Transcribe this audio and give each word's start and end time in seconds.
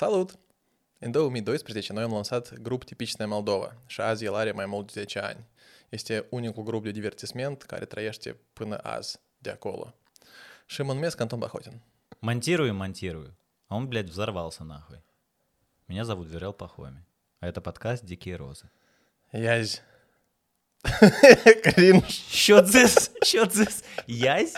Salut! 0.00 0.38
În 0.98 1.10
2012 1.10 1.92
noi 1.92 2.02
am 2.02 2.12
lansat 2.12 2.58
grup 2.58 2.84
Tipicная 2.84 3.30
Moldova 3.30 3.74
și 3.86 4.00
azi 4.00 4.24
el 4.24 4.34
are 4.34 4.52
mai 4.52 4.66
mult 4.66 4.92
de 4.92 5.00
10 5.00 5.18
ani. 5.18 5.46
Este 5.88 6.26
unicul 6.30 6.62
grup 6.62 6.82
de 6.82 6.90
divertisment 6.90 7.62
care 7.62 7.84
trăiește 7.84 8.36
până 8.52 8.78
azi 8.78 9.18
de 9.38 9.50
acolo. 9.50 9.94
Și 10.66 10.82
mă 10.82 10.92
numesc 10.92 11.20
Anton 11.20 11.38
Bahotin. 11.38 11.82
Монтирую, 12.18 12.74
монтирую. 12.74 13.36
А 13.66 13.74
он, 13.74 13.88
блядь, 13.88 14.08
взорвался 14.08 14.64
нахуй. 14.64 15.02
Меня 15.88 16.04
зовут 16.04 16.28
Вирел 16.28 16.52
Пахоми. 16.52 17.04
А 17.38 17.46
это 17.46 17.60
подкаст 17.60 18.04
«Дикие 18.04 18.36
розы». 18.36 18.70
Язь. 19.32 19.82
Кринж. 21.62 22.24
Що 22.30 22.60
this? 22.60 23.10
Що 23.22 23.44
this? 23.44 23.84
Язь? 24.06 24.56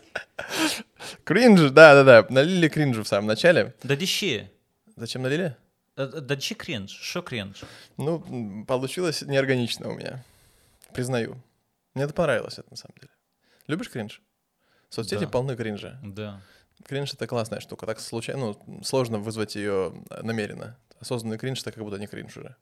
Кринж, 1.25 1.71
да-да-да. 1.71 2.27
Налили 2.31 2.69
кринжу 2.69 3.03
в 3.03 3.07
самом 3.07 3.27
начале. 3.27 3.73
Да 3.83 3.97
дищи. 3.97 4.49
Зачем 4.97 5.23
налили? 5.23 5.57
Да, 5.97 6.07
да 6.07 6.35
дищи 6.35 6.55
кринж. 6.55 6.91
Що 6.91 7.23
кринж? 7.23 7.65
Ну, 7.99 8.65
получилось 8.69 9.23
неорганично 9.23 9.89
у 9.89 9.95
меня. 9.95 10.25
Признаю. 10.93 11.37
Мне 11.95 12.05
это 12.05 12.13
понравилось, 12.13 12.59
это 12.59 12.71
на 12.71 12.77
самом 12.77 12.95
деле. 13.01 13.11
Любишь 13.69 13.89
кринж? 13.89 14.23
Соцсети 14.89 15.25
Да. 15.25 15.31
полны 15.31 15.57
кринжа. 15.57 15.99
Да. 16.03 16.41
Кринж— 16.85 17.15
это 17.15 17.27
классная 17.27 17.61
штука. 17.61 17.87
Так 17.87 18.01
случайно, 18.01 18.55
ну, 18.67 18.83
сложно 18.85 19.19
вызвать 19.19 19.57
ее 19.57 19.93
намеренно. 20.23 20.77
Осознанный 21.01 21.39
кринж— 21.39 21.61
это 21.63 21.73
как 21.73 21.85
будто 21.85 21.99
не 21.99 22.07
кринж 22.07 22.37
уже. 22.37 22.57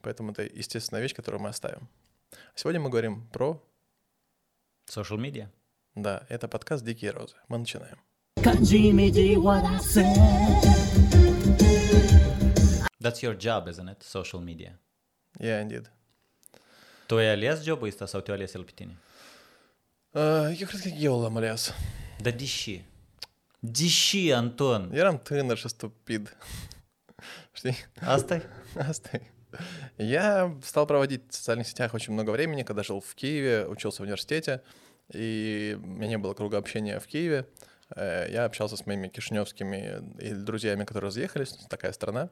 Поэтому 0.00 0.32
это 0.32 0.42
естественная 0.42 1.02
вещь, 1.02 1.14
которую 1.14 1.42
мы 1.42 1.48
оставим. 1.48 1.88
А 2.32 2.36
сегодня 2.58 2.80
мы 2.80 2.90
говорим 2.90 3.26
про... 3.32 3.60
Social 4.88 5.18
media. 5.18 5.48
Да, 5.94 6.24
это 6.28 6.48
подкаст 6.48 6.84
«Дикие 6.84 7.10
розы». 7.10 7.34
Мы 7.48 7.58
начинаем. 7.58 7.98
That's 13.00 13.22
your 13.22 13.34
job, 13.34 13.68
isn't 13.68 13.88
it? 13.88 14.02
Social 14.02 14.40
media. 14.40 14.72
Yeah, 15.38 15.60
indeed. 15.60 15.90
Tu 17.06 17.16
ai 17.16 17.28
ales 17.28 17.64
jobul 17.64 17.88
ăsta 17.88 18.06
sau 18.06 18.20
te-a 18.20 18.34
ales 18.34 18.54
el 18.54 18.62
pe 18.64 18.70
tine? 18.74 18.96
Uh, 20.10 20.60
eu 20.60 20.66
cred 20.66 20.80
că 20.80 20.88
eu 20.98 21.20
l-am 21.20 21.36
ales. 21.36 21.74
Да 22.22 22.30
дищи. 22.30 22.84
Дищи, 23.58 24.32
Антон. 24.32 24.90
Eram 24.92 25.18
tânăr 25.18 25.56
și 25.56 25.68
stupid. 25.68 26.36
Știi? 27.52 27.76
Asta 28.00 28.42
Оставь. 28.88 29.22
Я 29.96 30.54
стал 30.62 30.86
проводить 30.86 31.22
в 31.30 31.34
социальных 31.34 31.66
сетях 31.66 31.94
очень 31.94 32.12
много 32.12 32.30
времени, 32.30 32.62
когда 32.62 32.82
жил 32.82 33.00
в 33.00 33.14
Киеве, 33.14 33.66
учился 33.66 34.02
в 34.02 34.04
университете, 34.04 34.62
и 35.12 35.78
у 35.82 35.86
меня 35.86 36.08
не 36.08 36.18
было 36.18 36.34
круга 36.34 36.58
общения 36.58 36.98
в 36.98 37.06
Киеве. 37.06 37.38
Э, 37.38 37.44
Я 37.94 38.44
общался 38.44 38.76
с 38.76 38.84
моими 38.86 39.08
кишиневскими 39.08 40.02
и 40.18 40.32
друзьями, 40.32 40.84
которые 40.84 41.08
разъехались, 41.08 41.52
такая 41.70 41.92
страна, 41.92 42.30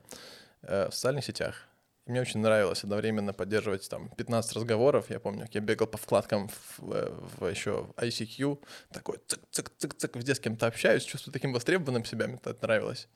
э, 0.62 0.88
в 0.88 0.94
социальных 0.94 1.24
сетях. 1.24 1.68
Мне 2.06 2.20
очень 2.20 2.40
нравилось 2.40 2.84
одновременно 2.84 3.32
поддерживать 3.32 3.88
там 3.88 4.10
15 4.10 4.56
разговоров. 4.56 5.08
Я 5.08 5.20
помню, 5.20 5.48
я 5.50 5.60
бегал 5.60 5.86
по 5.86 5.96
вкладкам 5.96 6.48
в, 6.48 6.78
в 6.78 7.46
еще 7.46 7.88
ICQ, 7.96 8.62
такой 8.92 9.16
цик-цик-цик-цик, 9.26 10.14
везде 10.14 10.34
с 10.34 10.40
кем-то 10.40 10.66
общаюсь, 10.66 11.02
чувствую 11.04 11.32
таким 11.32 11.54
востребованным 11.54 12.04
себя, 12.04 12.26
мне 12.26 12.36
это 12.36 12.58
нравилось. 12.60 13.08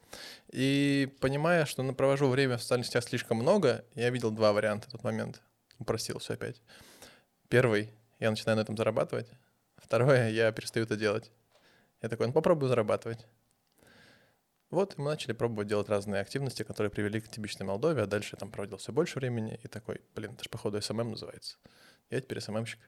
И 0.50 1.14
понимая, 1.20 1.66
что 1.66 1.82
ну, 1.82 1.94
провожу 1.94 2.28
время 2.28 2.56
в 2.56 2.62
социальных 2.62 2.86
сетях 2.86 3.04
слишком 3.04 3.36
много, 3.36 3.84
я 3.94 4.08
видел 4.08 4.30
два 4.30 4.54
варианта 4.54 4.88
в 4.88 4.92
тот 4.92 5.04
момент. 5.04 5.42
Упростил 5.78 6.18
все 6.18 6.34
опять. 6.34 6.62
Первый, 7.50 7.92
я 8.20 8.30
начинаю 8.30 8.56
на 8.56 8.62
этом 8.62 8.76
зарабатывать. 8.76 9.28
Второе, 9.76 10.30
я 10.30 10.50
перестаю 10.50 10.86
это 10.86 10.96
делать. 10.96 11.30
Я 12.02 12.08
такой, 12.08 12.26
ну 12.26 12.32
попробую 12.32 12.68
зарабатывать. 12.68 13.26
Вот, 14.70 14.98
и 14.98 15.00
мы 15.00 15.10
начали 15.10 15.32
пробовать 15.32 15.68
делать 15.68 15.88
разные 15.88 16.20
активности, 16.20 16.62
которые 16.62 16.90
привели 16.90 17.20
к 17.20 17.28
типичной 17.28 17.66
Молдове, 17.66 18.02
а 18.02 18.06
дальше 18.06 18.36
я 18.36 18.38
там 18.38 18.50
проводил 18.50 18.76
все 18.76 18.92
больше 18.92 19.18
времени, 19.18 19.58
и 19.62 19.68
такой, 19.68 20.02
блин, 20.14 20.32
это 20.34 20.44
же 20.44 20.50
походу 20.50 20.80
SMM 20.80 21.12
называется. 21.12 21.56
Я 22.10 22.20
теперь 22.20 22.40
SMM 22.40 22.52
щик. 22.52 22.78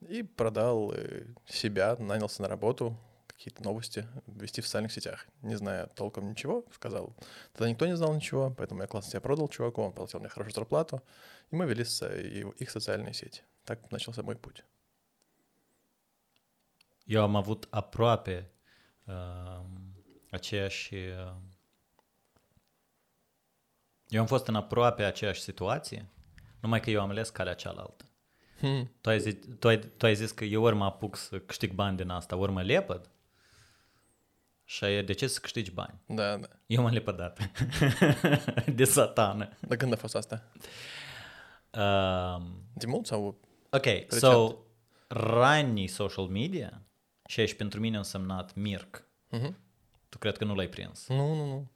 И 0.00 0.22
продал 0.24 0.92
э, 0.92 1.26
себя, 1.46 1.96
нанялся 1.96 2.42
на 2.42 2.48
работу, 2.48 2.98
какие-то 3.28 3.62
новости 3.62 4.06
вести 4.26 4.60
в 4.60 4.66
социальных 4.66 4.92
сетях, 4.92 5.26
не 5.42 5.56
зная 5.56 5.86
толком 5.86 6.28
ничего, 6.28 6.64
сказал. 6.74 7.14
Тогда 7.52 7.70
никто 7.70 7.86
не 7.86 7.96
знал 7.96 8.14
ничего, 8.14 8.52
поэтому 8.56 8.82
я 8.82 8.88
классно 8.88 9.10
себя 9.10 9.20
продал 9.20 9.48
чуваку, 9.48 9.82
он 9.82 9.92
платил 9.92 10.20
мне 10.20 10.28
хорошую 10.28 10.54
зарплату, 10.54 11.02
и 11.50 11.56
мы 11.56 11.66
вели 11.66 11.82
их 11.82 12.70
социальные 12.70 13.14
сети. 13.14 13.42
Так 13.64 13.90
начался 13.92 14.22
мой 14.22 14.36
путь. 14.36 14.64
eu 17.06 17.22
am 17.22 17.36
avut 17.36 17.66
aproape 17.70 18.50
uh, 19.04 19.60
aceeași... 20.30 20.94
Uh, 20.94 21.32
eu 24.08 24.20
am 24.20 24.26
fost 24.26 24.46
în 24.46 24.54
aproape 24.54 25.04
aceeași 25.04 25.40
situație, 25.40 26.08
numai 26.60 26.80
că 26.80 26.90
eu 26.90 27.00
am 27.00 27.10
ales 27.10 27.28
calea 27.28 27.54
cealaltă. 27.54 28.04
Hmm. 28.58 28.92
Tu, 29.00 29.08
ai 29.08 29.20
zis, 29.20 29.34
tu, 29.58 29.68
ai, 29.68 29.78
tu 29.78 30.06
ai 30.06 30.14
zis 30.14 30.30
că 30.30 30.44
eu 30.44 30.62
ori 30.62 30.76
mă 30.76 30.84
apuc 30.84 31.16
să 31.16 31.38
câștig 31.38 31.72
bani 31.72 31.96
din 31.96 32.08
asta, 32.08 32.36
ori 32.36 32.52
mă 32.52 32.62
lepăd. 32.62 33.10
Și 34.64 34.84
ai, 34.84 35.04
de 35.04 35.12
ce 35.12 35.26
să 35.26 35.40
câștigi 35.40 35.70
bani? 35.70 36.00
Da, 36.06 36.36
da. 36.36 36.48
Eu 36.66 36.82
m-am 36.82 36.92
lepădat 36.92 37.50
de 38.78 38.84
satană. 38.84 39.48
Dar 39.60 39.76
când 39.76 39.92
a 39.92 39.96
fost 39.96 40.16
asta? 40.16 40.42
Um, 41.70 42.62
de 42.74 42.86
mult 42.86 43.06
sau... 43.06 43.40
Ok, 43.70 43.84
recent? 43.84 44.10
so, 44.10 44.54
anii 45.42 45.86
social 45.86 46.26
media 46.26 46.85
și 47.26 47.40
aici 47.40 47.54
pentru 47.54 47.80
mine 47.80 47.94
a 47.96 47.98
însemnat 47.98 48.54
Mirc. 48.54 49.04
Mhm. 49.30 49.56
Tu 50.08 50.18
cred 50.18 50.36
că 50.36 50.44
nu 50.44 50.54
l-ai 50.54 50.68
prins. 50.68 51.08
Nu, 51.08 51.34
nu, 51.34 51.46
nu. 51.46 51.70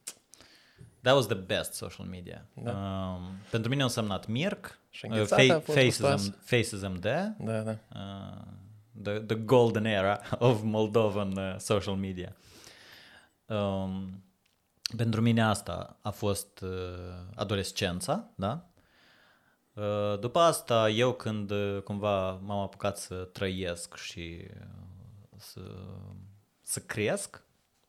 That 1.03 1.15
was 1.15 1.27
the 1.27 1.35
best 1.37 1.73
social 1.73 2.07
media. 2.07 2.47
Da. 2.55 2.71
Um, 2.71 3.31
pentru 3.51 3.71
mine 3.71 3.81
a 3.83 3.85
însemnat 3.85 4.27
Mirc, 4.27 4.79
Și 4.91 5.05
uh, 5.05 5.11
înghețata 5.11 5.43
a 5.55 5.61
fa- 5.61 5.65
fost 5.65 5.79
Faces, 5.79 6.01
gustos. 6.01 6.31
M- 6.31 6.35
Faces 6.45 6.83
MD, 6.83 7.03
Da, 7.39 7.61
da. 7.63 7.79
uh, 7.95 8.43
the, 9.03 9.19
the 9.21 9.37
golden 9.37 9.85
era 9.85 10.21
of 10.39 10.63
Moldovan 10.63 11.37
uh, 11.37 11.55
social 11.59 11.95
media. 11.95 12.37
Um, 13.47 14.25
pentru 14.97 15.21
mine 15.21 15.43
asta 15.43 15.97
a 16.03 16.11
fost 16.11 16.61
uh, 16.61 16.71
adolescența, 17.35 18.31
da? 18.35 18.65
Uh, 19.73 20.19
după 20.21 20.39
asta, 20.39 20.89
eu 20.89 21.13
când 21.13 21.51
uh, 21.51 21.83
cumva 21.85 22.31
m-am 22.31 22.59
apucat 22.59 22.99
să 22.99 23.15
trăiesc 23.15 23.97
și 23.97 24.45
uh, 24.61 24.67
să, 25.41 25.61
să 26.63 26.81
cresc, 26.81 27.43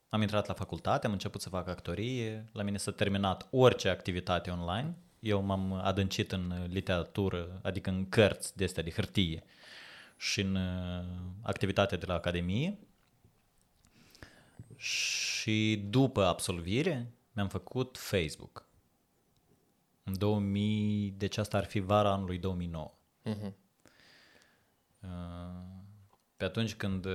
am 0.09 0.21
intrat 0.21 0.47
la 0.47 0.53
facultate, 0.53 1.05
am 1.05 1.11
început 1.11 1.41
să 1.41 1.49
fac 1.49 1.67
actorie, 1.67 2.49
la 2.51 2.63
mine 2.63 2.77
s-a 2.77 2.91
terminat 2.91 3.47
orice 3.51 3.89
activitate 3.89 4.49
online, 4.49 4.95
eu 5.19 5.41
m-am 5.41 5.73
adâncit 5.73 6.31
în 6.31 6.67
literatură, 6.69 7.59
adică 7.63 7.89
în 7.89 8.09
cărți 8.09 8.57
de 8.57 8.63
astea 8.63 8.83
de 8.83 8.91
hârtie 8.91 9.43
și 10.17 10.41
în 10.41 10.55
uh, 10.55 11.05
activitatea 11.41 11.97
de 11.97 12.05
la 12.05 12.13
Academie. 12.13 12.77
Și 14.75 15.85
după 15.89 16.25
absolvire 16.25 17.11
mi-am 17.31 17.47
făcut 17.47 17.97
Facebook. 17.97 18.65
În 20.03 20.17
2000, 20.17 21.13
deci 21.17 21.37
asta 21.37 21.57
ar 21.57 21.65
fi 21.65 21.79
vara 21.79 22.11
anului 22.11 22.37
2009. 22.37 22.93
Mhm. 23.23 23.55
Uh, 24.99 25.70
Pe 26.40 26.44
atunci 26.44 26.74
când 26.74 27.04
uh, 27.04 27.12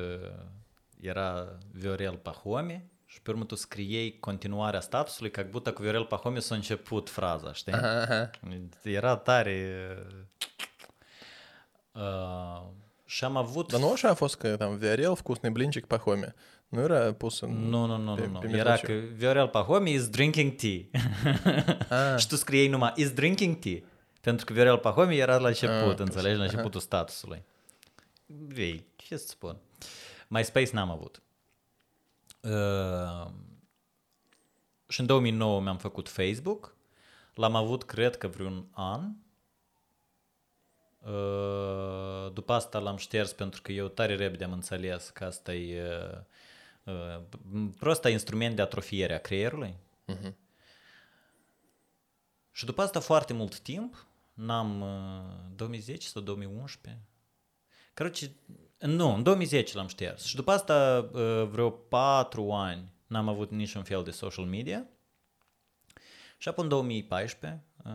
era 1.01 1.57
Viorel 1.71 2.17
Pahome 2.17 2.85
și 3.05 3.21
pe 3.21 3.29
urmă 3.31 3.43
tu 3.45 3.55
scriei 3.55 4.19
continuarea 4.19 4.79
statusului, 4.79 5.31
ca 5.31 5.41
будто 5.49 5.71
cu 5.71 5.81
Viorel 5.81 6.05
Pahome 6.05 6.39
s-a 6.39 6.55
început 6.55 7.09
fraza, 7.09 7.53
știi? 7.53 7.73
Aha, 7.73 8.01
aha. 8.01 8.29
Era 8.83 9.15
tare... 9.15 9.97
Uh, 11.91 12.61
și 13.05 13.23
am 13.23 13.37
avut... 13.37 13.71
Да 13.71 13.77
ну 13.77 13.91
așa 13.91 14.09
a 14.09 14.13
fost 14.13 14.37
că 14.37 14.55
там 14.55 14.77
Viorel, 14.77 15.15
вкусный 15.15 15.51
блинчик 15.51 15.85
по 15.87 15.97
хоме. 15.97 16.33
Nu 16.69 16.79
era 16.81 17.13
pus 17.13 17.41
în... 17.41 17.49
Nu, 17.69 17.85
nu, 17.85 17.97
nu, 17.97 18.13
pe- 18.15 18.25
nu, 18.25 18.31
nu. 18.31 18.39
pe 18.39 18.47
Era 18.47 18.71
mijlociu. 18.71 18.85
că 18.87 18.93
Viorel 19.15 19.47
Pahome 19.47 19.89
is 19.89 20.07
drinking 20.09 20.55
tea. 20.55 20.79
Ah. 21.89 22.19
și 22.19 22.27
tu 22.27 22.35
scriei 22.35 22.67
numai 22.67 22.91
is 22.95 23.11
drinking 23.11 23.59
tea. 23.59 23.79
Pentru 24.21 24.45
că 24.45 24.53
Viorel 24.53 24.77
Pahome 24.77 25.15
era 25.15 25.37
la 25.37 25.47
început, 25.47 25.93
Ah, 25.93 25.99
înțelegi, 25.99 26.37
la 26.37 26.43
începutul 26.43 26.79
statusului. 26.79 27.43
Ei, 28.54 28.86
ce 28.96 29.16
să 29.16 29.26
spun. 29.26 29.56
MySpace 30.28 30.70
n-am 30.72 30.90
avut. 30.90 31.22
Uh, 32.40 33.32
și 34.88 35.00
în 35.00 35.06
2009 35.06 35.60
mi-am 35.60 35.78
făcut 35.78 36.08
Facebook. 36.08 36.76
L-am 37.34 37.54
avut, 37.54 37.84
cred 37.84 38.16
că, 38.16 38.26
vreun 38.26 38.66
an. 38.70 39.12
Uh, 41.00 42.32
după 42.32 42.52
asta 42.52 42.78
l-am 42.78 42.96
șters 42.96 43.32
pentru 43.32 43.62
că 43.62 43.72
eu 43.72 43.88
tare 43.88 44.14
repede 44.14 44.44
am 44.44 44.52
înțeles 44.52 45.10
că 45.10 45.24
asta 45.24 45.54
e 45.54 45.82
uh, 46.84 46.94
uh, 46.94 47.68
prosta 47.78 48.08
instrument 48.08 48.56
de 48.56 48.62
atrofiere 48.62 49.14
a 49.14 49.20
creierului. 49.20 49.76
Mhm. 50.04 50.36
Și 52.52 52.64
după 52.64 52.82
asta 52.82 53.00
foarte 53.00 53.32
mult 53.32 53.58
timp, 53.58 54.06
n-am 54.34 54.80
uh, 54.80 55.56
2010 55.56 56.06
sau 56.06 56.22
2011. 56.22 57.02
Căruci, 57.96 58.30
nu, 58.78 59.14
în 59.14 59.22
2010 59.22 59.76
l-am 59.76 59.86
șters. 59.86 60.24
Și 60.24 60.34
după 60.34 60.50
asta 60.50 61.08
uh, 61.12 61.48
vreo 61.48 61.70
4 61.70 62.52
ani 62.52 62.92
n-am 63.06 63.28
avut 63.28 63.50
niciun 63.50 63.82
fel 63.82 64.02
de 64.02 64.10
social 64.10 64.44
media. 64.44 64.86
Și 66.38 66.48
apoi 66.48 66.64
în 66.64 66.70
2014 66.70 67.64
uh, 67.76 67.92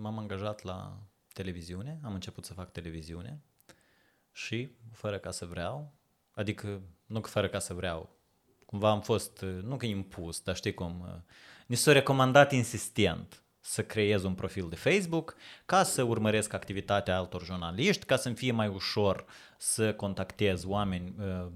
m-am 0.00 0.18
angajat 0.18 0.62
la 0.62 0.98
televiziune, 1.32 2.00
am 2.02 2.14
început 2.14 2.44
să 2.44 2.52
fac 2.52 2.72
televiziune. 2.72 3.42
Și 4.30 4.70
fără 4.92 5.18
ca 5.18 5.30
să 5.30 5.46
vreau, 5.46 5.92
adică 6.30 6.80
nu 7.06 7.20
că 7.20 7.28
fără 7.28 7.48
ca 7.48 7.58
să 7.58 7.74
vreau, 7.74 8.16
cumva 8.66 8.90
am 8.90 9.00
fost, 9.00 9.40
uh, 9.40 9.62
nu 9.62 9.76
că 9.76 9.86
impus, 9.86 10.40
dar 10.40 10.56
știi 10.56 10.74
cum, 10.74 11.24
ni 11.66 11.76
s-a 11.76 11.92
recomandat 11.92 12.52
insistent 12.52 13.41
să 13.64 13.82
creez 13.84 14.22
un 14.24 14.34
profil 14.34 14.66
de 14.68 14.76
Facebook 14.76 15.34
ca 15.66 15.82
să 15.82 16.02
urmăresc 16.02 16.52
activitatea 16.52 17.16
altor 17.16 17.44
jurnaliști, 17.44 18.04
ca 18.04 18.16
să-mi 18.16 18.34
fie 18.34 18.52
mai 18.52 18.68
ușor 18.68 19.24
să 19.58 19.94
contactez 19.94 20.64
oameni 20.66 21.14
uh, 21.18 21.46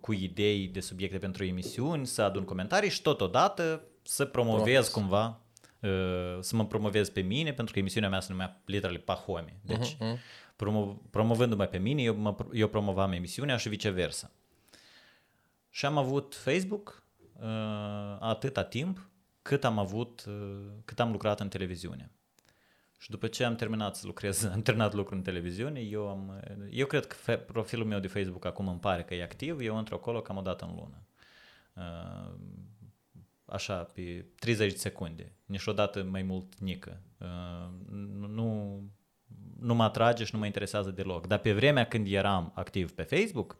cu 0.00 0.12
idei 0.12 0.66
de 0.68 0.80
subiecte 0.80 1.18
pentru 1.18 1.44
emisiuni, 1.44 2.06
să 2.06 2.22
adun 2.22 2.44
comentarii 2.44 2.90
și 2.90 3.02
totodată 3.02 3.84
să 4.02 4.24
promovez 4.24 4.56
Promovezi. 4.62 4.90
cumva, 4.92 5.40
uh, 5.80 6.38
să 6.40 6.56
mă 6.56 6.66
promovez 6.66 7.08
pe 7.08 7.20
mine, 7.20 7.52
pentru 7.52 7.72
că 7.72 7.78
emisiunea 7.78 8.08
mea 8.10 8.20
se 8.20 8.32
numea 8.32 8.60
literally 8.64 8.98
Pahomi. 8.98 9.58
Deci, 9.62 9.96
Mhm. 10.00 10.18
promo- 10.56 11.10
promovându-mă 11.10 11.64
pe 11.64 11.78
mine, 11.78 12.02
eu, 12.02 12.14
mă, 12.16 12.36
eu 12.52 12.68
promovam 12.68 13.12
emisiunea 13.12 13.56
și 13.56 13.68
viceversa. 13.68 14.30
Și 15.70 15.86
am 15.86 15.96
avut 15.98 16.34
Facebook 16.34 17.02
uh, 17.40 17.46
atâta 18.20 18.64
timp 18.64 19.07
cât 19.48 19.64
am 19.64 19.78
avut, 19.78 20.24
uh, 20.28 20.66
cât 20.84 21.00
am 21.00 21.10
lucrat 21.10 21.40
în 21.40 21.48
televiziune. 21.48 22.10
Și 22.98 23.10
după 23.10 23.26
ce 23.26 23.44
am 23.44 23.54
terminat 23.54 23.96
să 23.96 24.06
lucrez, 24.06 24.44
am 24.54 24.62
terminat 24.62 24.92
lucru 24.94 25.14
în 25.14 25.22
televiziune, 25.22 25.80
eu 25.80 26.08
am, 26.08 26.40
eu 26.70 26.86
cred 26.86 27.06
că 27.06 27.14
fe, 27.16 27.36
profilul 27.36 27.86
meu 27.86 27.98
de 27.98 28.06
Facebook 28.06 28.44
acum 28.44 28.68
îmi 28.68 28.78
pare 28.78 29.02
că 29.02 29.14
e 29.14 29.22
activ, 29.22 29.60
eu 29.60 29.78
intru 29.78 29.94
acolo 29.94 30.20
cam 30.20 30.36
o 30.36 30.40
dată 30.40 30.64
în 30.64 30.74
lună. 30.74 31.02
Uh, 31.74 32.34
așa, 33.44 33.74
pe 33.74 34.24
30 34.38 34.72
de 34.72 34.78
secunde, 34.78 35.32
niciodată 35.46 36.02
mai 36.02 36.22
mult 36.22 36.58
nică. 36.58 37.02
Uh, 37.18 37.68
nu, 37.90 38.26
nu, 38.26 38.80
nu 39.60 39.74
mă 39.74 39.82
atrage 39.82 40.24
și 40.24 40.30
nu 40.34 40.38
mă 40.38 40.46
interesează 40.46 40.90
deloc. 40.90 41.26
Dar 41.26 41.38
pe 41.38 41.52
vremea 41.52 41.86
când 41.86 42.06
eram 42.10 42.52
activ 42.54 42.92
pe 42.92 43.02
Facebook, 43.02 43.56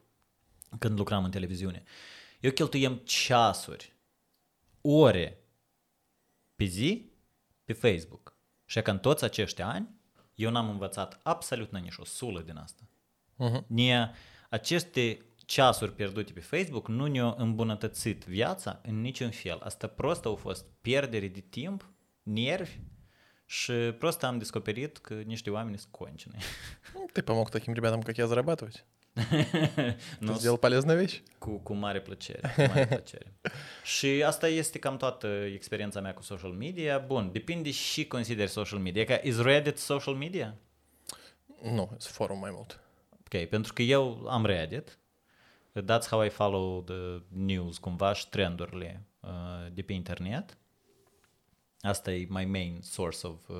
când 0.78 0.98
lucram 0.98 1.24
în 1.24 1.30
televiziune, 1.30 1.82
eu 2.40 2.50
cheltuiem 2.50 3.00
ceasuri, 3.04 3.92
ore 4.80 5.42
pe 6.57 6.63
zi 6.63 7.11
pe 7.63 7.73
Facebook. 7.73 8.37
Și 8.65 8.81
că 8.81 8.91
în 8.91 8.99
toți 8.99 9.23
acești 9.23 9.61
ani, 9.61 9.89
eu 10.35 10.51
n-am 10.51 10.69
învățat 10.69 11.19
absolut 11.23 11.71
nici 11.71 11.97
o 11.97 12.05
sulă 12.05 12.41
din 12.41 12.57
asta. 12.57 12.83
Mhm. 13.35 13.65
Nie, 13.67 14.11
aceste 14.49 15.25
ceasuri 15.45 15.95
pierdute 15.95 16.33
pe 16.33 16.39
Facebook 16.39 16.87
nu 16.87 17.05
ne-au 17.05 17.35
îmbunătățit 17.37 18.23
viața 18.23 18.79
în 18.83 19.01
niciun 19.01 19.31
fel. 19.31 19.59
Asta 19.59 19.87
prost 19.87 20.25
au 20.25 20.35
fost 20.35 20.65
pierdere 20.81 21.27
de 21.27 21.39
timp, 21.39 21.91
nervi 22.23 22.79
și 23.45 23.71
prost 23.71 24.23
am 24.23 24.37
descoperit 24.37 24.97
că 24.97 25.13
niște 25.13 25.49
oameni 25.49 25.77
sunt 25.77 25.91
кончены. 25.91 26.37
Ты 27.13 27.21
помог 27.21 27.49
таким 27.49 27.73
ребятам, 27.73 28.01
как 28.01 28.17
я, 28.17 28.27
зарабатывать. 28.27 28.85
Ты 29.13 29.97
Nu 30.19 30.33
сделал 30.35 30.57
полезную 30.57 30.97
вещь. 30.99 31.21
Cu, 31.37 31.57
cu 31.57 31.73
mare 31.73 32.01
plăcere, 32.01 32.53
cu 32.55 32.61
mare 32.61 32.87
plăcere. 32.87 33.33
și 33.83 34.23
asta 34.25 34.47
este 34.47 34.79
cam 34.79 34.97
toată 34.97 35.27
experiența 35.27 36.01
mea 36.01 36.13
cu 36.13 36.21
social 36.21 36.51
media. 36.51 36.97
Bun, 36.97 37.31
depinde 37.31 37.71
și 37.71 38.07
consideri 38.07 38.49
social 38.49 38.79
media. 38.79 39.03
Că 39.05 39.19
is 39.23 39.41
Reddit 39.41 39.77
social 39.77 40.13
media? 40.13 40.55
Nu, 41.61 41.87
sunt 41.97 42.13
forum 42.13 42.39
mai 42.39 42.51
mult. 42.53 42.79
Ok, 43.09 43.45
pentru 43.45 43.73
că 43.73 43.81
eu 43.81 44.27
am 44.27 44.45
Reddit. 44.45 44.97
That's 45.81 46.07
how 46.09 46.23
I 46.23 46.29
follow 46.29 46.81
the 46.81 47.21
news, 47.27 47.77
cumva, 47.77 48.13
și 48.13 48.29
trendurile 48.29 49.05
uh, 49.19 49.29
de 49.73 49.81
pe 49.81 49.93
internet. 49.93 50.57
Asta 51.81 52.11
e 52.11 52.25
my 52.29 52.45
main 52.45 52.79
source 52.81 53.27
of... 53.27 53.47
Uh, 53.47 53.57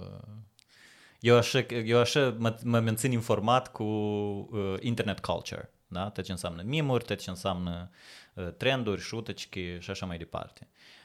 eu 1.21 1.37
așa, 1.37 1.59
eu 1.85 1.99
așa 1.99 2.35
mă, 2.39 2.57
mă 2.65 2.81
mențin 2.81 3.13
informat 3.13 3.73
cu 3.73 3.83
uh, 3.83 4.75
internet 4.81 5.21
culture, 5.21 5.73
da? 5.87 6.11
Tot 6.11 6.25
ce 6.25 6.33
înseamnă 6.33 6.63
mimuri, 6.65 7.05
tot 7.05 7.19
ce 7.19 7.31
înseamnă 7.31 7.91
uh, 8.35 8.49
trenduri, 8.57 9.01
șutăcichi 9.01 9.79
și 9.79 9.91
așa 9.91 10.07
mai 10.07 10.19
departe. 10.19 10.69
Uh, 10.71 10.98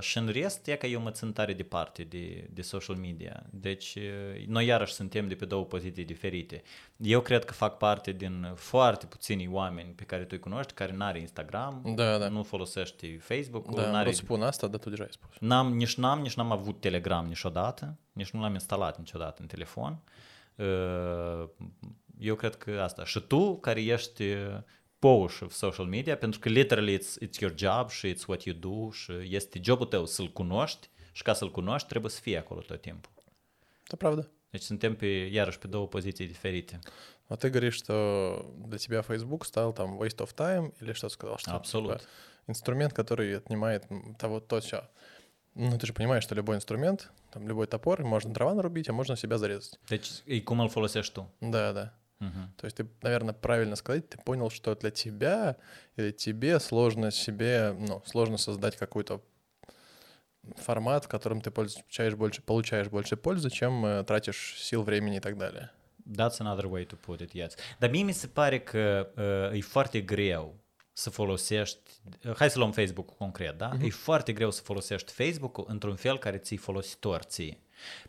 și 0.00 0.18
în 0.18 0.28
rest, 0.28 0.66
e 0.66 0.76
că 0.76 0.86
eu 0.86 1.00
mă 1.00 1.10
țin 1.10 1.32
tare 1.32 1.52
departe 1.52 2.02
de, 2.02 2.48
de 2.52 2.62
social 2.62 2.96
media. 2.96 3.42
Deci, 3.50 3.94
uh, 3.94 4.46
noi 4.46 4.66
iarăși 4.66 4.92
suntem 4.92 5.28
de 5.28 5.34
pe 5.34 5.44
două 5.44 5.64
poziții 5.64 6.04
diferite. 6.04 6.62
Eu 6.96 7.20
cred 7.20 7.44
că 7.44 7.52
fac 7.52 7.76
parte 7.76 8.12
din 8.12 8.52
foarte 8.54 9.06
puțini 9.06 9.48
oameni 9.48 9.92
pe 9.92 10.04
care 10.04 10.22
tu 10.22 10.28
îi 10.30 10.38
cunoști, 10.38 10.72
care 10.72 10.92
n-are 10.92 11.20
Instagram, 11.20 11.92
Da, 11.94 12.18
da. 12.18 12.28
nu 12.28 12.42
folosește 12.42 13.18
Facebook, 13.20 13.74
Da, 13.74 13.84
am 13.84 13.90
n-are 13.90 14.02
vrut 14.02 14.14
să 14.14 14.22
spun 14.24 14.42
asta, 14.42 14.66
dar 14.66 14.80
tu 14.80 14.90
deja 14.90 15.02
ai 15.02 15.12
spus. 15.12 15.36
N-am, 15.40 15.74
nici 15.76 15.94
n-am, 15.94 16.20
nici 16.20 16.34
n-am 16.34 16.52
avut 16.52 16.80
Telegram 16.80 17.26
niciodată, 17.26 17.98
nici 18.12 18.30
nu 18.30 18.40
l-am 18.40 18.52
instalat 18.52 18.98
niciodată 18.98 19.40
în 19.40 19.46
telefon. 19.46 19.98
Uh, 20.54 21.48
Eu 22.18 22.34
cred 22.34 22.54
că 22.54 22.80
asta. 22.82 23.04
Și 23.04 23.20
tu, 23.20 23.56
care 23.56 23.82
ești 23.82 24.24
uh, 25.03 25.03
pouș 25.03 25.41
of 25.41 25.51
social 25.53 25.85
media, 25.87 26.17
pentru 26.17 26.39
că 26.39 26.49
literally 26.49 26.97
it's, 26.97 27.17
it's 27.27 27.39
your 27.39 27.53
job 27.57 27.89
și 27.89 28.13
it's 28.13 28.25
what 28.27 28.43
you 28.43 28.55
do 28.55 28.91
și 28.91 29.11
este 29.35 29.59
jobul 29.63 29.85
tău 29.85 30.05
să-l 30.05 30.31
cunoști 30.31 30.89
și 31.11 31.23
ca 31.23 31.33
să-l 31.33 31.51
cunoști 31.51 31.87
trebuie 31.87 32.11
să 32.11 32.21
fii 32.21 32.37
acolo 32.37 32.59
tot 32.61 32.81
timpul. 32.81 33.11
Это 33.91 33.95
правда. 33.97 34.27
Deci 34.51 34.61
suntem 34.61 34.95
pe, 34.95 35.05
iarăși 35.07 35.59
pe 35.59 35.67
două 35.67 35.87
poziții 35.87 36.27
diferite. 36.27 36.79
А 37.27 37.35
ты 37.35 37.49
говоришь, 37.49 37.75
что 37.75 37.95
для 38.67 38.77
тебя 38.77 39.01
Facebook 39.01 39.45
стал 39.45 39.71
там 39.73 39.99
waste 40.01 40.23
of 40.25 40.33
time 40.35 40.71
или 40.81 40.93
что 40.93 41.07
сказал, 41.09 41.37
что 41.37 41.51
Абсолют. 41.51 41.97
типа, 41.97 42.03
инструмент, 42.47 42.93
который 42.93 43.35
отнимает 43.37 43.85
м, 43.91 44.15
того 44.17 44.39
то 44.39 44.59
все. 44.59 44.79
Ну 45.53 45.77
ты 45.77 45.85
же 45.85 45.93
понимаешь, 45.93 46.23
что 46.23 46.35
любой 46.35 46.55
инструмент, 46.55 47.11
там 47.31 47.47
любой 47.47 47.67
топор, 47.67 48.03
можно 48.03 48.33
дрова 48.33 48.53
нарубить, 48.53 48.89
а 48.89 48.93
можно 48.93 49.15
себя 49.15 49.37
зарезать. 49.37 49.79
Deci 49.89 50.09
e 50.25 50.41
cum 50.41 50.59
îl 50.59 50.69
folosești 50.69 51.13
tu. 51.13 51.25
Да, 51.39 51.71
да. 51.71 51.93
Uh-huh. 52.20 52.48
То 52.56 52.64
есть 52.66 52.76
ты, 52.76 52.86
наверное, 53.02 53.34
правильно 53.34 53.76
сказать, 53.76 54.08
ты 54.08 54.18
понял, 54.18 54.50
что 54.50 54.74
для 54.74 54.90
тебя 54.90 55.56
или 55.96 56.10
тебе 56.10 56.60
сложно 56.60 57.10
себе, 57.10 57.72
ну, 57.72 58.02
сложно 58.06 58.38
создать 58.38 58.76
какой-то 58.76 59.20
формат, 60.56 61.04
в 61.04 61.08
котором 61.08 61.40
ты 61.40 61.50
получаешь 61.50 62.14
больше, 62.14 62.42
получаешь 62.42 62.88
больше 62.88 63.16
пользы, 63.16 63.50
чем 63.50 63.84
э, 63.84 64.04
тратишь 64.04 64.56
сил, 64.58 64.82
времени 64.82 65.16
и 65.16 65.20
так 65.20 65.36
далее. 65.36 65.70
That's 66.06 66.38
another 66.40 66.66
way 66.66 66.86
to 66.86 66.96
put 67.06 67.20
it, 67.20 67.32
yes. 67.32 67.56
Dar 67.78 67.90
mie 67.90 68.04
mi 68.04 68.12
se 68.12 68.26
pare 68.26 68.60
că 68.60 69.08
uh, 69.50 69.58
e 69.58 69.60
foarte 69.60 70.00
greu 70.00 70.54
să 70.92 71.10
folosești, 71.10 71.90
hai 72.36 72.50
să 72.50 72.58
luăm 72.58 72.72
Facebook 72.72 73.16
concret, 73.16 73.58
da? 73.58 73.70
E 73.82 73.90
foarte 73.90 74.32
greu 74.32 74.50
să 74.50 74.62
folosești 74.62 75.12
Facebook-ul 75.12 75.64
într-un 75.68 75.96
fel 75.96 76.18
care 76.18 76.38
ți-i 76.38 76.56
folositor 76.56 77.22
ție. 77.22 77.58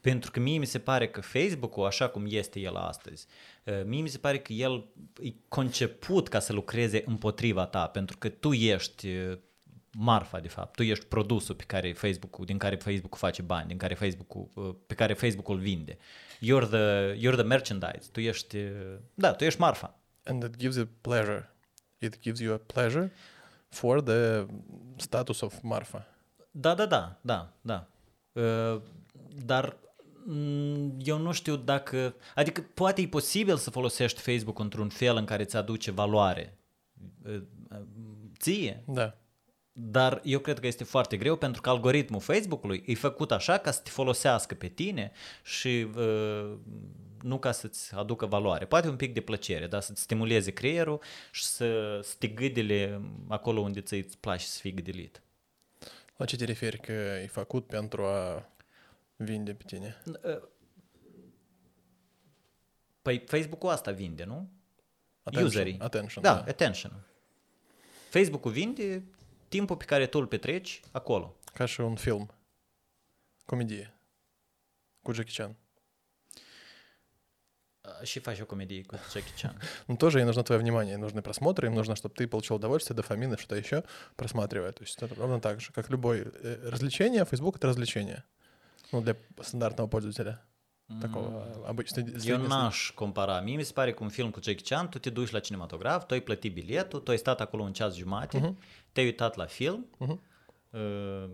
Pentru 0.02 0.32
că 0.32 0.40
mie 0.40 0.58
mi 0.58 0.66
se 0.66 0.80
pare 0.80 1.08
că 1.08 1.22
Facebook-ul, 1.22 1.86
așa 1.86 2.10
cum 2.10 2.26
este 2.30 2.60
el 2.60 2.76
astăzi, 2.76 3.28
uh, 3.64 3.82
mie 3.86 4.02
mi 4.02 4.10
se 4.10 4.18
pare 4.18 4.40
că 4.40 4.54
el 4.54 4.86
e 5.22 5.34
conceput 5.48 6.28
ca 6.28 6.40
să 6.40 6.54
lucreze 6.54 7.04
împotriva 7.06 7.66
ta, 7.66 7.88
pentru 7.88 8.18
că 8.18 8.30
tu 8.30 8.54
ești 8.54 9.08
uh, 9.08 9.38
marfa, 9.98 10.40
de 10.40 10.48
fapt. 10.48 10.76
Tu 10.76 10.84
ești 10.84 11.06
produsul 11.06 11.56
pe 11.56 11.64
care 11.64 11.94
Facebook-ul, 11.94 12.46
din 12.46 12.58
care 12.58 12.76
Facebook-ul 12.76 13.20
face 13.20 13.42
bani, 13.42 13.68
din 13.68 13.78
care 13.78 13.94
Facebook-ul, 13.94 14.50
uh, 14.54 14.76
pe 14.88 14.94
care 14.94 15.14
Facebook-ul 15.14 15.58
vinde. 15.58 15.98
You're 16.38 16.70
the, 16.70 17.16
you're 17.16 17.36
the 17.36 17.44
merchandise. 17.44 18.10
Tu 18.12 18.20
ești, 18.20 18.58
uh, 18.58 18.96
da, 19.14 19.34
tu 19.34 19.44
ești 19.44 19.60
marfa. 19.60 20.00
And 20.24 20.44
it 20.44 20.58
gives 20.58 20.76
you 20.76 20.88
pleasure. 21.02 21.50
It 21.98 22.20
gives 22.22 22.40
you 22.40 22.54
a 22.54 22.58
pleasure 22.58 23.12
for 23.70 24.02
the 24.02 24.46
status 24.98 25.42
of 25.42 25.62
Marfa. 25.62 26.06
Da, 26.52 26.74
da, 26.74 26.86
da, 26.86 27.18
da, 27.22 27.54
da. 27.62 27.88
Uh, 28.34 28.82
dar 29.46 29.78
mm, 30.26 30.98
eu 31.04 31.18
nu 31.18 31.32
știu 31.32 31.56
dacă... 31.56 32.16
Adică 32.36 32.62
poate 32.74 33.02
e 33.02 33.08
posibil 33.08 33.58
să 33.58 33.70
folosești 33.70 34.22
Facebook 34.22 34.60
într-un 34.60 34.90
fel 34.90 35.16
în 35.16 35.26
care 35.26 35.44
îți 35.44 35.58
aduce 35.58 35.92
valoare 35.92 36.58
uh, 37.26 37.42
uh, 37.72 37.82
ție, 38.40 38.84
Да. 38.88 39.18
Dar 39.78 40.22
eu 40.24 40.40
cred 40.40 40.60
că 40.60 40.68
este 40.68 40.84
foarte 40.84 41.18
greu 41.18 41.36
pentru 41.36 41.62
că 41.62 41.70
algoritmul 41.70 42.20
Facebook-ului 42.20 42.84
e 42.86 42.94
făcut 42.94 43.32
așa 43.32 43.58
ca 43.58 43.72
să 43.72 43.82
te 43.84 43.90
folosească 43.90 44.56
pe 44.56 44.68
tine 44.68 45.12
și 45.44 45.88
uh, 45.96 46.58
nu 47.22 47.40
ca 47.40 47.52
să-ți 47.52 47.96
aducă 47.96 48.26
valoare. 48.26 48.66
Poate 48.66 48.88
un 48.88 48.96
pic 48.96 49.14
de 49.14 49.22
plăcere, 49.22 49.68
dar 49.68 49.82
să-ți 49.82 50.02
stimuleze 50.02 50.52
creierul 50.52 51.02
și 51.32 51.46
să, 51.46 52.00
să 52.04 52.16
te 52.20 52.28
gâdile 52.28 53.02
acolo 53.28 53.60
unde 53.60 53.82
ți 53.82 53.96
îți 53.96 54.18
place 54.18 54.46
să 54.46 54.60
fii 54.60 54.74
gâdilit. 54.74 55.22
La 56.18 56.26
ce 56.26 56.36
te 56.36 56.46
referi 56.46 56.80
că 56.80 56.92
e 56.92 57.28
făcut 57.28 57.68
pentru 57.68 58.04
a 58.04 58.50
vinde 59.16 59.54
pe 59.54 59.64
tine? 59.66 60.02
Păi 63.02 63.24
Facebook-ul 63.28 63.70
asta 63.70 63.92
vinde, 63.92 64.24
nu? 64.24 64.50
Attention, 65.24 65.48
Userii. 65.50 65.80
attention, 65.80 66.24
Da, 66.24 66.34
da. 66.34 66.40
attention. 66.52 67.06
Facebook-ul 68.10 68.52
vinde 68.52 69.04
timpul 69.48 69.76
pe 69.78 69.86
care 69.86 70.06
tu 70.08 70.18
îl 70.18 70.28
petreci 70.28 70.82
acolo. 70.92 71.36
Ca 71.54 71.66
și 71.66 71.82
un 71.82 71.96
film. 71.96 72.30
Comedie. 73.46 73.94
Cu 75.02 75.12
Jackie 75.12 75.34
Chan. 75.34 75.56
А, 77.82 78.04
Și 78.04 78.20
faci 78.20 78.40
o 78.40 78.46
comedie 78.46 78.82
cu 78.84 78.96
Jackie 79.14 79.34
Chan. 79.42 79.56
Ну, 79.88 79.96
тоже 79.98 80.20
им 80.20 80.26
нужно 80.26 80.44
твое 80.44 80.60
внимание, 80.60 80.94
им 80.96 81.02
нужны 81.02 81.22
просмотры, 81.22 81.68
им 81.68 81.74
нужно, 81.74 81.96
чтобы 81.96 82.14
ты 82.16 82.28
получил 82.28 82.56
удовольствие, 82.56 82.96
дофамин 82.96 83.34
и 83.34 83.38
что-то 83.38 83.56
еще, 83.56 83.84
просматривая. 84.16 84.72
То 84.72 84.84
есть 84.84 85.02
это 85.02 85.14
ровно 85.16 85.40
так 85.40 85.60
же, 85.60 85.72
как 85.72 85.90
любое 85.90 86.24
э, 86.24 86.70
развлечение, 86.70 87.24
Facebook— 87.24 87.56
это 87.58 87.68
развлечение. 87.68 88.24
Ну, 88.95 89.01
для 89.01 89.17
стандартного 89.41 89.89
пользователя. 89.89 90.45
Такого 91.01 91.67
обычно. 91.69 92.01
Eu 92.25 92.39
n-aș 92.39 92.93
compara. 92.95 93.41
Mie 93.41 93.57
mi 93.57 93.63
se 93.65 93.73
pare 93.73 93.93
că 93.93 94.03
un 94.03 94.09
film 94.09 94.31
cu 94.31 94.41
Jackie 94.43 94.65
Chan, 94.65 94.89
tu 94.89 94.99
te 94.99 95.11
duci 95.11 95.31
la 95.31 95.39
cinematograf, 95.41 96.07
tu 96.07 96.15
ai 96.15 96.21
plătit 96.21 96.53
biletul, 96.55 97.01
tu 97.01 97.11
ai 97.11 97.19
stat 97.19 97.41
acolo 97.41 97.63
un 97.63 97.73
ceas 97.73 97.97
jumate, 97.97 98.39
Mhm. 98.39 98.59
te-ai 98.93 99.07
uitat 99.07 99.37
la 99.37 99.45
film, 99.47 99.87
uh, 99.99 101.29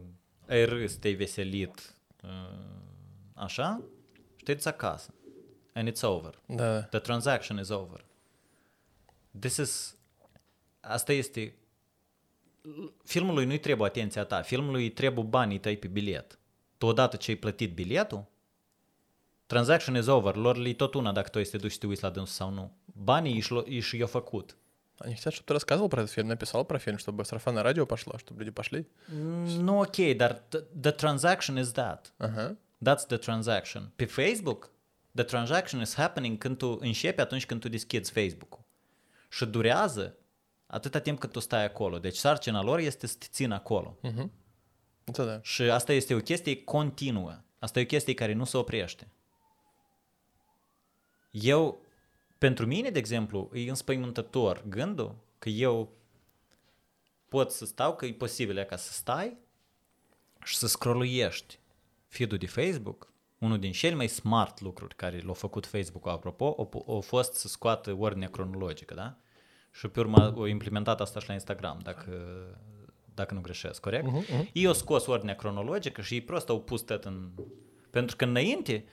ai 0.48 0.64
râs, 0.64 0.94
te-ai 0.96 1.14
veselit, 1.14 1.94
uh, 2.22 2.30
așa, 3.34 3.82
și 4.36 4.42
te 4.44 4.52
duci 4.54 4.66
acasă. 4.66 5.14
And 5.74 5.90
it's 5.90 6.02
over. 6.02 6.38
Да. 6.46 6.82
The 6.82 6.98
transaction 6.98 7.58
is 7.58 7.68
over. 7.68 8.04
This 9.38 9.56
is... 9.56 9.96
Asta 10.80 11.12
este... 11.12 11.54
Filmului 13.04 13.44
nu-i 13.44 13.58
trebuie 13.58 13.86
atenția 13.88 14.24
ta, 14.24 14.42
filmului 14.42 14.82
îi 14.82 14.90
trebuie 14.90 15.24
banii 15.24 15.58
tăi 15.58 15.76
pe 15.76 15.86
bilet. 15.88 16.38
Tu 16.80 16.86
odată 16.86 17.16
ce 17.16 17.30
ai 17.30 17.36
plătit 17.36 17.74
biletul, 17.74 18.24
transaction 19.46 19.96
is 19.96 20.06
over, 20.06 20.34
lor 20.34 20.56
li 20.56 20.74
tot 20.74 20.94
una 20.94 21.12
dacă 21.12 21.28
tu 21.28 21.38
este 21.38 21.56
duci 21.56 21.72
și 21.72 21.78
te 21.78 21.86
uiți 21.86 22.02
la 22.02 22.10
dânsul 22.10 22.34
sau 22.34 22.50
nu. 22.50 22.72
Banii 22.84 23.34
își, 23.36 23.52
lo- 23.54 23.66
își 23.66 23.96
i-au 23.96 24.08
făcut. 24.08 24.56
Они 24.98 25.14
хотят, 25.14 25.34
чтобы 25.34 25.46
ты 25.48 25.52
рассказывал 25.52 25.90
про 25.90 26.00
этот 26.00 26.10
фильм, 26.10 26.26
написал 26.26 26.64
про 26.64 26.78
фильм, 26.78 26.96
чтобы 26.96 27.22
сарафанное 27.24 27.62
радио 27.62 27.84
пошло, 27.84 28.16
чтобы 28.16 28.38
люди 28.40 28.50
пошли. 28.50 28.86
Nu 29.58 29.80
ok, 29.80 30.16
dar 30.16 30.42
the, 30.48 30.60
the 30.80 30.92
transaction 30.92 31.58
is 31.58 31.72
that. 31.72 32.12
Ага. 32.16 32.56
That's 32.82 33.06
the 33.06 33.16
transaction. 33.18 33.92
Pe 33.96 34.04
Facebook, 34.06 34.70
the 35.14 35.24
transaction 35.24 35.80
is 35.80 35.94
happening 35.94 36.38
când 36.38 36.56
tu 36.56 36.78
începi 36.80 37.20
atunci 37.20 37.46
când 37.46 37.60
tu 37.60 37.68
deschizi 37.68 38.10
Facebook-ul. 38.12 38.64
Și 39.28 39.44
durează 39.46 40.16
atâta 40.66 40.98
timp 40.98 41.18
cât 41.18 41.32
tu 41.32 41.38
stai 41.40 41.64
acolo. 41.64 41.98
Deci 41.98 42.16
sarcina 42.16 42.62
lor 42.62 42.78
este 42.78 43.06
să 43.06 43.16
te 43.18 43.26
țină 43.30 43.54
acolo. 43.54 43.98
Это 44.02 44.30
да. 45.17 45.39
Și 45.43 45.61
asta 45.61 45.93
este 45.93 46.13
o 46.13 46.19
chestie 46.19 46.63
continuă. 46.63 47.41
Asta 47.59 47.79
e 47.79 47.83
o 47.83 47.85
chestie 47.85 48.13
care 48.13 48.33
nu 48.33 48.43
se 48.43 48.57
oprește. 48.57 49.07
Eu, 51.31 51.85
pentru 52.37 52.65
mine, 52.65 52.89
de 52.89 52.99
exemplu, 52.99 53.49
e 53.53 53.69
înspăimântător 53.69 54.63
gândul 54.67 55.15
că 55.39 55.49
eu 55.49 55.91
pot 57.27 57.51
să 57.51 57.65
stau, 57.65 57.95
că 57.95 58.05
e 58.05 58.13
posibil 58.13 58.63
ca 58.63 58.75
să 58.75 58.91
stai 58.91 59.37
și 60.43 60.55
să 60.55 60.67
scrolluiești 60.67 61.59
feed-ul 62.07 62.37
de 62.37 62.47
Facebook. 62.47 63.13
Unul 63.37 63.59
din 63.59 63.71
cele 63.71 63.95
mai 63.95 64.07
smart 64.07 64.59
lucruri 64.59 64.95
care 64.95 65.21
l-a 65.21 65.33
făcut 65.33 65.65
Facebook, 65.65 66.07
apropo, 66.07 66.69
a, 66.87 66.95
a 66.95 66.99
fost 66.99 67.33
să 67.33 67.47
scoată 67.47 67.95
ordinea 67.99 68.29
cronologică, 68.29 68.93
da? 68.93 69.17
Și 69.71 69.87
pe 69.87 69.99
urmă 69.99 70.33
au 70.35 70.45
implementat 70.45 71.01
asta 71.01 71.19
și 71.19 71.27
la 71.27 71.33
Instagram, 71.33 71.79
dacă, 71.83 72.11
dacă 73.20 73.34
nu 73.34 73.40
greșesc, 73.40 73.80
corect? 73.80 74.06
Uh-huh, 74.06 74.24
uh-huh. 74.26 74.52
Ei 74.52 74.66
au 74.66 74.72
scos 74.72 75.06
ordinea 75.06 75.34
cronologică 75.36 76.02
și 76.02 76.14
ei 76.14 76.20
prost 76.20 76.48
au 76.48 76.60
pus 76.60 76.80
tot 76.80 77.04
în... 77.04 77.30
Pentru 77.90 78.16
că 78.16 78.24
înainte 78.24 78.84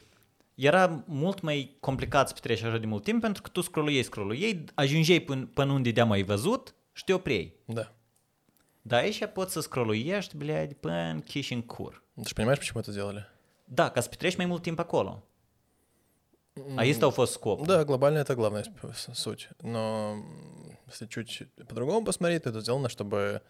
era 0.56 1.04
mult 1.08 1.42
mai 1.42 1.78
complicat 1.80 2.28
să 2.28 2.34
petreci 2.34 2.62
așa 2.64 2.78
de 2.78 2.86
mult 2.86 3.04
timp 3.04 3.22
pentru 3.22 3.42
că 3.42 3.50
tu 3.50 3.62
scrolluiei, 3.62 4.04
scrolluiei, 4.04 4.64
ajungeai 4.74 5.20
până, 5.20 5.50
până 5.54 5.72
unde 5.72 5.92
de-am 5.92 6.08
mai 6.08 6.24
văzut 6.24 6.76
și 6.92 7.04
te 7.04 7.14
oprei. 7.14 7.54
Да. 7.66 7.94
Dar 8.82 9.02
aici 9.02 9.26
poți 9.26 9.54
să 9.54 9.60
scrolluiești, 9.62 10.38
блядь, 10.38 10.74
până 10.74 11.20
chiși 11.20 11.54
în 11.54 11.62
cur. 11.62 12.04
Ты 12.22 12.28
же 12.28 12.34
понимаешь, 12.36 12.60
почему 12.60 12.82
это 12.82 12.92
сделали? 12.92 13.26
Da, 13.66 13.90
ca 13.90 14.02
să 14.02 14.10
petreci 14.10 14.36
mai 14.36 14.46
mult 14.46 14.62
timp 14.62 14.80
acolo. 14.80 15.24
А 16.76 16.84
este 16.84 17.04
au 17.04 17.10
fost 17.10 17.32
scop. 17.32 17.66
Да, 17.66 17.84
глобально 17.84 18.20
это 18.20 18.36
главная 18.36 18.64
сп- 18.64 18.94
с- 18.94 19.14
суть. 19.14 19.50
Но 19.64 20.12
м, 20.12 20.78
если 20.88 21.08
чуть 21.08 21.48
по-другому 21.68 22.04
посмотреть, 22.04 22.44
то 22.44 22.50
это 22.50 22.60
сделано, 22.60 22.88
чтобы 22.88 23.42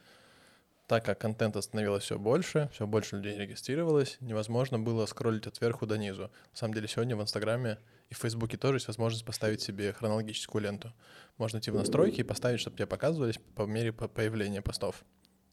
так 0.88 1.04
как 1.04 1.18
контента 1.18 1.60
становилось 1.60 2.04
все 2.04 2.18
больше, 2.18 2.70
все 2.72 2.86
больше 2.86 3.16
людей 3.16 3.38
регистрировалось, 3.38 4.16
невозможно 4.20 4.78
было 4.78 5.04
скроллить 5.04 5.46
от 5.46 5.60
верху 5.60 5.84
до 5.84 5.98
низу. 5.98 6.22
На 6.22 6.56
самом 6.56 6.72
деле 6.72 6.88
сегодня 6.88 7.14
в 7.14 7.20
Инстаграме 7.20 7.78
и 8.08 8.14
в 8.14 8.18
Фейсбуке 8.18 8.56
тоже 8.56 8.76
есть 8.76 8.86
возможность 8.86 9.26
поставить 9.26 9.60
себе 9.60 9.92
хронологическую 9.92 10.62
ленту. 10.62 10.94
Можно 11.36 11.58
идти 11.58 11.70
в 11.70 11.74
настройки 11.74 12.20
и 12.20 12.24
поставить, 12.24 12.60
чтобы 12.60 12.78
тебе 12.78 12.86
показывались 12.86 13.38
по 13.54 13.66
мере 13.66 13.92
по- 13.92 14.08
появления 14.08 14.62
постов. 14.62 15.04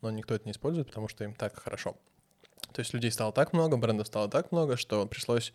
Но 0.02 0.10
никто 0.10 0.34
это 0.34 0.46
не 0.46 0.54
использует, 0.54 0.88
потому 0.88 1.10
что 1.10 1.26
им 1.26 1.36
так 1.36 1.60
хорошо. 1.60 1.98
То 2.72 2.80
есть 2.80 2.94
людей 2.94 3.12
стало 3.12 3.34
так 3.34 3.52
много, 3.52 3.76
брендов 3.76 4.08
стало 4.08 4.30
так 4.30 4.54
много, 4.54 4.78
что 4.78 5.06
пришлось 5.06 5.52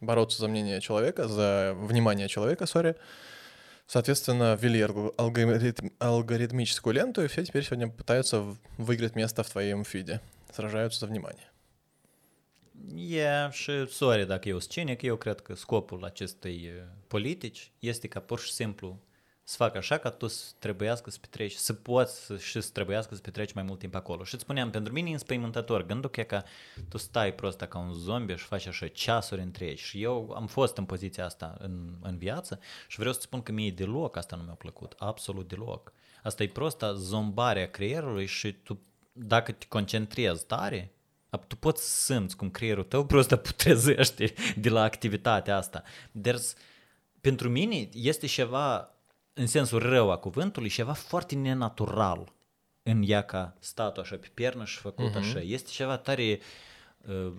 бороться 0.00 0.38
за 0.40 0.48
мнение 0.48 0.80
человека, 0.80 1.28
за 1.28 1.74
внимание 1.76 2.26
человека, 2.26 2.66
сори. 2.66 2.96
Соответственно, 3.86 4.56
ввели 4.60 4.80
алго- 4.80 5.14
алгоритм- 5.16 5.92
алгоритмическую 5.98 6.94
ленту, 6.94 7.22
и 7.22 7.26
все 7.26 7.44
теперь 7.44 7.64
сегодня 7.64 7.88
пытаются 7.88 8.44
выиграть 8.78 9.14
место 9.14 9.42
в 9.42 9.50
твоем 9.50 9.84
фиде. 9.84 10.20
Сражаются 10.52 11.00
за 11.00 11.06
внимание. 11.06 11.48
E 12.96 13.48
și, 13.50 13.86
sorry 13.86 14.26
dacă 14.26 14.48
eu 14.48 14.58
sunt 14.58 14.70
cinic, 14.70 15.02
eu 15.02 15.16
cred 15.16 15.40
că 15.40 15.54
scopul 15.54 16.04
acestei 16.04 16.70
politici 17.06 17.72
este 17.78 18.08
să 19.44 19.56
facă 19.56 19.78
așa 19.78 19.98
ca 19.98 20.10
tu 20.10 20.26
să 20.26 20.52
trebuiască 20.58 21.10
să 21.10 21.18
petreci, 21.20 21.52
să 21.52 21.72
poți 21.72 22.24
să, 22.24 22.36
și 22.38 22.60
să 22.60 22.70
trebuiască 22.72 23.14
să 23.14 23.20
petreci 23.20 23.52
mai 23.52 23.62
mult 23.62 23.78
timp 23.78 23.94
acolo. 23.94 24.24
Și 24.24 24.34
îți 24.34 24.42
spuneam, 24.42 24.70
pentru 24.70 24.92
mine 24.92 25.08
e 25.08 25.12
înspăimântător 25.12 25.86
gândul 25.86 26.10
că, 26.10 26.20
e 26.20 26.24
că 26.24 26.42
tu 26.88 26.98
stai 26.98 27.34
prost 27.34 27.60
ca 27.60 27.78
un 27.78 27.92
zombie 27.92 28.36
și 28.36 28.44
faci 28.44 28.66
așa 28.66 28.88
ceasuri 28.88 29.40
întregi. 29.40 29.82
Și 29.82 30.02
eu 30.02 30.32
am 30.36 30.46
fost 30.46 30.76
în 30.76 30.84
poziția 30.84 31.24
asta 31.24 31.56
în, 31.58 31.94
în 32.02 32.16
viață 32.16 32.60
și 32.88 32.98
vreau 32.98 33.14
să 33.14 33.20
spun 33.20 33.42
că 33.42 33.52
mie 33.52 33.70
deloc 33.70 34.16
asta 34.16 34.36
nu 34.36 34.42
mi-a 34.42 34.54
plăcut, 34.54 34.94
absolut 34.98 35.48
deloc. 35.48 35.92
Asta 36.22 36.42
e 36.42 36.48
prosta 36.48 36.92
zombarea 36.92 37.70
creierului 37.70 38.26
și 38.26 38.52
tu, 38.52 38.80
dacă 39.12 39.52
te 39.52 39.66
concentrezi 39.68 40.46
tare, 40.46 40.92
tu 41.46 41.56
poți 41.56 41.82
să 41.82 42.12
simți 42.12 42.36
cum 42.36 42.50
creierul 42.50 42.84
tău 42.84 43.06
prost 43.06 43.34
putrezește 43.34 44.32
de 44.56 44.68
la 44.68 44.82
activitatea 44.82 45.56
asta. 45.56 45.82
Deci, 46.12 46.42
pentru 47.20 47.48
mine 47.48 47.88
este 47.92 48.26
ceva, 48.26 48.93
în 49.34 49.46
sensul 49.46 49.78
rău 49.78 50.10
a 50.10 50.16
cuvântului, 50.16 50.68
ceva 50.68 50.92
foarte 50.92 51.34
nenatural 51.34 52.32
în 52.82 53.02
ea 53.06 53.22
ca 53.22 53.56
statul 53.58 54.02
așa 54.02 54.16
pe 54.16 54.30
piernă 54.34 54.64
și 54.64 54.78
făcut 54.78 55.10
uh-huh. 55.10 55.18
așa. 55.18 55.40
Este 55.40 55.70
ceva 55.70 55.96
tare, 55.96 56.40
uh, 57.08 57.32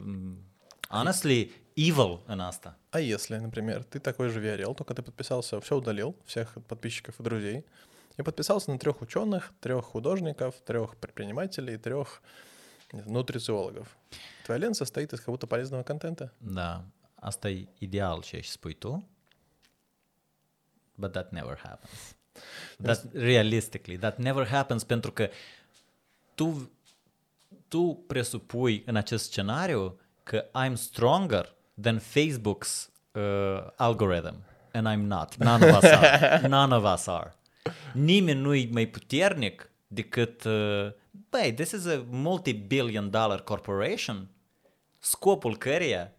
honestly, 0.89 1.51
evil 1.73 2.19
în 2.25 2.39
asta. 2.39 2.77
А 2.89 2.99
если, 2.99 3.37
например, 3.37 3.83
ты 3.83 3.99
такой 3.99 4.29
же 4.29 4.39
Виарел, 4.39 4.73
только 4.73 4.93
ты 4.93 5.01
подписался, 5.01 5.59
все 5.59 5.75
удалил, 5.75 6.15
всех 6.25 6.57
подписчиков 6.67 7.19
и 7.19 7.23
друзей, 7.23 7.65
и 8.17 8.21
подписался 8.21 8.71
на 8.71 8.77
трех 8.77 9.01
ученых, 9.01 9.53
трех 9.59 9.83
художников, 9.83 10.55
трех 10.63 10.95
предпринимателей, 10.95 11.77
трех 11.77 12.21
нутрициологов. 12.93 13.97
Твоя 14.45 14.61
лента 14.61 14.77
состоит 14.77 15.11
из 15.13 15.19
какого-то 15.19 15.47
полезного 15.47 15.83
контента. 15.83 16.31
Da, 16.39 16.85
asta 17.17 17.49
e 17.49 17.67
ideal 17.79 18.23
ce 18.23 18.41
spui 18.41 18.73
tu, 18.73 19.03
but 20.95 21.11
that 21.11 21.31
never 21.31 21.57
happens. 21.63 22.15
That 22.81 23.05
realistically, 23.13 23.97
that 23.97 24.17
never 24.17 24.47
happens 24.47 24.83
pentru 24.83 25.11
că 25.11 25.29
tu, 26.35 26.71
tu 27.67 28.03
presupui 28.07 28.83
în 28.85 28.95
acest 28.95 29.25
scenariu 29.25 29.99
că 30.23 30.45
I'm 30.45 30.73
stronger 30.73 31.53
than 31.81 31.99
Facebook's 31.99 32.89
uh, 33.11 33.67
algorithm 33.75 34.35
and 34.71 34.87
I'm 34.87 35.07
not. 35.07 35.35
None 35.35 35.69
of 35.69 35.77
us 35.77 35.83
are. 35.83 36.47
None 36.47 36.75
of 36.75 36.93
us 36.93 37.07
are. 37.07 37.35
Nimeni 37.93 38.39
nu 38.39 38.55
e 38.55 38.69
mai 38.71 38.85
puternic 38.85 39.69
decât 39.87 40.43
uh, 40.43 40.91
băi, 41.29 41.53
this 41.53 41.71
is 41.71 41.85
a 41.85 42.05
multi-billion 42.09 43.09
dollar 43.09 43.41
corporation 43.41 44.29
scopul 45.05 45.57
căreia 45.57 46.13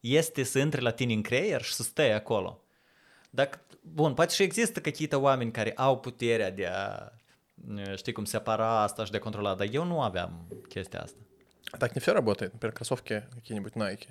este 0.00 0.42
să 0.42 0.58
intre 0.58 0.80
la 0.80 0.90
tine 0.90 1.12
în 1.12 1.22
creier 1.22 1.62
și 1.62 1.72
să 1.72 1.82
stai 1.82 2.12
acolo. 2.12 2.62
Dacă, 3.30 3.60
bun, 3.94 4.14
poate 4.14 4.32
și 4.32 4.42
există 4.42 4.80
какие-то 4.80 5.16
oameni 5.20 5.50
care 5.50 5.72
au 5.72 6.00
puterea 6.00 6.50
de 6.50 6.66
a, 6.66 7.12
știi 7.96 8.12
cum, 8.12 8.24
separa 8.24 8.82
asta 8.82 9.04
și 9.04 9.10
de 9.10 9.16
a 9.16 9.20
controla, 9.20 9.54
dar 9.54 9.66
eu 9.70 9.84
nu 9.84 10.02
aveam 10.02 10.46
chestia 10.68 11.02
asta. 11.02 11.18
Так 11.78 11.94
не 11.94 12.00
все 12.00 12.12
работает. 12.12 12.52
Например, 12.52 12.72
кроссовки 12.72 13.24
какие-нибудь 13.34 13.74
Nike. 13.74 14.08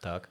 Так. 0.00 0.28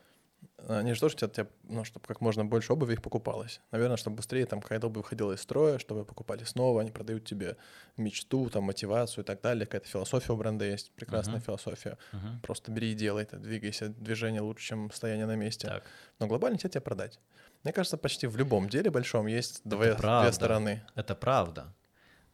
Они 0.68 0.94
же 0.94 1.00
тоже 1.00 1.16
хотят, 1.18 1.50
ну, 1.70 1.84
чтобы 1.84 2.06
как 2.08 2.22
можно 2.22 2.46
больше 2.46 2.74
обуви 2.74 2.94
их 2.94 3.02
покупалось. 3.02 3.62
Наверное, 3.72 3.98
чтобы 3.98 4.16
быстрее 4.16 4.46
там 4.46 4.62
какая-то 4.62 4.88
обувь 4.88 5.04
выходила 5.04 5.34
из 5.34 5.42
строя, 5.42 5.78
чтобы 5.78 6.04
покупали 6.06 6.44
снова, 6.44 6.82
они 6.82 6.92
продают 6.92 7.26
тебе 7.26 7.56
мечту, 7.98 8.50
там, 8.50 8.64
мотивацию 8.64 9.24
и 9.24 9.26
так 9.26 9.42
далее. 9.42 9.66
Какая-то 9.66 9.88
философия 9.88 10.34
у 10.34 10.38
бренда 10.38 10.66
есть, 10.66 10.92
прекрасная 10.92 11.40
философия. 11.40 11.98
Просто 12.42 12.72
бери 12.72 12.92
и 12.92 12.96
делай 12.96 13.24
это, 13.24 13.38
двигайся, 13.38 13.90
движение 13.90 14.42
лучше, 14.42 14.66
чем 14.68 14.92
стояние 14.92 15.26
на 15.26 15.36
месте. 15.36 15.68
Так. 15.68 15.84
Но 16.20 16.28
глобально 16.28 16.58
хотят 16.58 16.72
тебя 16.72 16.82
продать. 16.82 17.20
Мне 17.63 17.72
кажется, 17.74 17.98
почти 17.98 18.27
в 18.27 18.36
любом 18.38 18.67
деле 18.67 18.89
большом 18.89 19.27
есть 19.27 19.62
две, 19.63 19.88
Это 19.88 19.98
правда. 19.98 20.22
две 20.29 20.32
стороны. 20.34 20.82
Это 20.96 21.15
правда. 21.15 21.74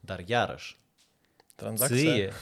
Dar 0.02 0.20
iarăși, 0.28 0.78
Транзакция. 1.56 1.98
ție, 1.98 2.34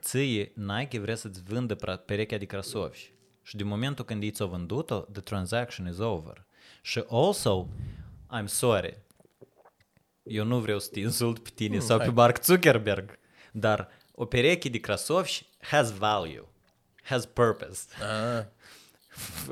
ție 0.00 0.52
Nike 0.54 0.98
vrea 0.98 1.16
să-ți 1.16 1.42
vândă 1.42 1.76
pra- 1.76 2.04
perechea 2.04 2.38
de 2.38 2.44
crasovi 2.44 3.12
și 3.42 3.56
din 3.56 3.66
momentul 3.66 4.04
când 4.04 4.22
ei 4.22 4.30
ți-au 4.30 4.48
vândut-o, 4.48 5.00
the 5.00 5.20
transaction 5.20 5.86
is 5.88 5.98
over. 5.98 6.44
Și 6.82 7.04
also, 7.08 7.68
I'm 8.38 8.46
sorry, 8.46 8.98
eu 10.22 10.44
nu 10.44 10.58
vreau 10.60 10.78
să 10.78 10.88
te 10.92 11.00
insult 11.00 11.38
pe 11.42 11.50
tine 11.54 11.78
sau 11.78 11.98
pe. 11.98 12.06
Mark 12.10 12.44
Zuckerberg, 12.44 13.18
dar 13.52 13.88
o 14.12 14.24
pereche 14.24 14.68
de 14.68 14.78
crasovși 14.80 15.46
has 15.60 15.90
value, 15.92 16.44
has 17.02 17.26
purpose. 17.26 17.86
А, 18.02 18.46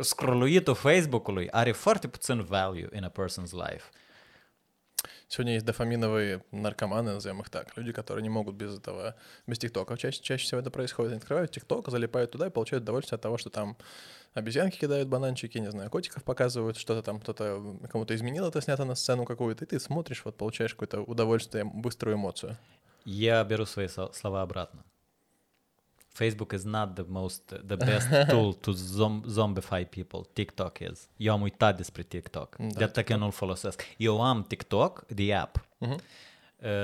Scrolluitul 0.00 0.74
Facebook-ului 0.74 1.50
are 1.50 1.72
foarte 1.72 2.08
puțin 2.08 2.44
value 2.44 2.88
in 2.92 3.04
a 3.04 3.10
person's 3.10 3.52
life. 3.52 3.84
Сегодня 5.28 5.54
есть 5.54 5.64
дофаминовые 5.66 6.44
наркоманы, 6.52 7.12
назовем 7.12 7.40
их 7.40 7.50
так, 7.50 7.76
люди, 7.76 7.92
которые 7.92 8.22
не 8.22 8.28
могут 8.28 8.54
без 8.54 8.78
этого, 8.78 9.16
без 9.46 9.58
ТикТока. 9.58 9.96
Чаще, 9.96 10.22
чаще 10.22 10.44
всего 10.44 10.60
это 10.60 10.70
происходит. 10.70 11.10
Они 11.10 11.18
открывают 11.18 11.50
ТикТок, 11.50 11.88
залипают 11.88 12.30
туда 12.30 12.46
и 12.46 12.50
получают 12.50 12.84
удовольствие 12.84 13.16
от 13.16 13.22
того, 13.22 13.36
что 13.36 13.50
там 13.50 13.76
обезьянки 14.34 14.78
кидают 14.78 15.08
бананчики, 15.08 15.58
не 15.58 15.70
знаю, 15.70 15.90
котиков 15.90 16.22
показывают, 16.22 16.76
что-то 16.76 17.02
там 17.02 17.18
кто-то 17.18 17.76
кому-то 17.90 18.14
изменил, 18.14 18.46
это 18.46 18.60
снято 18.60 18.84
на 18.84 18.94
сцену 18.94 19.24
какую-то, 19.24 19.64
и 19.64 19.66
ты 19.66 19.80
смотришь, 19.80 20.24
вот 20.24 20.36
получаешь 20.36 20.74
какое-то 20.74 21.00
удовольствие, 21.00 21.64
быструю 21.64 22.16
эмоцию. 22.16 22.56
Я 23.04 23.42
беру 23.44 23.66
свои 23.66 23.88
слова 23.88 24.42
обратно. 24.42 24.84
Facebook 26.16 26.52
is 26.52 26.64
not 26.64 26.94
the 26.94 27.04
most, 27.08 27.62
the 27.66 27.76
best 27.76 28.08
tool 28.30 28.52
to 28.52 28.72
zom- 28.72 29.24
zombify 29.26 29.84
people. 29.84 30.20
TikTok 30.32 30.78
is. 30.78 31.08
Eu 31.16 31.32
am 31.32 31.42
uitat 31.42 31.76
despre 31.76 32.02
TikTok. 32.02 32.56
Mm, 32.58 32.68
da, 32.68 32.78
de 32.78 32.84
atât 32.84 33.04
că 33.04 33.16
nu-l 33.16 33.30
folosesc. 33.30 33.82
Eu 33.96 34.22
am 34.22 34.42
TikTok, 34.42 35.04
the 35.14 35.34
app, 35.34 35.66
uh-huh. 35.86 35.96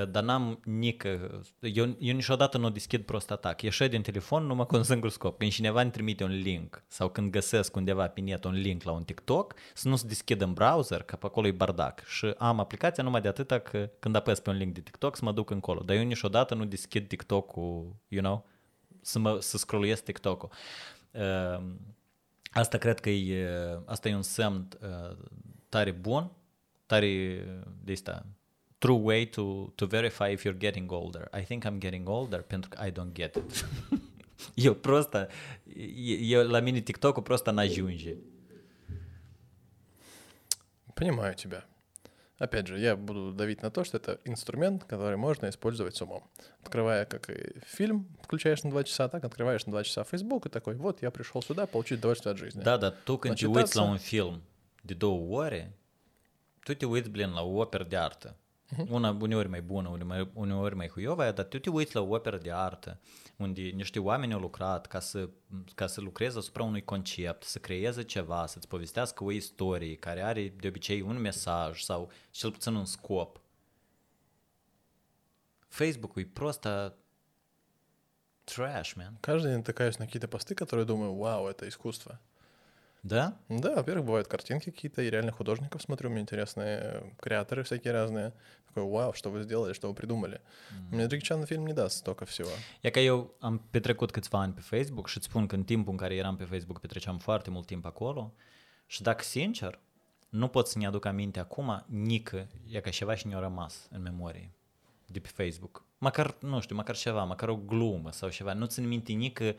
Dar 0.09 0.23
n-am 0.23 0.59
nică. 0.63 1.41
Eu, 1.59 1.95
eu 1.99 2.15
niciodată 2.15 2.57
nu 2.57 2.69
deschid 2.69 3.01
prost 3.01 3.31
atac. 3.31 3.61
Ieșe 3.61 3.87
din 3.87 4.01
telefon 4.01 4.45
numai 4.45 4.65
cu 4.65 4.75
un 4.75 4.83
singur 4.83 5.09
scop. 5.09 5.37
Când 5.37 5.51
cineva 5.51 5.81
îmi 5.81 5.91
trimite 5.91 6.23
un 6.23 6.31
link 6.31 6.83
sau 6.87 7.09
când 7.09 7.31
găsesc 7.31 7.75
undeva 7.75 8.07
pe 8.07 8.21
net 8.21 8.43
un 8.43 8.53
link 8.53 8.83
la 8.83 8.91
un 8.91 9.03
TikTok, 9.03 9.53
să 9.73 9.87
nu 9.87 9.95
se 9.95 10.07
deschid 10.07 10.41
în 10.41 10.53
browser, 10.53 11.01
că 11.01 11.15
pe 11.15 11.25
acolo 11.25 11.47
e 11.47 11.51
bardac. 11.51 12.05
Și 12.05 12.33
am 12.37 12.59
aplicația 12.59 13.03
numai 13.03 13.21
de 13.21 13.27
atâta 13.27 13.59
că 13.59 13.89
când 13.99 14.15
apăs 14.15 14.39
pe 14.39 14.49
un 14.49 14.57
link 14.57 14.73
de 14.73 14.81
TikTok 14.81 15.15
să 15.15 15.25
mă 15.25 15.31
duc 15.31 15.49
încolo. 15.49 15.81
Dar 15.81 15.95
eu 15.95 16.03
niciodată 16.03 16.55
nu 16.55 16.65
deschid 16.65 17.07
TikTok-ul, 17.07 17.95
you 18.07 18.21
know? 18.21 18.45
Mă, 19.19 19.39
să 19.39 19.57
scrolluiesc 19.57 20.03
TikTok-ul. 20.03 20.49
Uh, 21.11 21.63
asta 22.51 22.77
cred 22.77 22.99
că 22.99 23.09
e, 23.09 23.47
asta 23.85 24.09
e 24.09 24.15
un 24.15 24.21
semn 24.21 24.67
uh, 24.81 25.17
tare 25.69 25.91
bun, 25.91 26.31
tare 26.85 27.43
de 27.83 27.91
asta, 27.91 28.25
true 28.77 28.99
way 28.99 29.25
to, 29.25 29.71
to 29.75 29.85
verify 29.85 30.31
if 30.31 30.45
you're 30.45 30.57
getting 30.57 30.91
older. 30.91 31.29
I 31.39 31.43
think 31.43 31.63
I'm 31.65 31.77
getting 31.77 32.09
older 32.09 32.41
pentru 32.41 32.69
că 32.69 32.85
I 32.85 32.91
don't 32.91 33.13
get 33.13 33.35
it. 33.35 33.65
eu 34.67 34.73
просто, 34.73 35.27
eu, 36.19 36.47
la 36.47 36.59
mine 36.59 36.79
TikTok-ul 36.79 37.23
просто 37.23 37.51
n-ajunge. 37.51 38.15
Понимаю 40.93 41.33
тебя. 41.33 41.67
Опять 42.39 42.67
же, 42.67 42.79
я 42.79 42.95
буду 42.95 43.31
давить 43.31 43.61
на 43.61 43.69
то, 43.69 43.83
что 43.83 43.97
это 43.97 44.19
инструмент, 44.25 44.83
который 44.85 45.17
можно 45.17 45.47
использовать 45.49 45.95
с 45.95 46.01
умом. 46.01 46.23
Открывая 46.63 47.05
как 47.05 47.29
и 47.29 47.59
фильм, 47.65 48.07
включаешь 48.23 48.63
на 48.63 48.71
2 48.71 48.83
часа, 48.83 49.07
так 49.07 49.23
открываешь 49.23 49.65
на 49.65 49.71
2 49.71 49.83
часа 49.83 50.03
Facebook 50.03 50.47
и 50.47 50.49
такой, 50.49 50.75
вот 50.75 51.01
я 51.01 51.11
пришел 51.11 51.41
сюда 51.41 51.67
получить 51.67 51.99
удовольствие 51.99 52.31
от 52.31 52.37
жизни. 52.39 52.61
Când 53.19 53.35
te 53.35 53.45
uiți 53.45 53.77
Начитаться. 53.77 53.79
la 53.79 53.83
un 53.83 53.97
film 53.97 54.41
de 54.81 54.93
două 54.93 55.43
ore, 55.43 55.77
tu 56.63 56.73
te 56.73 56.85
uiți, 56.85 57.09
blin, 57.09 57.31
la 57.33 57.41
o 57.41 57.61
operă 57.61 57.83
de 57.83 57.97
artă. 57.97 58.35
Una 58.88 59.16
uneori 59.20 59.48
mai 59.48 59.62
bună, 59.62 59.88
uneori, 59.88 60.30
uneori 60.34 60.74
mai 60.74 60.88
huiova, 60.88 61.30
dar 61.32 61.44
tu 61.44 61.58
te 61.58 61.70
uiți 61.70 61.94
la 61.94 62.00
o 62.00 62.14
operă 62.14 62.38
de 62.38 62.52
artă 62.52 63.00
unde 63.36 63.60
niște 63.60 63.98
oameni 63.98 64.32
au 64.32 64.40
lucrat 64.40 64.86
ca 64.86 65.00
să, 65.00 65.28
ca 65.74 65.86
să 65.86 66.00
lucreze 66.00 66.38
asupra 66.38 66.62
unui 66.62 66.84
concept, 66.84 67.42
să 67.42 67.58
creeze 67.58 68.02
ceva, 68.02 68.46
să-ți 68.46 68.68
povestească 68.68 69.24
o 69.24 69.30
istorie 69.30 69.96
care 69.96 70.22
are 70.22 70.48
de 70.48 70.68
obicei 70.68 71.00
un 71.00 71.18
mesaj 71.20 71.82
sau 71.82 72.10
cel 72.30 72.50
puțin 72.50 72.74
un 72.74 72.84
scop. 72.84 73.40
Facebook-ul 75.68 76.22
e 76.22 76.30
просто 76.32 76.96
trash, 78.44 78.94
man. 78.96 79.18
Каждый 79.20 79.50
день 79.50 79.58
натыкаюсь 79.58 79.98
на 79.98 80.06
какие-то 80.06 80.28
посты, 80.28 80.54
которые 80.54 80.86
думаю, 80.86 81.14
вау, 81.14 81.48
это 81.48 81.68
искусство. 81.68 82.18
Да? 83.03 83.37
Да, 83.49 83.75
во-первых, 83.75 84.05
бывают 84.05 84.27
картинки 84.29 84.71
какие-то, 84.71 85.01
и 85.01 85.09
реально 85.09 85.31
художников 85.31 85.81
смотрю, 85.81 86.09
мне 86.09 86.21
интересные 86.21 87.03
креаторы 87.19 87.63
всякие 87.63 87.91
разные. 87.91 88.31
Такой, 88.67 88.89
вау, 88.89 89.13
что 89.13 89.29
вы 89.29 89.43
сделали, 89.43 89.73
что 89.73 89.89
вы 89.89 89.93
придумали. 89.93 90.39
Мне 90.89 91.05
Джеки 91.05 91.23
Чан 91.23 91.45
фильм 91.45 91.67
не 91.67 91.73
даст 91.73 91.97
столько 91.97 92.25
всего. 92.25 92.49
E 92.81 92.89
că 92.89 92.99
eu 92.99 93.33
am 93.39 93.61
petrecut 93.71 94.11
câțiva 94.11 94.39
ani 94.39 94.53
pe 94.53 94.61
Facebook 94.61 95.07
și 95.07 95.17
îți 95.17 95.25
spun 95.25 95.47
că 95.47 95.55
în 95.55 95.63
timpul 95.63 95.91
în 95.91 95.97
care 95.97 96.15
eram 96.15 96.35
pe 96.35 96.43
Facebook 96.43 96.79
petreceam 96.79 97.17
foarte 97.17 97.49
mult 97.49 97.65
timp 97.65 97.85
acolo 97.85 98.33
și 98.85 99.01
dacă 99.01 99.23
sincer, 99.23 99.79
nu 100.29 100.47
pot 100.47 100.67
să-mi 100.67 100.85
aduc 100.85 101.05
aminte 101.05 101.39
acum 101.39 101.83
nică, 101.87 102.47
e 102.69 102.79
ca 102.79 102.89
ceva 102.89 103.15
și 103.15 103.27
ne-a 103.27 103.39
rămas 103.39 103.87
în 103.91 104.01
memorie 104.01 104.51
de 105.05 105.19
pe 105.19 105.29
Facebook. 105.33 105.83
Măcar, 105.97 106.35
nu 106.39 106.59
știu, 106.59 106.75
măcar 106.75 106.95
ceva, 106.95 107.23
măcar 107.23 107.49
o 107.49 107.55
glumă 107.55 108.11
sau 108.11 108.29
ceva. 108.29 108.53
Nu 108.53 108.65
țin 108.65 108.87
minte 108.87 109.11
nică 109.11 109.55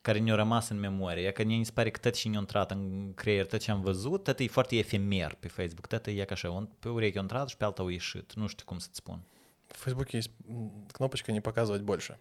care 0.00 0.18
ne-a 0.18 0.34
rămas 0.34 0.68
în 0.68 0.78
memorie. 0.78 1.26
E 1.26 1.30
că 1.30 1.44
mi 1.44 1.64
se 1.64 1.72
pare 1.74 1.90
că 1.90 1.98
tot 1.98 2.12
ce 2.12 2.28
ne-a 2.28 2.38
intrat 2.38 2.70
în 2.70 3.12
creier, 3.14 3.46
tot 3.46 3.60
ce 3.60 3.70
am 3.70 3.80
văzut, 3.80 4.24
tot 4.24 4.38
e 4.38 4.46
foarte 4.46 4.76
efemer 4.76 5.36
pe 5.40 5.48
Facebook. 5.48 5.86
Tot 5.86 6.06
e 6.06 6.24
ca 6.24 6.34
așa, 6.34 6.50
un, 6.50 6.68
pe 6.78 6.88
ureche 6.88 7.18
a 7.18 7.20
intrat 7.20 7.48
și 7.48 7.56
pe 7.56 7.64
alta 7.64 7.82
a 7.82 7.90
ieșit. 7.90 8.34
Nu 8.34 8.46
știu 8.46 8.64
cum 8.64 8.78
să-ți 8.78 8.96
spun. 8.96 9.20
В 9.70 9.76
Фейсбуке 9.76 10.16
есть 10.16 10.30
кнопочка 10.92 11.30
«Не 11.32 11.40
показывать 11.40 11.82
больше» 11.82 12.18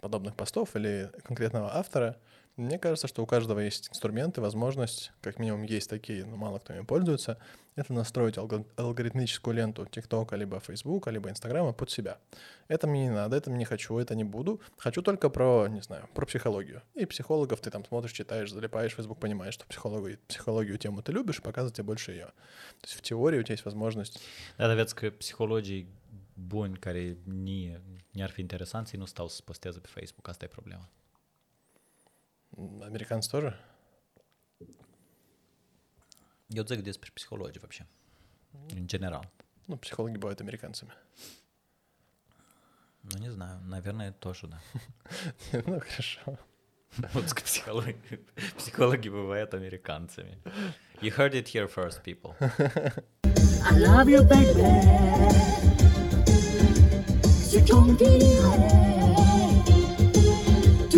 подобных 0.00 0.36
постов 0.36 0.76
или 0.76 1.10
конкретного 1.22 1.76
автора. 1.78 2.16
Мне 2.56 2.78
кажется, 2.78 3.08
что 3.08 3.22
у 3.22 3.26
каждого 3.26 3.58
есть 3.58 3.88
инструмент 3.90 4.38
и 4.38 4.40
возможность, 4.40 5.10
как 5.20 5.40
минимум 5.40 5.64
есть 5.64 5.90
такие, 5.90 6.24
но 6.24 6.36
мало 6.36 6.60
кто 6.60 6.72
ими 6.72 6.84
пользуется, 6.84 7.36
это 7.74 7.92
настроить 7.92 8.36
алго- 8.36 8.64
алгоритмическую 8.76 9.56
ленту 9.56 9.86
ТикТока, 9.86 10.36
либо 10.36 10.60
Фейсбука, 10.60 11.10
либо 11.10 11.28
Инстаграма 11.28 11.72
под 11.72 11.90
себя. 11.90 12.18
Это 12.68 12.86
мне 12.86 13.06
не 13.06 13.10
надо, 13.10 13.36
это 13.36 13.50
не 13.50 13.64
хочу, 13.64 13.98
это 13.98 14.14
не 14.14 14.22
буду. 14.22 14.60
Хочу 14.76 15.02
только 15.02 15.30
про, 15.30 15.66
не 15.66 15.80
знаю, 15.82 16.08
про 16.14 16.26
психологию. 16.26 16.82
И 16.94 17.06
психологов 17.06 17.60
ты 17.60 17.70
там 17.70 17.84
смотришь, 17.84 18.12
читаешь, 18.12 18.52
залипаешь, 18.52 18.94
Фейсбук 18.94 19.18
понимаешь, 19.18 19.54
что 19.54 19.66
психологию, 19.66 20.18
психологию 20.28 20.78
тему 20.78 21.02
ты 21.02 21.10
любишь, 21.10 21.42
показывает 21.42 21.74
тебе 21.74 21.84
больше 21.84 22.12
ее. 22.12 22.26
То 22.80 22.86
есть 22.86 22.94
в 22.94 23.02
теории 23.02 23.40
у 23.40 23.42
тебя 23.42 23.54
есть 23.54 23.64
возможность 23.64 24.20
vezi 24.58 24.94
că 24.94 25.10
psihologii 25.10 25.86
buni 26.34 26.78
care 26.78 27.16
nie, 27.24 27.80
ne-ar 28.12 28.30
fi 28.30 28.40
interesanți, 28.40 28.94
ei 28.94 29.00
nu 29.00 29.06
stau 29.06 29.28
să 29.28 29.42
posteze 29.44 29.78
pe 29.78 29.88
Facebook. 29.88 30.28
Asta 30.28 30.44
e 30.44 30.48
problema. 30.48 30.88
Американцы 32.56 33.30
тоже? 33.30 33.56
Zic 36.50 36.82
despre 36.82 37.10
psihologi, 37.14 37.58
вообще. 37.58 37.86
În 38.74 38.86
general. 38.86 39.24
Ну, 39.66 39.76
психологи 39.76 40.16
бывают 40.18 40.40
американцами. 40.40 40.92
Ну, 43.02 43.18
не 43.18 43.30
знаю, 43.30 43.60
наверное, 43.66 44.12
тоже, 44.12 44.46
да. 44.46 44.60
Ну, 45.66 45.80
хорошо. 45.80 46.38
Вот 47.12 47.34
психологи, 47.42 48.20
психологи 48.56 49.08
бывают 49.08 49.54
американцами. 49.54 50.38
You 51.00 51.10
heard 51.10 51.34
it 51.34 51.48
here 51.48 51.66
first, 51.66 52.02
people. 52.04 52.36
I 53.64 53.78
love 53.78 54.08
you, 54.08 54.22
baby. 54.22 54.62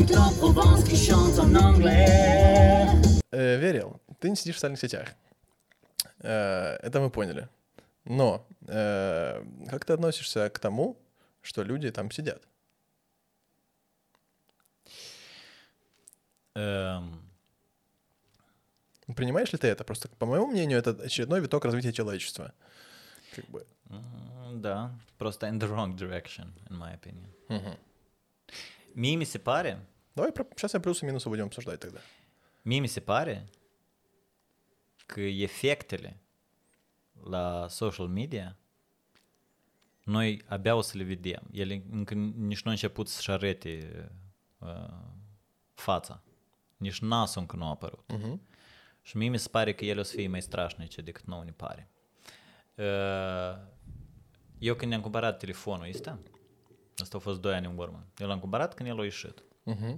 Qui 0.07 0.97
chante 0.97 1.39
en 1.41 1.55
anglais. 1.57 2.07
Э, 3.33 3.57
Верил, 3.59 4.01
ты 4.21 4.31
не 4.31 4.37
сидишь 4.37 4.55
в 4.55 4.59
социальных 4.59 4.81
сетях. 4.81 5.09
Э, 6.21 6.77
Это 6.83 7.01
мы 7.01 7.11
поняли. 7.11 7.49
Но 8.05 8.47
э, 8.69 9.43
как 9.69 9.85
ты 9.85 9.95
относишься 9.95 10.49
к 10.51 10.59
тому, 10.61 10.97
что 11.43 11.65
люди 11.65 11.91
там 11.91 12.11
сидят? 12.13 12.41
Эм, 16.55 17.21
Принимаешь 19.17 19.53
ли 19.53 19.59
ты 19.59 19.67
это? 19.67 19.83
Просто, 19.85 20.09
по 20.09 20.27
моему 20.27 20.47
мнению, 20.47 20.79
это 20.79 20.91
очередной 20.91 21.41
виток 21.41 21.65
развития 21.65 21.93
человечества. 21.93 22.53
Как 23.35 23.45
бы. 23.47 23.67
да, 24.53 24.93
просто 25.19 25.47
in 25.49 25.59
the 25.59 25.69
wrong 25.69 25.97
direction, 25.97 26.53
in 26.71 26.79
my 26.79 26.95
opinion. 26.95 27.77
Mi 28.95 29.25
se 29.27 29.39
pare, 29.39 29.79
Давай 30.16 30.32
про... 30.32 30.46
сейчас 30.56 30.74
я 30.74 30.80
плюсы 30.80 31.06
и 31.06 31.08
минусы 31.08 31.30
будем 31.30 31.46
обсуждать 31.46 31.80
тогда. 31.80 32.00
mie 32.64 32.80
mi 32.80 32.88
se 32.88 33.00
pare 33.00 33.50
că 35.06 35.22
efectele 35.22 36.20
la 37.24 37.68
social 37.68 38.08
media 38.08 38.58
noi 40.04 40.42
abia 40.48 40.76
o 40.76 40.82
să 40.82 40.98
le 40.98 41.04
vedem. 41.04 41.42
Ele 41.52 41.84
încă 41.92 42.14
nici 42.14 42.62
nu 42.62 42.66
au 42.66 42.72
început 42.72 43.08
să-și 43.08 43.32
arete 43.32 44.10
uh, 44.58 44.70
fața. 45.74 46.24
Nici 46.78 47.00
nasul 47.00 47.42
încă 47.42 47.56
nu 47.56 47.66
a 47.66 47.70
apărut. 47.70 48.12
Мгм. 48.12 48.42
Și 49.02 49.18
mie 49.18 49.30
mi 49.30 49.40
se 49.40 49.50
pare 49.50 49.74
că 49.74 49.86
ele 49.86 50.00
o 50.00 50.04
să 50.04 50.16
fie 50.16 50.28
mai 50.28 50.42
strașnice 50.42 51.02
decât 51.02 51.26
nouă 51.26 51.44
ne 51.44 51.52
pare. 51.52 51.90
Uh, 52.76 53.58
Eu 54.58 54.76
când 54.76 54.90
ne-am 54.90 55.02
cumpărat 55.02 55.40
telefonul 55.40 55.88
ăsta, 55.90 56.20
asta 56.98 57.18
a 57.18 57.20
fost 57.20 57.40
2 57.42 57.54
ani 57.54 57.66
în 57.66 57.78
urmă, 57.78 58.06
eu 58.18 58.28
l-am 58.28 58.40
cumpărat 58.40 58.74
când 58.74 58.90
el 58.90 59.00
a 59.00 59.04
ieșit. 59.04 59.44
Uh-huh. 59.75 59.97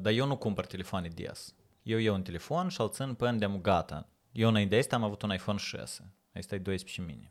Dar 0.00 0.12
eu 0.12 0.26
nu 0.26 0.36
cumpăr 0.36 0.66
telefoane 0.66 1.08
DS. 1.08 1.54
Eu 1.82 1.98
iau 1.98 2.14
un 2.14 2.22
telefon 2.22 2.68
și 2.68 2.80
îl 2.80 2.90
țin 2.90 3.14
până 3.14 3.32
de 3.32 3.58
gata. 3.62 4.08
Eu 4.32 4.48
înainte 4.48 4.74
de 4.74 4.80
asta 4.80 4.96
am 4.96 5.04
avut 5.04 5.22
un 5.22 5.32
iPhone 5.32 5.58
6. 5.58 6.12
Asta 6.34 6.54
e 6.54 6.58
12 6.58 7.00
mini. 7.00 7.28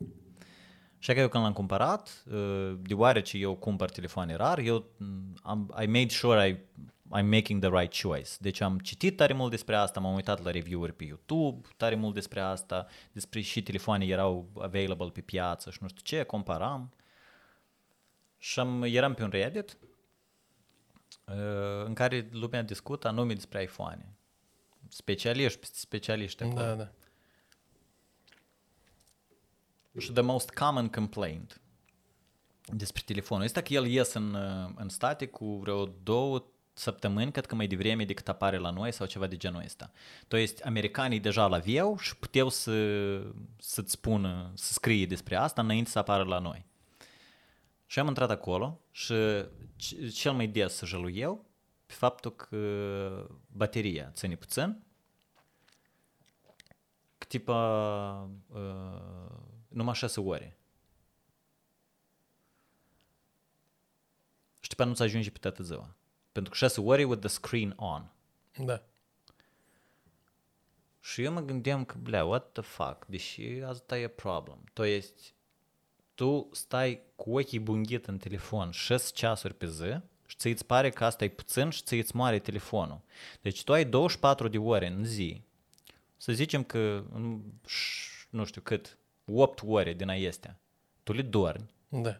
Și 0.99 1.13
că 1.13 1.19
eu 1.19 1.27
când 1.27 1.43
l-am 1.43 1.53
cumpărat, 1.53 2.23
uh, 2.31 2.73
deoarece 2.81 3.37
eu 3.37 3.55
cumpăr 3.55 3.89
telefoane 3.89 4.35
rar, 4.35 4.57
eu 4.57 4.85
mm, 4.97 5.37
am, 5.43 5.73
I 5.81 5.85
made 5.85 6.09
sure 6.09 6.47
I, 6.49 6.55
I'm 7.19 7.25
making 7.25 7.61
the 7.61 7.79
right 7.79 8.01
choice. 8.01 8.29
Deci 8.39 8.61
am 8.61 8.79
citit 8.79 9.15
tare 9.15 9.33
mult 9.33 9.51
despre 9.51 9.75
asta, 9.75 9.99
m-am 9.99 10.13
uitat 10.13 10.43
la 10.43 10.51
review-uri 10.51 10.93
pe 10.93 11.03
YouTube, 11.03 11.67
tare 11.77 11.95
mult 11.95 12.13
despre 12.13 12.39
asta, 12.39 12.85
despre 13.11 13.41
și 13.41 13.63
telefoane 13.63 14.05
erau 14.05 14.49
available 14.59 15.09
pe 15.09 15.21
piață 15.21 15.71
și 15.71 15.77
nu 15.81 15.87
știu 15.87 16.01
ce, 16.03 16.23
comparam. 16.23 16.93
Și 18.37 18.59
am, 18.59 18.83
eram 18.83 19.13
pe 19.13 19.23
un 19.23 19.29
Reddit 19.29 19.77
Ă, 21.27 21.83
în 21.85 21.93
care 21.93 22.29
lumea 22.31 22.61
discută 22.61 23.07
anume 23.07 23.33
despre 23.33 23.61
iPhone. 23.61 24.05
Specialiști, 24.87 25.67
specialiști 25.71 26.43
acolo. 26.43 26.61
Da, 26.61 26.75
da. 26.75 26.89
Și 29.97 30.11
the 30.11 30.21
most 30.21 30.49
common 30.49 30.87
complaint 30.89 31.61
despre 32.65 33.01
telefonul 33.05 33.43
Este 33.43 33.61
că 33.61 33.73
el 33.73 33.85
iese 33.85 34.17
în, 34.17 34.33
ă, 34.33 34.71
în 34.75 34.89
state 34.89 35.25
cu 35.27 35.45
vreo 35.45 35.85
două 36.03 36.43
săptămâni, 36.73 37.31
cred 37.31 37.45
că 37.45 37.55
mai 37.55 37.67
devreme 37.67 38.05
decât 38.05 38.27
apare 38.27 38.57
la 38.57 38.69
noi 38.69 38.91
sau 38.91 39.05
ceva 39.05 39.27
de 39.27 39.37
genul 39.37 39.61
ăsta. 39.65 39.91
To 40.27 40.37
este 40.37 40.63
americanii 40.63 41.19
deja 41.19 41.47
la 41.47 41.57
vieu 41.57 41.97
și 41.97 42.15
puteau 42.15 42.49
să, 42.49 42.71
să-ți 43.57 43.91
spună, 43.91 44.51
să 44.53 44.73
scrie 44.73 45.05
despre 45.05 45.35
asta 45.35 45.61
înainte 45.61 45.89
să 45.89 45.99
apară 45.99 46.23
la 46.23 46.39
noi. 46.39 46.65
Și 47.86 47.98
am 47.98 48.06
intrat 48.06 48.30
acolo 48.30 48.80
și 48.90 49.14
c- 49.82 50.12
cel 50.12 50.32
mai 50.32 50.46
des 50.46 50.74
să 50.74 50.86
jălu 50.86 51.10
eu 51.10 51.46
pe 51.86 51.92
faptul 51.92 52.36
că 52.36 53.30
bateria 53.46 54.10
ține 54.10 54.36
puțin, 54.36 54.82
că 57.18 57.26
tipa 57.28 58.30
uh, 58.46 59.38
numai 59.68 59.94
6 59.94 60.20
ore. 60.20 60.56
Și 64.60 64.68
tipa 64.68 64.84
nu-ți 64.84 65.02
ajunge 65.02 65.30
pe 65.30 65.38
toată 65.38 65.62
ziua. 65.62 65.96
Pentru 66.32 66.52
că 66.52 66.58
6 66.58 66.80
ore 66.80 67.04
with 67.04 67.20
the 67.20 67.28
screen 67.28 67.72
on. 67.76 68.10
Da. 68.56 68.82
Și 71.00 71.22
eu 71.22 71.32
mă 71.32 71.40
gândeam 71.40 71.84
că, 71.84 71.96
blea, 71.98 72.24
what 72.24 72.52
the 72.52 72.62
fuck, 72.62 73.06
deși 73.06 73.42
asta 73.42 73.98
e 73.98 74.08
problem. 74.08 74.64
To 74.72 74.84
есть, 74.84 75.34
tu 76.17 76.49
stai 76.51 77.01
cu 77.15 77.37
ochii 77.37 77.59
bunghit 77.59 78.05
în 78.07 78.17
telefon 78.17 78.71
6 78.71 79.11
ceasuri 79.13 79.53
pe 79.53 79.67
zi 79.67 79.99
și 80.25 80.35
ți 80.35 80.47
îți 80.47 80.65
pare 80.65 80.89
că 80.89 81.05
asta 81.05 81.23
e 81.23 81.27
puțin 81.29 81.69
și 81.69 81.81
ți 81.83 81.95
îți 81.95 82.15
moare 82.15 82.39
telefonul. 82.39 83.01
Deci 83.41 83.63
tu 83.63 83.73
ai 83.73 83.85
24 83.85 84.47
de 84.47 84.57
ore 84.57 84.87
în 84.87 85.03
zi. 85.03 85.41
Să 86.17 86.31
zicem 86.33 86.63
că, 86.63 87.03
în 87.13 87.41
ș- 87.67 88.29
nu 88.29 88.45
știu 88.45 88.61
cât, 88.61 88.97
8 89.25 89.61
ore 89.65 89.93
din 89.93 90.09
aestea, 90.09 90.59
tu 91.03 91.13
le 91.13 91.21
dormi, 91.21 91.69
Da. 91.89 92.19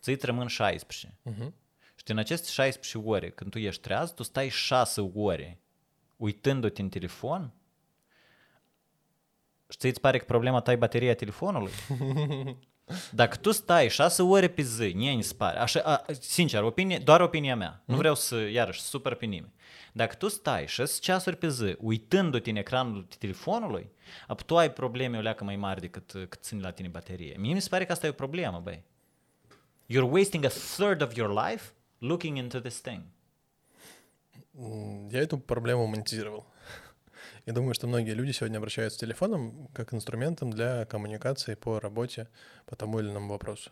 ți 0.00 0.10
îți 0.10 0.26
rămân 0.26 0.46
16. 0.46 1.14
Și 1.94 2.04
din 2.04 2.18
aceste 2.18 2.48
16 2.50 3.10
ore, 3.10 3.30
când 3.30 3.50
tu 3.50 3.58
ești 3.58 3.82
treaz, 3.82 4.10
tu 4.14 4.22
stai 4.22 4.48
6 4.48 5.00
ore 5.14 5.58
uitându-te 6.16 6.80
în 6.82 6.88
telefon 6.88 7.52
și 9.68 9.78
ți 9.78 9.86
îți 9.86 10.00
pare 10.00 10.18
că 10.18 10.24
problema 10.24 10.60
ta 10.60 10.72
e 10.72 10.76
bateria 10.76 11.14
telefonului? 11.14 11.72
Dacă 13.11 13.35
tu 13.37 13.51
stai 13.51 13.89
6 13.89 14.21
ore 14.21 14.47
pe 14.47 14.61
zi, 14.61 14.91
nie 14.95 15.11
îmi 15.11 15.23
se 15.23 15.33
pare, 15.33 15.57
așa, 15.59 15.79
a, 15.79 16.03
sincer, 16.19 16.63
opinie, 16.63 16.97
doar 16.97 17.21
opinia 17.21 17.55
mea, 17.55 17.81
nu 17.85 17.95
vreau 17.95 18.15
să, 18.15 18.35
iarăși, 18.49 18.81
să 18.81 18.87
supăr 18.87 19.13
pe 19.15 19.25
nimeni. 19.25 19.53
Dacă 19.93 20.15
tu 20.15 20.27
stai 20.27 20.67
6 20.67 20.99
ceasuri 20.99 21.35
pe 21.35 21.49
zi 21.49 21.75
uitându-te 21.79 22.49
în 22.49 22.55
ecranul 22.55 23.07
telefonului, 23.19 23.91
apoi 24.27 24.43
tu 24.45 24.57
ai 24.57 24.71
probleme 24.71 25.17
o 25.17 25.21
leacă 25.21 25.43
mai 25.43 25.55
mari 25.55 25.81
decât 25.81 26.11
cât 26.11 26.41
ține 26.41 26.61
la 26.61 26.71
tine 26.71 26.87
baterie. 26.87 27.35
Mie 27.39 27.53
mi 27.53 27.61
se 27.61 27.69
pare 27.69 27.85
că 27.85 27.91
asta 27.91 28.05
e 28.05 28.09
o 28.09 28.13
problemă, 28.13 28.59
băi. 28.63 28.83
You're 29.89 30.09
wasting 30.11 30.45
a 30.45 30.51
third 30.77 31.01
of 31.01 31.15
your 31.15 31.45
life 31.47 31.71
looking 31.97 32.37
into 32.37 32.59
this 32.59 32.81
thing. 32.81 33.01
М, 34.59 35.09
Я 35.11 35.19
эту 35.21 35.37
проблему 35.37 35.85
монетизировал. 35.87 36.45
Я 37.48 37.54
думаю, 37.54 37.72
что 37.72 37.86
многие 37.86 38.10
люди 38.12 38.32
сегодня 38.32 38.58
обращаются 38.58 38.98
с 38.98 39.00
телефоном 39.00 39.68
как 39.68 39.94
инструментом 39.94 40.50
для 40.50 40.84
коммуникации 40.84 41.54
по 41.54 41.80
работе 41.80 42.28
по 42.66 42.76
тому 42.76 43.00
или 43.00 43.08
иному 43.08 43.30
вопросу. 43.30 43.70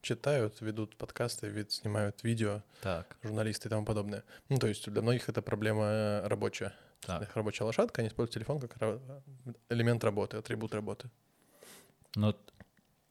Читают, 0.00 0.62
ведут 0.62 0.96
подкасты, 0.96 1.48
вид- 1.48 1.70
снимают 1.70 2.24
видео, 2.24 2.62
Так. 2.80 3.18
журналисты 3.22 3.68
и 3.68 3.70
тому 3.70 3.84
подобное. 3.84 4.24
Ну, 4.48 4.56
то 4.56 4.66
есть 4.66 4.90
для 4.90 5.02
многих 5.02 5.28
это 5.28 5.42
проблема 5.42 5.84
э, 5.84 6.26
рабочая. 6.26 6.72
Так. 7.00 7.20
Их 7.22 7.36
рабочая 7.36 7.64
лошадка, 7.64 8.00
они 8.00 8.08
используют 8.08 8.32
телефон 8.32 8.60
как 8.60 8.98
элемент 9.68 10.02
работы, 10.04 10.38
атрибут 10.38 10.72
работы. 10.74 11.10
Но 12.14 12.34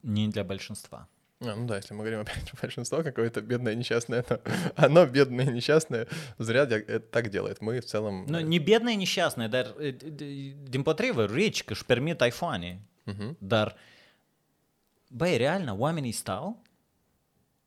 не 0.02 0.26
для 0.26 0.42
большинства. 0.42 1.06
А, 1.40 1.54
ну 1.54 1.66
да, 1.66 1.76
если 1.76 1.94
мы 1.94 2.00
говорим 2.00 2.20
опять 2.20 2.50
про 2.50 2.58
большинство 2.62 3.02
какое-то 3.02 3.40
бедное 3.40 3.74
несчастное, 3.74 4.22
то 4.22 4.40
оно 4.76 5.06
бедное 5.06 5.46
несчастное 5.46 6.08
зря 6.38 6.66
так 6.66 7.30
делает. 7.30 7.60
Мы 7.60 7.80
в 7.80 7.84
целом... 7.84 8.26
Э, 8.28 8.42
не 8.42 8.58
e, 9.80 10.56
din 10.68 10.82
potrivă, 10.82 11.24
rich, 11.26 11.62
că 11.64 11.72
își 11.72 11.84
permit 11.84 12.20
iPhone. 12.20 12.80
мгм. 13.04 13.36
Dar, 13.38 13.76
băi, 15.08 15.36
realna, 15.36 15.74
oamenii 15.74 16.12
stau 16.12 16.62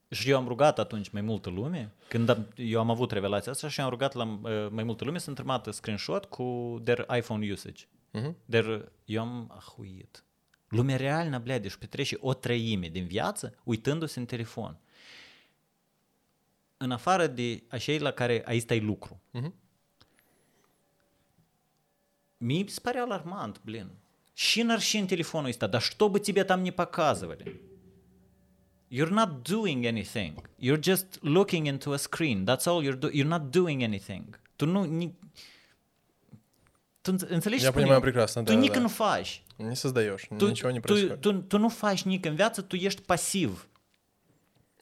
și 0.10 0.30
eu 0.30 0.38
am 0.38 0.48
rugat 0.48 0.80
atunci 0.80 1.10
mai 1.10 1.22
multă 1.22 1.50
lume, 1.50 1.94
când 2.08 2.30
am, 2.30 2.48
eu 2.56 2.80
am 2.80 2.90
avut 2.90 3.12
revelația 3.12 3.52
asta 3.52 3.70
și 3.70 3.82
am 3.82 3.90
rugat 3.90 4.14
la 4.14 4.24
uh, 4.24 4.68
mai 4.70 4.84
multă 4.84 5.04
lume 5.04 5.18
să-mi 5.18 5.36
trimită 5.36 5.72
screenshot 5.72 6.26
cu 6.26 6.80
their 6.84 7.06
iPhone 7.18 7.52
usage. 7.52 7.84
Мгм. 8.12 8.38
Dar 8.46 8.92
eu 9.06 9.22
am 9.22 9.52
ahuit. 9.58 10.24
Lumea 10.71 10.97
reală, 10.97 11.39
blea, 11.39 11.61
își 11.63 11.79
petrece 11.79 12.17
o 12.21 12.35
treime 12.35 12.89
din 12.89 13.07
viață 13.07 13.59
uitându-se 13.65 14.19
în 14.19 14.27
telefon. 14.27 14.79
În 16.77 16.91
afară 16.91 17.27
de 17.27 17.63
așa 17.69 17.93
la 17.99 18.11
care 18.11 18.43
aici 18.47 18.63
stai 18.63 18.81
lucru. 18.81 19.21
Мгм. 19.31 19.55
Мне 22.37 22.65
se 22.67 22.81
pare 22.83 22.99
alarmant, 22.99 23.61
блин. 23.65 23.91
Și 24.33 24.61
în 24.61 24.79
și 24.79 24.97
în 24.97 25.07
telefonul 25.07 25.49
ăsta, 25.49 25.67
dar 25.67 25.83
что 25.83 26.11
бы 26.11 26.21
тебе 26.21 26.45
там 26.45 26.63
не 26.63 26.73
показывали? 26.73 27.61
You're 28.89 29.11
not 29.11 29.49
doing 29.49 29.85
anything. 29.85 30.51
You're 30.59 30.83
just 30.83 31.19
looking 31.23 31.67
into 31.67 31.93
a 31.93 31.97
screen. 31.97 32.45
That's 32.45 32.67
all 32.67 32.83
you're 32.83 32.99
doing. 32.99 33.15
You're 33.15 33.29
not 33.29 33.51
doing 33.51 33.83
anything. 33.83 34.41
Tu 34.57 34.67
nu... 34.67 34.85
Ni... 34.85 35.15
Tu 37.02 37.12
înț- 37.16 37.28
înțelegi 37.30 37.64
Я 37.64 37.70
ce 37.70 37.78
spun 37.78 37.82
понимаю 37.82 37.94
eu? 38.00 38.02
прекрасно, 38.02 38.44
Tu 38.44 38.54
да, 38.54 38.60
nici 38.60 38.74
да. 38.74 38.80
nu 38.80 38.88
faci. 38.88 39.44
Не 39.58 39.76
создаешь, 39.76 40.28
Tu, 40.38 40.48
ничего 40.48 40.72
не 40.72 40.80
происходит. 40.80 41.22
tu, 41.22 41.32
tu 41.34 41.58
nu 41.58 41.70
faci 41.70 42.04
nici 42.04 42.26
în 42.26 42.36
viață, 42.36 42.62
tu 42.62 42.76
ești 42.76 43.02
pasiv. 43.02 43.70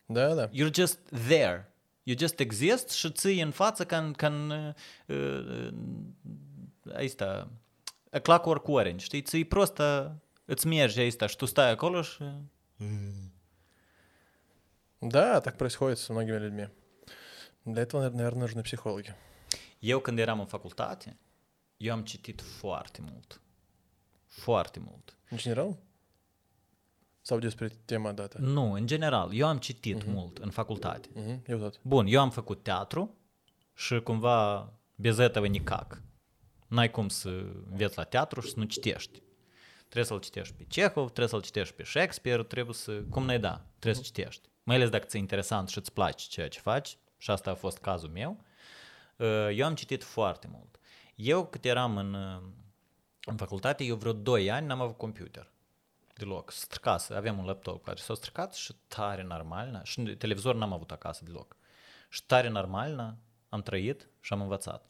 Да, 0.06 0.34
да. 0.36 0.50
You're 0.50 0.74
just 0.74 0.98
there. 1.28 1.74
You 2.04 2.18
just 2.20 2.40
exist 2.40 2.90
și 2.90 3.12
ții 3.12 3.42
în 3.42 3.52
față 3.52 3.86
ca 3.86 3.98
în, 3.98 4.14
ca 4.14 4.28
în 4.28 4.50
uh, 4.50 5.16
uh, 5.18 5.74
asta, 7.06 7.50
a 8.12 8.20
clockwork 8.20 8.68
orange, 8.68 9.04
știi? 9.04 9.22
Ții 9.22 9.46
prostă, 9.46 10.16
îți 10.46 10.68
merge 10.68 11.06
asta 11.06 11.26
și 11.28 11.36
tu 11.36 11.46
stai 11.46 11.70
acolo 11.72 12.02
și... 12.02 12.24
Да, 15.02 15.40
так 15.42 15.56
происходит 15.58 15.98
со 16.00 16.12
многими 16.14 16.38
людьми. 16.40 16.68
Для 17.66 17.82
этого, 17.84 18.10
наверное, 18.10 18.48
нужны 18.48 18.62
психологи. 18.64 19.16
Eu 19.80 20.00
când 20.00 20.20
eram 20.20 20.40
în 20.40 20.46
facultate, 20.46 21.18
eu 21.79 21.93
am 21.93 22.05
citit 22.05 22.41
foarte 22.41 23.01
mult. 23.13 23.41
Foarte 24.27 24.79
mult. 24.79 25.17
В 25.31 25.37
General? 25.37 25.77
Sau 27.21 27.39
despre 27.39 27.69
tema 27.85 28.13
dată? 28.13 28.39
Nu, 28.39 28.73
în 28.73 28.87
general, 28.87 29.35
eu 29.35 29.47
am 29.47 29.59
citit 29.59 30.05
mult 30.07 30.39
în 30.39 30.51
facultate. 30.51 31.09
Мгм, 31.13 31.43
Eu 31.47 31.59
tot. 31.59 31.81
Bun, 31.83 32.07
eu 32.07 32.21
am 32.21 32.31
făcut 32.31 32.63
teatru 32.63 33.17
și 33.75 34.01
cumva 34.01 34.73
без 34.95 35.19
этого 35.19 35.47
никак. 35.47 36.03
N-ai 36.69 36.91
cum 36.91 37.09
să 37.09 37.29
înveți 37.71 37.97
la 37.97 38.05
teatru 38.05 38.41
și 38.41 38.49
să 38.49 38.59
nu 38.59 38.65
citești. 38.65 39.23
Trebuie 39.79 40.05
să-l 40.05 40.21
citești 40.21 40.55
pe 40.55 40.65
Cehov, 40.69 41.05
trebuie 41.07 41.29
să-l 41.29 41.43
citești 41.43 41.75
pe 41.75 41.83
Shakespeare, 41.83 42.43
trebuie 42.43 42.75
să... 42.75 42.93
Cum 42.93 43.25
ne 43.25 43.39
da, 43.39 43.67
trebuie 43.79 44.03
să 44.03 44.11
citești. 44.13 44.49
Mai 44.63 44.77
ales 44.77 44.89
dacă 44.89 45.07
ți-e 45.07 45.19
interesant 45.19 45.69
și 45.69 45.79
îți 45.79 45.93
place 45.93 46.27
ceea 46.29 46.49
ce 46.49 46.61
faci, 46.61 46.99
și 47.19 47.31
asta 47.31 47.51
a 47.51 47.55
fost 47.55 47.79
cazul 47.79 48.09
meu, 48.09 48.45
uh, 49.17 49.49
eu 49.55 49.67
am 49.67 49.75
citit 49.75 50.03
foarte 50.03 50.49
mult. 50.51 50.78
Eu 51.22 51.46
cât 51.46 51.66
eram 51.66 51.98
în, 51.98 52.14
uh, 52.14 52.42
în 53.24 53.38
facultate, 53.38 53.84
eu 53.84 53.96
vreo 53.96 54.14
2 54.14 54.52
ani 54.52 54.68
n-am 54.68 54.82
avut 54.82 54.98
computer. 54.98 55.52
Deloc. 56.14 56.52
Stricase. 56.52 57.14
Aveam 57.14 57.38
un 57.38 57.46
laptop 57.46 57.84
care 57.84 58.00
s-a 58.00 58.14
stricat 58.14 58.54
și 58.54 58.76
tare 58.88 59.24
normal. 59.24 59.82
Și 59.84 60.02
televizor 60.02 60.56
n-am 60.56 60.74
avut 60.74 60.92
acasă 60.92 61.24
deloc. 61.24 61.56
Și 62.10 62.24
tare 62.26 62.48
normal 62.48 63.18
am 63.50 63.62
trăit 63.62 64.10
și 64.20 64.34
am 64.34 64.42
învățat. 64.42 64.90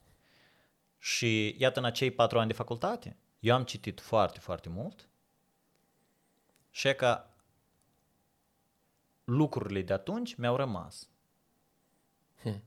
Și 0.98 1.56
iată, 1.58 1.78
în 1.78 1.84
acei 1.84 2.10
patru 2.10 2.38
ani 2.38 2.48
de 2.48 2.54
facultate, 2.54 3.16
eu 3.40 3.54
am 3.54 3.64
citit 3.64 4.00
foarte, 4.00 4.38
foarte 4.38 4.68
mult 4.68 5.08
și 6.70 6.88
e 6.88 6.92
că 6.92 7.24
lucrurile 9.24 9.82
de 9.82 9.92
atunci 9.92 10.34
mi-au 10.34 10.56
rămas. 10.56 11.08
Hmm. 12.42 12.62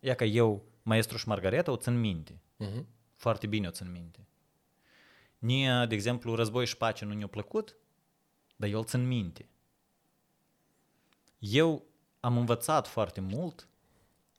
E 0.00 0.14
că 0.14 0.24
eu, 0.24 0.64
maestru 0.82 1.16
și 1.16 1.28
Margareta, 1.28 1.70
o 1.70 1.76
țin 1.76 2.00
minte. 2.00 2.40
Uh-huh. 2.58 2.84
Foarte 3.14 3.46
bine 3.46 3.66
o 3.66 3.70
țin 3.70 3.90
minte. 3.92 4.26
Mie, 5.38 5.84
de 5.88 5.94
exemplu, 5.94 6.34
război 6.34 6.66
și 6.66 6.76
pace 6.76 7.04
nu 7.04 7.14
ne-a 7.14 7.26
plăcut, 7.26 7.76
dar 8.56 8.68
eu 8.68 8.78
îl 8.78 8.84
țin 8.84 9.06
minte. 9.06 9.48
Eu 11.38 11.84
am 12.20 12.36
învățat 12.36 12.86
foarte 12.86 13.20
mult 13.20 13.68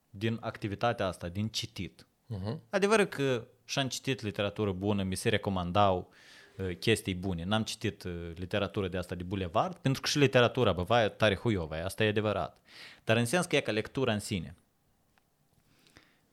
din 0.10 0.38
activitatea 0.42 1.08
asta, 1.08 1.30
din 1.30 1.48
citit. 1.48 2.08
Uh-huh. 2.36 2.58
Adevărul 2.70 3.06
că 3.06 3.48
și-am 3.66 3.88
citit 3.88 4.22
literatură 4.22 4.72
bună, 4.72 5.04
mi 5.04 5.16
se 5.16 5.30
recomandau 5.30 6.12
uh, 6.58 6.78
chestii 6.78 7.16
bune. 7.16 7.44
N-am 7.44 7.64
citit 7.64 8.04
uh, 8.04 8.32
literatură 8.36 8.88
de 8.88 8.98
asta 8.98 9.16
de 9.16 9.24
bulevard, 9.24 9.78
pentru 9.78 10.02
că 10.02 10.08
și 10.08 10.18
literatura 10.18 10.74
băvaia 10.74 11.10
tare 11.10 11.36
huiovă, 11.36 11.84
asta 11.84 12.04
e 12.04 12.08
adevărat. 12.08 12.58
Dar 13.04 13.18
în 13.18 13.26
sens 13.26 13.46
că 13.46 13.56
e 13.56 13.62
ca 13.62 13.72
lectura 13.72 14.14
în 14.14 14.20
sine. 14.20 14.56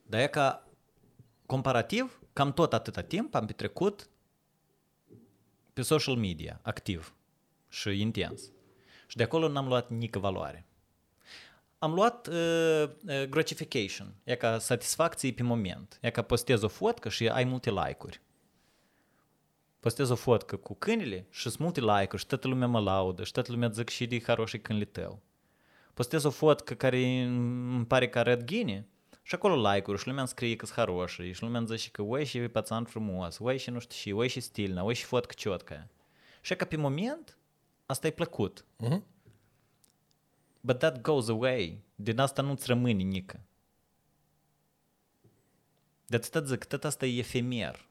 Dar 0.03 0.20
e 0.20 0.27
ca 0.27 0.65
comparativ, 1.46 2.20
cam 2.32 2.52
tot 2.52 2.72
atâta 2.72 3.02
timp 3.02 3.35
am 3.35 3.46
petrecut 3.46 4.09
pe 5.72 5.82
social 5.82 6.16
media, 6.16 6.61
activ 6.62 7.14
și 7.68 8.00
intens. 8.00 8.50
Și 9.06 9.16
de 9.16 9.22
acolo 9.22 9.48
n-am 9.48 9.66
luat 9.66 9.90
nică 9.90 10.18
valoare. 10.18 10.66
Am 11.78 11.94
luat 11.94 12.26
uh, 12.26 12.35
uh, 13.09 13.24
gratification, 13.28 14.14
e 14.24 14.35
ca 14.35 14.59
satisfacție 14.59 15.32
pe 15.32 15.42
moment. 15.42 15.98
E 16.00 16.11
ca 16.11 16.22
postez 16.22 16.62
o 16.62 16.68
fotcă 16.68 17.09
și 17.09 17.28
ai 17.28 17.44
multe 17.44 17.70
like-uri. 17.70 18.20
Postez 19.80 20.09
o 20.11 20.14
fotcă 20.14 20.56
cu 20.56 20.74
câinile 20.74 21.26
și 21.30 21.40
sunt 21.40 21.59
multe 21.59 21.80
like-uri 21.80 22.22
și 22.22 22.26
toată 22.26 22.48
lumea 22.48 22.66
mă 22.66 22.80
laudă 22.80 23.24
și 23.24 23.32
toată 23.32 23.52
lumea 23.52 23.68
zic 23.68 23.88
și 23.88 24.06
de 24.06 24.22
haroșii 24.26 24.61
câinile 24.61 24.87
tău. 24.87 25.22
Postez 25.94 26.24
o 26.24 26.30
fotcă 26.30 26.74
care 26.74 27.22
îmi 27.22 27.87
pare 27.87 28.09
că 28.09 28.18
arăt 28.18 28.44
ghine 28.44 28.87
și 29.26 29.34
acolo 29.34 29.70
like-uri 29.70 29.98
și 29.98 30.06
lumea 30.06 30.20
îmi 30.20 30.30
scrie 30.30 30.56
că 30.56 30.66
sunt 30.66 30.78
haroșii 30.78 31.32
și 31.32 31.42
lumea 31.42 31.58
îmi 31.58 31.68
zice 31.68 31.90
că 31.90 32.02
ui 32.02 32.24
și 32.24 32.38
pațan 32.38 32.84
frumos, 32.84 33.38
ui 33.38 33.58
și 33.58 33.70
nu 33.70 33.78
știu 33.78 33.96
și, 33.96 34.10
ui 34.10 34.28
și 34.28 34.40
stilna, 34.40 34.82
ui 34.82 34.94
și 34.94 35.04
fotcă 35.04 35.34
ciotcă. 35.36 35.88
Și 36.40 36.52
e 36.52 36.56
ca 36.56 36.64
pe 36.64 36.76
moment 36.76 37.38
asta 37.86 38.06
e 38.06 38.10
plăcut. 38.10 38.64
Uh-huh. 38.84 39.00
But 40.60 40.78
that 40.78 41.00
goes 41.00 41.28
away. 41.28 41.78
Din 41.94 42.18
asta 42.18 42.42
nu-ți 42.42 42.66
rămâne 42.66 43.02
nică. 43.02 43.40
De 46.06 46.16
atâta 46.16 46.42
zic, 46.42 46.64
tot 46.64 46.84
asta 46.84 47.06
e 47.06 47.18
efemer. 47.18 47.88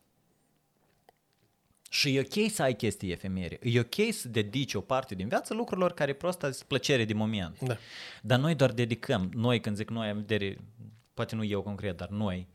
Și 1.89 2.15
e 2.15 2.19
ok 2.19 2.51
să 2.51 2.61
ai 2.61 2.75
chestii 2.75 3.11
efemere. 3.11 3.59
E 3.63 3.79
ok 3.79 4.13
să 4.13 4.27
dedici 4.27 4.73
o 4.73 4.81
parte 4.81 5.15
din 5.15 5.27
viață 5.27 5.53
lucrurilor 5.53 5.93
care 5.93 6.13
prost 6.13 6.39
sunt 6.39 6.55
plăcere 6.55 7.05
de 7.05 7.13
moment. 7.13 7.59
Da. 7.59 7.77
Dar 8.21 8.39
noi 8.39 8.55
doar 8.55 8.71
dedicăm, 8.71 9.29
noi 9.33 9.59
când 9.59 9.75
zic 9.75 9.89
noi, 9.89 10.09
am 10.09 10.17
vedere, 10.17 10.57
poate 11.14 11.34
nu 11.34 11.44
eu 11.44 11.62
concret, 11.62 11.96
dar 11.96 12.08
noi, 12.08 12.48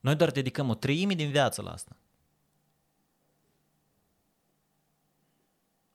noi 0.00 0.14
doar 0.14 0.30
dedicăm 0.30 0.68
o 0.68 0.74
treime 0.74 1.14
din 1.14 1.30
viață 1.30 1.62
la 1.62 1.72
asta. 1.72 1.96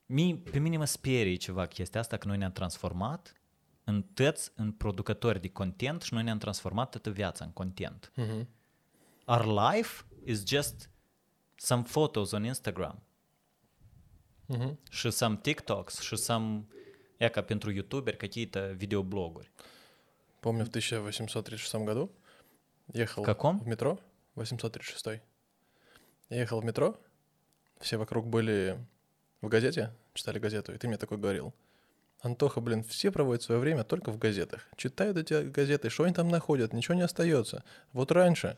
Mie, 0.05 0.35
pe 0.35 0.59
mine 0.59 0.77
mă 0.77 0.85
sperie 0.85 1.35
ceva 1.35 1.65
chestia 1.65 1.99
asta, 1.99 2.17
că 2.17 2.27
noi 2.27 2.37
ne-am 2.37 2.51
transformat 2.51 3.41
în 3.83 4.03
tăți, 4.13 4.51
în 4.55 4.71
producători 4.71 5.41
de 5.41 5.49
content 5.49 6.01
și 6.01 6.13
noi 6.13 6.23
ne-am 6.23 6.37
transformat 6.37 6.89
toată 6.89 7.09
viața 7.09 7.45
în 7.45 7.51
content. 7.51 8.11
Uh-huh. 8.17 8.45
Our 9.25 9.45
life 9.45 10.03
is 10.25 10.45
just 10.45 10.89
some 11.55 11.83
photos 11.83 12.31
on 12.31 12.43
Instagram 12.43 13.03
Uh-huh. 14.53 14.75
și 14.89 15.09
some 15.09 15.37
TikToks 15.41 15.99
și 15.99 16.15
some, 16.15 16.65
я 17.17 17.29
ca 17.29 17.41
pentru 17.41 17.71
youtuberi, 17.71 18.17
какие-то 18.17 18.73
видеоблогuri. 18.77 19.51
Помню, 20.46 20.64
в 20.64 20.68
1836 20.68 21.74
году 21.84 22.08
ехал 22.92 23.24
Каком? 23.24 23.58
в 23.58 23.66
метро, 23.66 23.98
836. 24.36 25.06
Я 25.06 25.20
ехал 26.28 26.60
в 26.60 26.64
метро, 26.64 27.00
все 27.80 27.96
вокруг 27.96 28.28
были 28.28 28.78
в 29.40 29.48
газете, 29.48 29.90
читали 30.14 30.38
газету, 30.38 30.72
и 30.72 30.78
ты 30.78 30.86
мне 30.86 30.98
такой 30.98 31.18
говорил, 31.18 31.52
Антоха, 32.20 32.60
блин, 32.60 32.84
все 32.84 33.10
проводят 33.10 33.42
свое 33.42 33.60
время 33.60 33.82
только 33.82 34.12
в 34.12 34.18
газетах. 34.18 34.68
Читают 34.76 35.16
эти 35.16 35.48
газеты, 35.48 35.90
что 35.90 36.04
они 36.04 36.14
там 36.14 36.28
находят, 36.28 36.72
ничего 36.72 36.94
не 36.94 37.02
остается. 37.02 37.64
Вот 37.92 38.12
раньше 38.12 38.56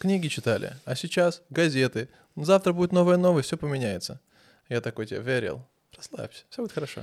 книги 0.00 0.26
читали, 0.26 0.74
а 0.84 0.96
сейчас 0.96 1.42
газеты. 1.50 2.08
Завтра 2.34 2.72
будет 2.72 2.90
новая 2.90 3.16
новость, 3.16 3.46
все 3.46 3.56
поменяется. 3.56 4.20
Я 4.68 4.80
такой 4.80 5.06
тебе 5.06 5.20
верил. 5.20 5.64
Расслабься, 5.96 6.46
все 6.48 6.62
будет 6.62 6.72
хорошо. 6.72 7.02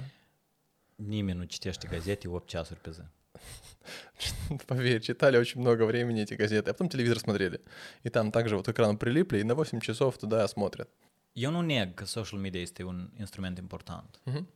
Nimeni 0.98 1.38
nu 1.38 1.46
citește 1.46 1.88
gazete 1.88 2.28
8 2.28 2.48
ceasuri 2.48 2.80
pe 2.82 2.92
zi. 2.92 3.19
Поверь, 4.67 5.01
читали 5.01 5.37
очень 5.37 5.61
много 5.61 5.85
времени 5.85 6.23
эти 6.23 6.35
газеты, 6.35 6.71
а 6.71 6.73
потом 6.73 6.89
телевизор 6.89 7.19
смотрели. 7.19 7.61
И 8.03 8.11
там 8.11 8.31
также 8.31 8.57
вот 8.57 8.67
к 8.67 8.69
экрану 8.71 8.97
прилипли 8.99 9.39
и 9.39 9.45
на 9.45 9.55
8 9.55 9.81
часов 9.81 10.19
туда 10.19 10.47
смотрят. 10.49 10.89
Eu 11.35 11.51
nu 11.51 11.63
neg 11.63 11.95
că 11.95 12.05
social 12.05 12.41
media 12.41 12.61
este 12.61 12.83
un 12.83 13.11
instrument 13.19 13.59
important. 13.59 14.21
Мгм. 14.25 14.49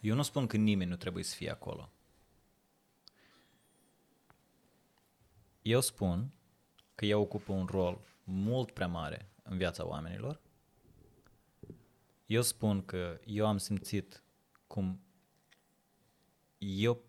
Eu 0.00 0.14
nu 0.14 0.22
spun 0.22 0.46
că 0.46 0.56
nimeni 0.56 0.90
nu 0.90 0.96
trebuie 0.96 1.24
să 1.24 1.34
fie 1.34 1.50
acolo. 1.50 1.90
Eu 5.62 5.80
spun 5.80 6.32
că 6.94 7.06
ea 7.06 7.18
ocupă 7.18 7.52
un 7.52 7.66
rol 7.66 8.00
mult 8.24 8.70
prea 8.70 8.86
mare 8.86 9.28
în 9.42 9.56
viața 9.56 9.86
oamenilor. 9.86 10.40
Eu 12.26 12.42
spun 12.42 12.84
că 12.84 13.20
eu 13.24 13.46
am 13.46 13.58
simțit 13.58 14.22
cum 14.66 15.00
eu 16.58 17.04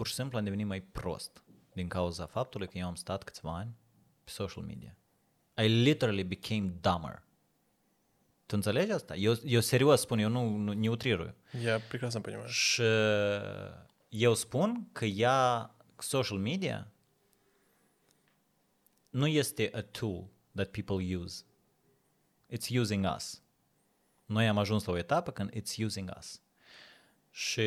pur 0.00 0.06
și 0.06 0.14
simplu 0.14 0.38
am 0.38 0.44
devenit 0.44 0.66
mai 0.66 0.80
prost 0.80 1.42
din 1.72 1.88
cauza 1.88 2.26
faptului 2.26 2.68
că 2.68 2.78
eu 2.78 2.86
am 2.86 2.94
stat 2.94 3.22
câțiva 3.22 3.56
ani 3.56 3.76
pe 4.24 4.30
social 4.30 4.64
media. 4.64 4.96
I 5.56 5.66
literally 5.66 6.24
became 6.24 6.74
dumber. 6.80 7.22
Tu 8.46 8.54
înțelegi 8.56 8.90
asta? 8.90 9.16
Eu, 9.16 9.34
eu 9.44 9.60
serios 9.60 10.00
spun, 10.00 10.18
eu 10.18 10.28
nu, 10.28 10.56
nu, 10.56 10.72
nu 10.72 10.90
utrирую. 10.90 11.34
Я 11.62 11.80
прекрасно 11.88 12.20
понимаю. 12.20 12.48
Și 12.48 12.82
eu 14.08 14.34
spun 14.34 14.88
că 14.92 15.04
ea, 15.04 15.74
social 15.98 16.38
media, 16.38 16.92
nu 19.10 19.26
este 19.26 19.70
a 19.72 19.82
tool 19.82 20.30
that 20.54 20.70
people 20.70 21.16
use. 21.16 21.44
It's 22.48 22.68
using 22.80 23.06
us. 23.16 23.42
Noi 24.26 24.48
am 24.48 24.58
ajuns 24.58 24.84
la 24.84 24.92
o 24.92 24.96
etapă 24.96 25.30
când 25.30 25.50
it's 25.50 25.84
using 25.84 26.12
us. 26.18 26.40
Și 27.30 27.62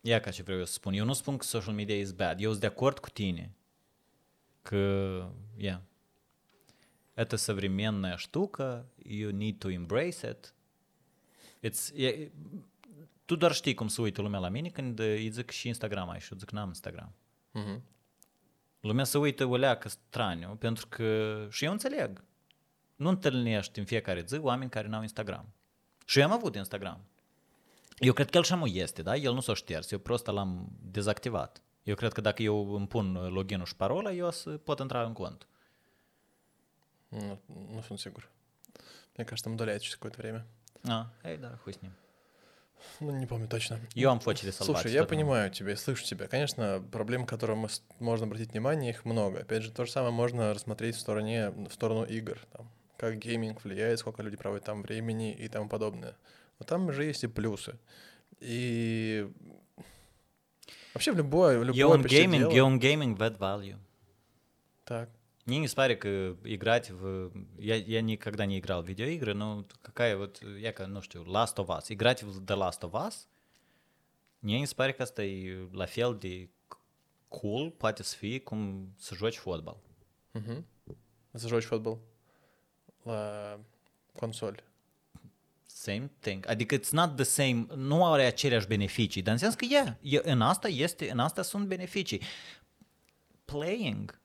ia 0.00 0.20
ca 0.20 0.30
ce 0.30 0.42
vreau 0.42 0.58
eu 0.58 0.64
să 0.64 0.72
spun. 0.72 0.92
Eu 0.92 1.04
nu 1.04 1.12
spun 1.12 1.36
că 1.36 1.44
social 1.44 1.74
media 1.74 1.96
is 1.96 2.12
bad. 2.12 2.40
Eu 2.40 2.48
sunt 2.48 2.60
de 2.60 2.66
acord 2.66 2.98
cu 2.98 3.10
tine 3.10 3.54
că, 4.62 5.26
yeah, 5.56 5.80
это 7.14 7.36
современная 7.36 8.16
штука, 8.16 8.86
you 9.04 9.30
need 9.30 9.58
to 9.58 9.70
embrace 9.70 10.28
it. 10.30 10.54
It's, 11.62 11.92
e, 11.94 12.30
tu 13.24 13.36
doar 13.36 13.52
știi 13.52 13.74
cum 13.74 13.88
se 13.88 14.00
uită 14.00 14.22
lumea 14.22 14.40
la 14.40 14.48
mine 14.48 14.68
când 14.68 14.98
îi 14.98 15.30
zic 15.30 15.50
și 15.50 15.68
Instagram 15.68 16.08
ai 16.08 16.20
și 16.20 16.28
eu 16.32 16.38
zic 16.38 16.50
n-am 16.50 16.68
Instagram. 16.68 17.14
Мгм. 17.50 17.82
Lumea 18.80 19.04
se 19.04 19.18
uită 19.18 19.44
o 19.44 19.56
leacă 19.56 19.88
straniu 19.88 20.56
pentru 20.56 20.86
că 20.86 21.38
și 21.50 21.64
eu 21.64 21.72
înțeleg. 21.72 22.24
Nu 22.96 23.08
întâlnești 23.08 23.78
în 23.78 23.84
fiecare 23.84 24.24
zi 24.26 24.38
oameni 24.38 24.70
care 24.70 24.88
n-au 24.88 25.02
Instagram. 25.02 25.52
Și 26.04 26.18
eu 26.18 26.24
am 26.24 26.32
avut 26.32 26.54
Instagram. 26.54 27.04
Eu 27.99 28.13
cred 28.13 28.29
că 28.29 28.37
el 28.37 28.43
și 28.43 28.53
amul 28.53 28.75
este, 28.75 29.01
da? 29.01 29.15
El 29.15 29.33
nu 29.33 29.39
s-a 29.39 29.53
șters, 29.53 29.91
eu 29.91 29.99
prost 29.99 30.25
l-am 30.25 30.69
dezactivat. 30.81 31.61
Eu 31.83 31.95
cred 31.95 32.11
că 32.13 32.21
dacă 32.21 32.41
eu 32.43 32.73
îmi 32.75 32.87
pun 32.87 33.13
login-ul 33.33 33.65
și 33.65 33.75
parola, 33.75 34.11
eu 34.11 34.27
o 34.27 34.31
să 34.31 34.49
pot 34.49 34.79
intra 34.79 35.03
în 35.03 35.13
cont. 35.13 35.47
Ну, 37.09 37.39
ну, 37.73 37.81
sunt 37.81 37.99
sigur. 37.99 38.29
Мне 39.15 39.25
кажется, 39.25 39.43
там 39.45 39.53
удаляет 39.53 39.81
через 39.81 39.95
какое-то 39.95 40.17
время. 40.21 40.45
А, 40.87 41.11
эй, 41.23 41.37
да, 41.37 41.57
хуй 41.63 41.73
с 41.73 41.81
ним. 41.81 41.93
Ну, 42.99 43.11
не 43.11 43.25
помню 43.25 43.47
точно. 43.47 43.79
Eu 43.95 44.09
am 44.11 44.19
focile 44.19 44.51
sălbatice. 44.51 44.63
Слушай, 44.63 44.91
я 44.93 45.01
nu. 45.01 45.07
понимаю 45.07 45.49
тебя, 45.49 45.71
я 45.71 45.75
слышу 45.77 46.03
тебя. 46.05 46.27
Конечно, 46.27 46.81
проблем, 46.91 47.25
с- 47.67 47.81
можно 47.99 48.25
обратить 48.25 48.51
внимание, 48.51 48.91
их 48.91 49.05
много. 49.05 49.39
Опять 49.39 49.63
же, 49.63 49.71
то 49.71 49.85
же 49.85 49.91
самое 49.91 50.13
можно 50.13 50.53
рассмотреть 50.53 50.95
в 50.95 50.99
стороне, 50.99 51.49
в 51.49 51.71
сторону 51.73 52.03
игр. 52.05 52.37
Там, 52.53 52.69
как 52.97 53.17
гейминг 53.17 53.63
влияет, 53.63 53.99
сколько 53.99 54.21
люди 54.21 54.37
проводят 54.37 54.65
там 54.65 54.81
времени 54.83 55.33
и 55.33 55.47
тому 55.49 55.67
подобное. 55.67 56.15
Но 56.59 56.65
там 56.65 56.91
же 56.91 57.03
есть 57.05 57.23
и 57.23 57.27
плюсы. 57.27 57.77
И 58.41 59.27
вообще 60.93 61.11
в 61.11 61.15
любое, 61.15 61.59
в 61.59 61.63
любое 61.63 61.95
în 61.95 62.01
почти 62.01 62.25
gaming, 62.25 62.41
дело- 62.41 62.53
eu 62.53 62.65
în 62.65 62.79
gaming 62.79 63.15
value. 63.37 63.77
Так. 64.83 65.09
Мне 65.45 65.57
не 65.59 65.67
спари, 65.67 65.97
că 65.97 66.35
играть 66.43 66.89
в... 66.91 67.31
Я, 67.57 67.75
я 67.75 68.01
никогда 68.01 68.45
не 68.45 68.57
играл 68.59 68.83
в 68.83 68.87
видеоигры, 68.87 69.33
но 69.33 69.65
какая 69.81 70.15
вот, 70.15 70.41
я, 70.59 70.73
ну 70.87 71.01
что, 71.01 71.23
Last 71.23 71.55
of 71.55 71.67
Us. 71.67 71.85
Играть 71.89 72.21
в 72.23 72.43
The 72.43 72.55
Last 72.55 72.81
of 72.81 72.91
Us, 72.91 73.27
мне 74.41 74.59
не 74.59 74.65
спари 74.65 74.93
că 74.93 75.01
asta 75.01 75.23
fel 75.85 76.17
de 76.17 76.49
cool, 77.27 77.71
poate 77.71 78.03
să 78.03 78.15
fie 78.15 78.39
cum 78.39 78.93
să 78.97 79.15
joci 79.15 79.37
fotbal. 79.37 79.77
Футбол. 81.67 81.99
La 83.03 83.59
консоль. 84.15 84.59
Same 85.78 86.10
thing. 86.20 86.46
Adică 86.48 86.76
it's 86.78 86.90
not 86.90 87.14
the 87.16 87.24
same, 87.24 87.66
nu 87.74 88.06
are 88.12 88.24
aceleași 88.24 88.66
beneficii, 88.66 89.22
dar 89.22 89.32
în 89.32 89.38
sens 89.38 89.54
că 89.54 89.66
yeah, 89.68 89.86
e, 90.00 90.20
în 90.30 90.40
asta 90.40 90.68
este, 90.68 91.10
în 91.10 91.18
asta 91.18 91.42
sunt 91.42 91.66
beneficii. 91.66 92.20
Playing 93.44 94.18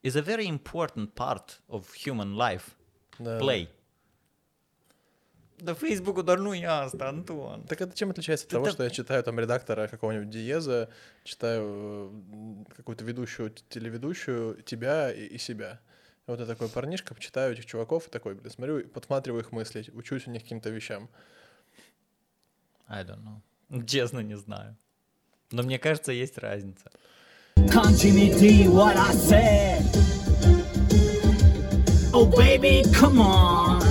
is 0.00 0.14
a 0.14 0.20
very 0.20 0.46
important 0.46 1.10
part 1.10 1.62
of 1.66 1.98
human 2.02 2.34
life. 2.36 2.70
Да. 3.18 3.36
Play. 3.36 3.68
Да 5.56 5.74
Facebook 5.74 6.24
doar 6.24 6.38
nu 6.38 6.54
e 6.54 6.66
asta, 6.66 7.04
Anton. 7.14 7.64
Так 7.66 7.80
это 7.80 7.94
чем 7.94 8.08
отличается 8.10 8.46
от 8.46 8.50
того, 8.52 8.66
Это- 8.66 8.72
что 8.72 8.82
я 8.82 8.88
читаю 8.90 9.22
там 9.22 9.38
редактора 9.38 9.86
какого-нибудь 9.86 10.28
Диеза, 10.30 10.88
читаю 11.22 11.62
э, 11.62 12.74
какую-то 12.76 13.04
ведущую, 13.04 13.50
т- 13.50 13.62
телеведущую, 13.68 14.62
тебя 14.62 15.12
и, 15.12 15.26
и 15.34 15.38
себя. 15.38 15.80
Вот 16.27 16.41
я 16.41 16.45
такой 16.45 16.67
парнишка, 16.67 17.15
читаю 17.17 17.53
этих 17.53 17.65
чуваков 17.65 18.07
и 18.07 18.11
такой, 18.11 18.35
блин, 18.35 18.51
смотрю, 18.51 18.85
подсматриваю 18.89 19.43
их 19.43 19.53
мысли, 19.53 19.85
учусь 19.93 20.27
у 20.27 20.31
них 20.31 20.43
каким-то 20.43 20.69
вещам. 20.69 21.07
I 22.89 23.05
don't 23.05 23.23
know. 23.23 23.85
Честно, 23.85 24.19
не 24.19 24.35
знаю. 24.35 24.75
Но 25.51 25.63
мне 25.63 25.79
кажется, 25.79 26.11
есть 26.11 26.37
разница. 26.37 26.91
Come 27.55 27.93
Jimmy 27.93 28.37
D, 28.37 28.67
what 28.67 28.97
I 28.97 29.13
said. 29.15 29.81
Oh 32.11 32.29
baby, 32.29 32.83
come 32.91 33.19
on. 33.19 33.81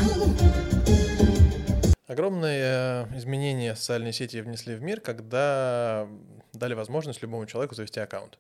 Огромные 2.07 3.07
э, 3.13 3.17
изменения 3.17 3.75
социальные 3.75 4.13
сети 4.13 4.43
внесли 4.43 4.75
в 4.75 4.83
мир, 4.83 5.01
когда 5.01 6.07
дали 6.53 6.75
возможность 6.75 7.23
любому 7.23 7.47
человеку 7.47 7.75
завести 7.75 7.99
аккаунт. 7.99 8.39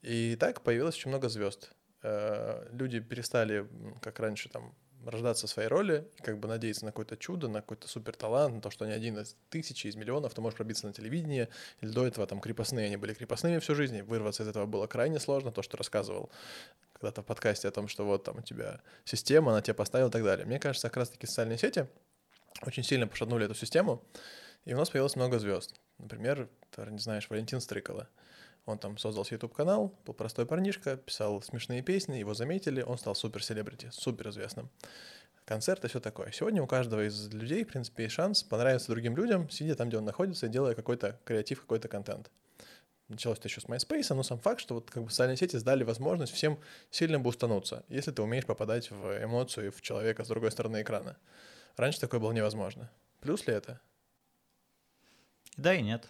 И 0.00 0.34
так 0.40 0.62
появилось 0.62 0.94
очень 0.94 1.10
много 1.10 1.28
звезд. 1.28 1.74
Э, 2.04 2.68
Люди 2.70 3.00
перестали, 3.00 3.66
как 4.02 4.20
раньше, 4.20 4.48
там, 4.50 4.74
рождаться 5.06 5.46
в 5.46 5.50
своей 5.50 5.68
роли, 5.68 6.06
как 6.22 6.38
бы 6.38 6.48
надеяться 6.48 6.84
на 6.84 6.92
какое-то 6.92 7.16
чудо, 7.16 7.48
на 7.48 7.60
какой-то 7.60 7.88
супер 7.88 8.14
талант, 8.14 8.54
на 8.54 8.60
то, 8.60 8.70
что 8.70 8.84
они 8.84 8.94
один 8.94 9.18
из 9.18 9.36
тысячи, 9.50 9.86
из 9.86 9.96
миллионов, 9.96 10.34
ты 10.34 10.40
можешь 10.40 10.56
пробиться 10.56 10.86
на 10.86 10.92
телевидение, 10.92 11.48
или 11.80 11.90
до 11.90 12.06
этого 12.06 12.26
там 12.26 12.40
крепостные, 12.40 12.86
они 12.86 12.96
были 12.96 13.14
крепостными 13.14 13.58
всю 13.58 13.74
жизнь, 13.74 14.02
вырваться 14.02 14.42
из 14.42 14.48
этого 14.48 14.66
было 14.66 14.86
крайне 14.86 15.18
сложно, 15.18 15.50
то, 15.50 15.62
что 15.62 15.76
рассказывал 15.76 16.30
когда-то 16.92 17.22
в 17.22 17.26
подкасте 17.26 17.68
о 17.68 17.70
том, 17.70 17.88
что 17.88 18.04
вот 18.04 18.24
там 18.24 18.38
у 18.38 18.42
тебя 18.42 18.80
система, 19.04 19.52
она 19.52 19.62
тебя 19.62 19.74
поставила 19.74 20.08
и 20.08 20.12
так 20.12 20.24
далее. 20.24 20.46
Мне 20.46 20.58
кажется, 20.58 20.88
как 20.88 20.98
раз-таки 20.98 21.26
социальные 21.26 21.58
сети 21.58 21.86
очень 22.62 22.82
сильно 22.82 23.06
пошатнули 23.06 23.46
эту 23.46 23.54
систему, 23.54 24.02
и 24.64 24.74
у 24.74 24.76
нас 24.76 24.90
появилось 24.90 25.16
много 25.16 25.38
звезд. 25.38 25.74
Например, 25.98 26.48
ты, 26.70 26.82
не 26.90 26.98
знаешь, 26.98 27.28
Валентин 27.28 27.60
Стрыкало. 27.60 28.08
Он 28.66 28.78
там 28.78 28.96
создал 28.96 29.24
себе 29.24 29.34
YouTube-канал, 29.36 29.94
был 30.06 30.14
простой 30.14 30.46
парнишка, 30.46 30.96
писал 30.96 31.42
смешные 31.42 31.82
песни, 31.82 32.16
его 32.16 32.32
заметили, 32.32 32.80
он 32.80 32.96
стал 32.96 33.14
супер-селебрити, 33.14 33.90
суперизвестным. 33.92 34.70
Концерт 35.44 35.84
и 35.84 35.88
все 35.88 36.00
такое. 36.00 36.30
Сегодня 36.32 36.62
у 36.62 36.66
каждого 36.66 37.06
из 37.06 37.28
людей, 37.28 37.64
в 37.64 37.68
принципе, 37.68 38.04
есть 38.04 38.14
шанс 38.14 38.42
понравиться 38.42 38.90
другим 38.90 39.14
людям, 39.16 39.50
сидя 39.50 39.74
там, 39.74 39.88
где 39.88 39.98
он 39.98 40.04
находится, 40.06 40.48
делая 40.48 40.74
какой-то 40.74 41.20
креатив, 41.24 41.60
какой-то 41.60 41.88
контент. 41.88 42.30
Началось 43.08 43.38
это 43.38 43.48
еще 43.48 43.60
с 43.60 43.66
MySpace, 43.66 44.14
но 44.14 44.22
сам 44.22 44.38
факт, 44.38 44.60
что 44.60 44.76
вот 44.76 44.90
как 44.90 45.02
бы 45.02 45.10
социальные 45.10 45.36
сети 45.36 45.58
сдали 45.58 45.84
возможность 45.84 46.32
всем 46.32 46.58
сильно 46.90 47.20
бустануться, 47.20 47.84
если 47.88 48.12
ты 48.12 48.22
умеешь 48.22 48.46
попадать 48.46 48.90
в 48.90 49.22
эмоцию 49.22 49.72
в 49.72 49.82
человека 49.82 50.24
с 50.24 50.28
другой 50.28 50.50
стороны 50.50 50.80
экрана. 50.80 51.18
Раньше 51.76 52.00
такое 52.00 52.20
было 52.20 52.32
невозможно. 52.32 52.90
Плюс 53.20 53.46
ли 53.46 53.52
это? 53.52 53.82
Да 55.58 55.74
и 55.74 55.82
нет. 55.82 56.08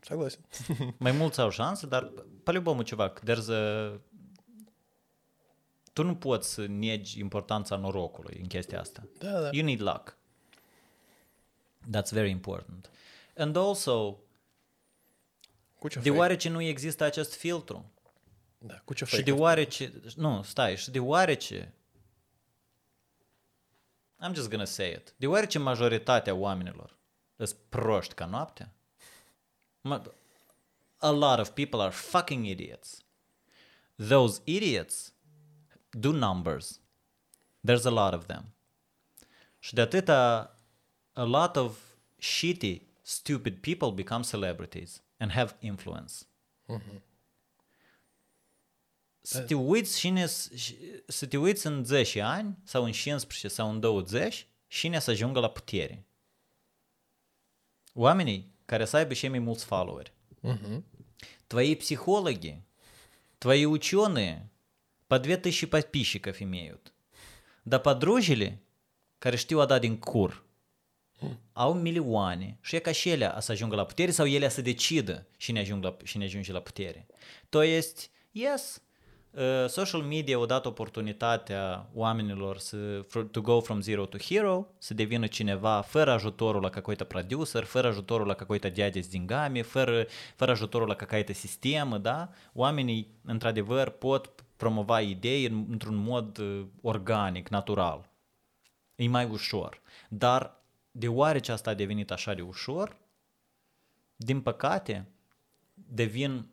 Согласен. 0.00 0.40
Mai 0.98 1.12
mulți 1.12 1.40
au 1.40 1.50
șanse, 1.50 1.86
dar 1.86 2.12
по-любому, 2.42 2.82
чувак, 2.82 3.22
there's 3.24 3.48
a... 3.50 4.00
Tu 5.92 6.02
nu 6.04 6.16
poți 6.16 6.52
să 6.52 6.66
negi 6.66 7.18
importanța 7.20 7.76
norocului 7.76 8.38
în 8.40 8.46
chestia 8.46 8.80
asta. 8.80 9.02
Да, 9.18 9.40
да. 9.40 9.48
You 9.52 9.64
need 9.64 9.80
luck. 9.80 10.16
That's 11.96 12.10
very 12.12 12.30
important. 12.30 12.90
And 13.36 13.56
also, 13.56 14.18
Куча 15.78 16.00
фейк. 16.00 16.14
deoarece 16.14 16.48
nu 16.48 16.60
există 16.62 17.04
acest 17.04 17.34
filtru, 17.34 17.90
Да, 18.58 18.80
куча 18.84 19.06
și 19.06 19.14
фейков. 19.14 19.34
deoarece, 19.34 19.92
nu, 20.16 20.42
stai, 20.42 20.76
și 20.76 20.90
deoarece, 20.90 21.74
I'm 24.26 24.32
just 24.34 24.48
gonna 24.50 24.64
say 24.64 24.90
it, 24.92 25.14
deoarece 25.16 25.58
majoritatea 25.58 26.34
oamenilor 26.34 26.96
sunt 27.36 27.56
proști 27.68 28.14
ca 28.14 28.24
noaptea, 28.26 28.66
ma- 28.66 28.81
a 30.97 31.11
lot 31.11 31.39
of 31.39 31.53
people 31.53 31.81
are 31.81 31.91
fucking 31.91 32.45
idiots. 32.45 33.03
Those 33.97 34.41
idiots 34.45 35.13
do 35.89 36.11
numbers. 36.11 36.79
There's 37.67 37.85
a 37.85 37.89
lot 37.89 38.13
of 38.13 38.25
them. 38.25 38.53
Și 39.59 39.73
de 39.73 39.81
atâta, 39.81 40.55
a 41.13 41.23
lot 41.23 41.55
of 41.55 41.77
shitty, 42.19 42.81
stupid 43.01 43.61
people 43.61 43.91
become 43.91 44.23
celebrities 44.23 45.03
and 45.17 45.31
have 45.31 45.55
influence. 45.59 46.13
Mm-hmm. 46.67 47.01
Să 49.21 49.41
te 49.41 49.55
uiți 49.55 49.99
cine, 49.99 50.25
să 51.07 51.25
te 51.29 51.37
uiți 51.37 51.67
în 51.67 51.83
10 51.83 52.21
ani 52.21 52.57
sau 52.63 52.83
în 52.83 52.91
15 52.91 53.47
sau 53.47 53.69
în 53.69 53.79
20 53.79 54.47
cine 54.67 54.99
să 54.99 55.11
ajungă 55.11 55.39
la 55.39 55.49
putere. 55.49 56.05
Oamenii 57.93 58.52
care 58.64 58.84
să 58.84 58.96
aibă 58.96 59.12
și 59.12 59.28
mai 59.28 59.38
mulți 59.38 59.64
followeri. 59.64 60.12
Твои 61.46 61.76
психологи, 61.76 62.62
твои 63.38 63.64
ученые 63.64 64.50
по 65.06 65.18
2000 65.18 65.66
подписчиков 65.66 66.42
имеют. 66.42 66.92
Да 67.64 67.78
подружили, 67.78 68.58
care 69.18 69.36
știu 69.36 69.60
a 69.60 69.66
da 69.66 69.78
din 69.78 69.98
cur, 69.98 70.44
au 71.52 71.74
milioane 71.74 72.58
și 72.60 72.76
e 72.76 72.78
ca 72.78 72.92
și 72.92 73.08
ele 73.08 73.34
să 73.38 73.52
ajungă 73.52 73.76
la 73.76 73.84
putere 73.84 74.10
sau 74.10 74.26
ele 74.26 74.48
să 74.48 74.60
decidă 74.60 75.26
cine, 75.36 75.60
ajung 75.60 75.84
la, 75.84 75.96
cine 76.04 76.24
ajunge 76.24 76.52
la 76.52 76.60
putere. 76.60 77.06
To 77.48 77.62
есть, 77.62 78.10
yes, 78.30 78.76
uh, 78.76 78.81
social 79.66 80.02
media 80.02 80.38
a 80.38 80.46
dat 80.46 80.66
oportunitatea 80.66 81.88
oamenilor 81.94 82.58
să, 82.58 83.04
fr- 83.04 83.30
to 83.30 83.40
go 83.40 83.60
from 83.60 83.80
zero 83.80 84.06
to 84.06 84.18
hero, 84.18 84.66
să 84.78 84.94
devină 84.94 85.26
cineva 85.26 85.80
fără 85.80 86.10
ajutorul 86.10 86.62
la 86.62 86.70
какой-то 86.70 87.04
producer, 87.04 87.64
fără 87.64 87.88
ajutorul 87.88 88.26
la 88.26 88.34
какой-то 88.34 88.68
дядя 88.68 89.00
с 89.00 89.08
деньгами, 89.08 89.62
fără, 89.62 90.06
fără 90.36 90.50
ajutorul 90.50 90.88
la 90.88 90.94
какая-то 90.94 91.32
sistemă, 91.32 91.98
da? 91.98 92.30
Oamenii, 92.52 93.18
într-adevăr, 93.24 93.88
pot 93.88 94.44
promova 94.56 95.00
idei 95.00 95.44
în, 95.46 95.66
într-un 95.70 95.94
mod 95.96 96.38
uh, 96.38 96.66
organic, 96.82 97.48
natural. 97.48 98.10
E 98.94 99.08
mai 99.08 99.24
ușor. 99.24 99.80
Dar 100.08 100.62
deoarece 100.90 101.52
asta 101.52 101.70
a 101.70 101.74
devenit 101.74 102.10
așa 102.10 102.34
de 102.34 102.42
ușor, 102.42 102.96
din 104.16 104.40
păcate, 104.40 105.08
devin 105.74 106.46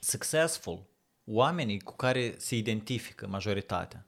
successful 0.00 0.86
oamenii 1.24 1.80
cu 1.80 1.96
care 1.96 2.34
se 2.38 2.56
identifică 2.56 3.26
majoritatea. 3.26 4.06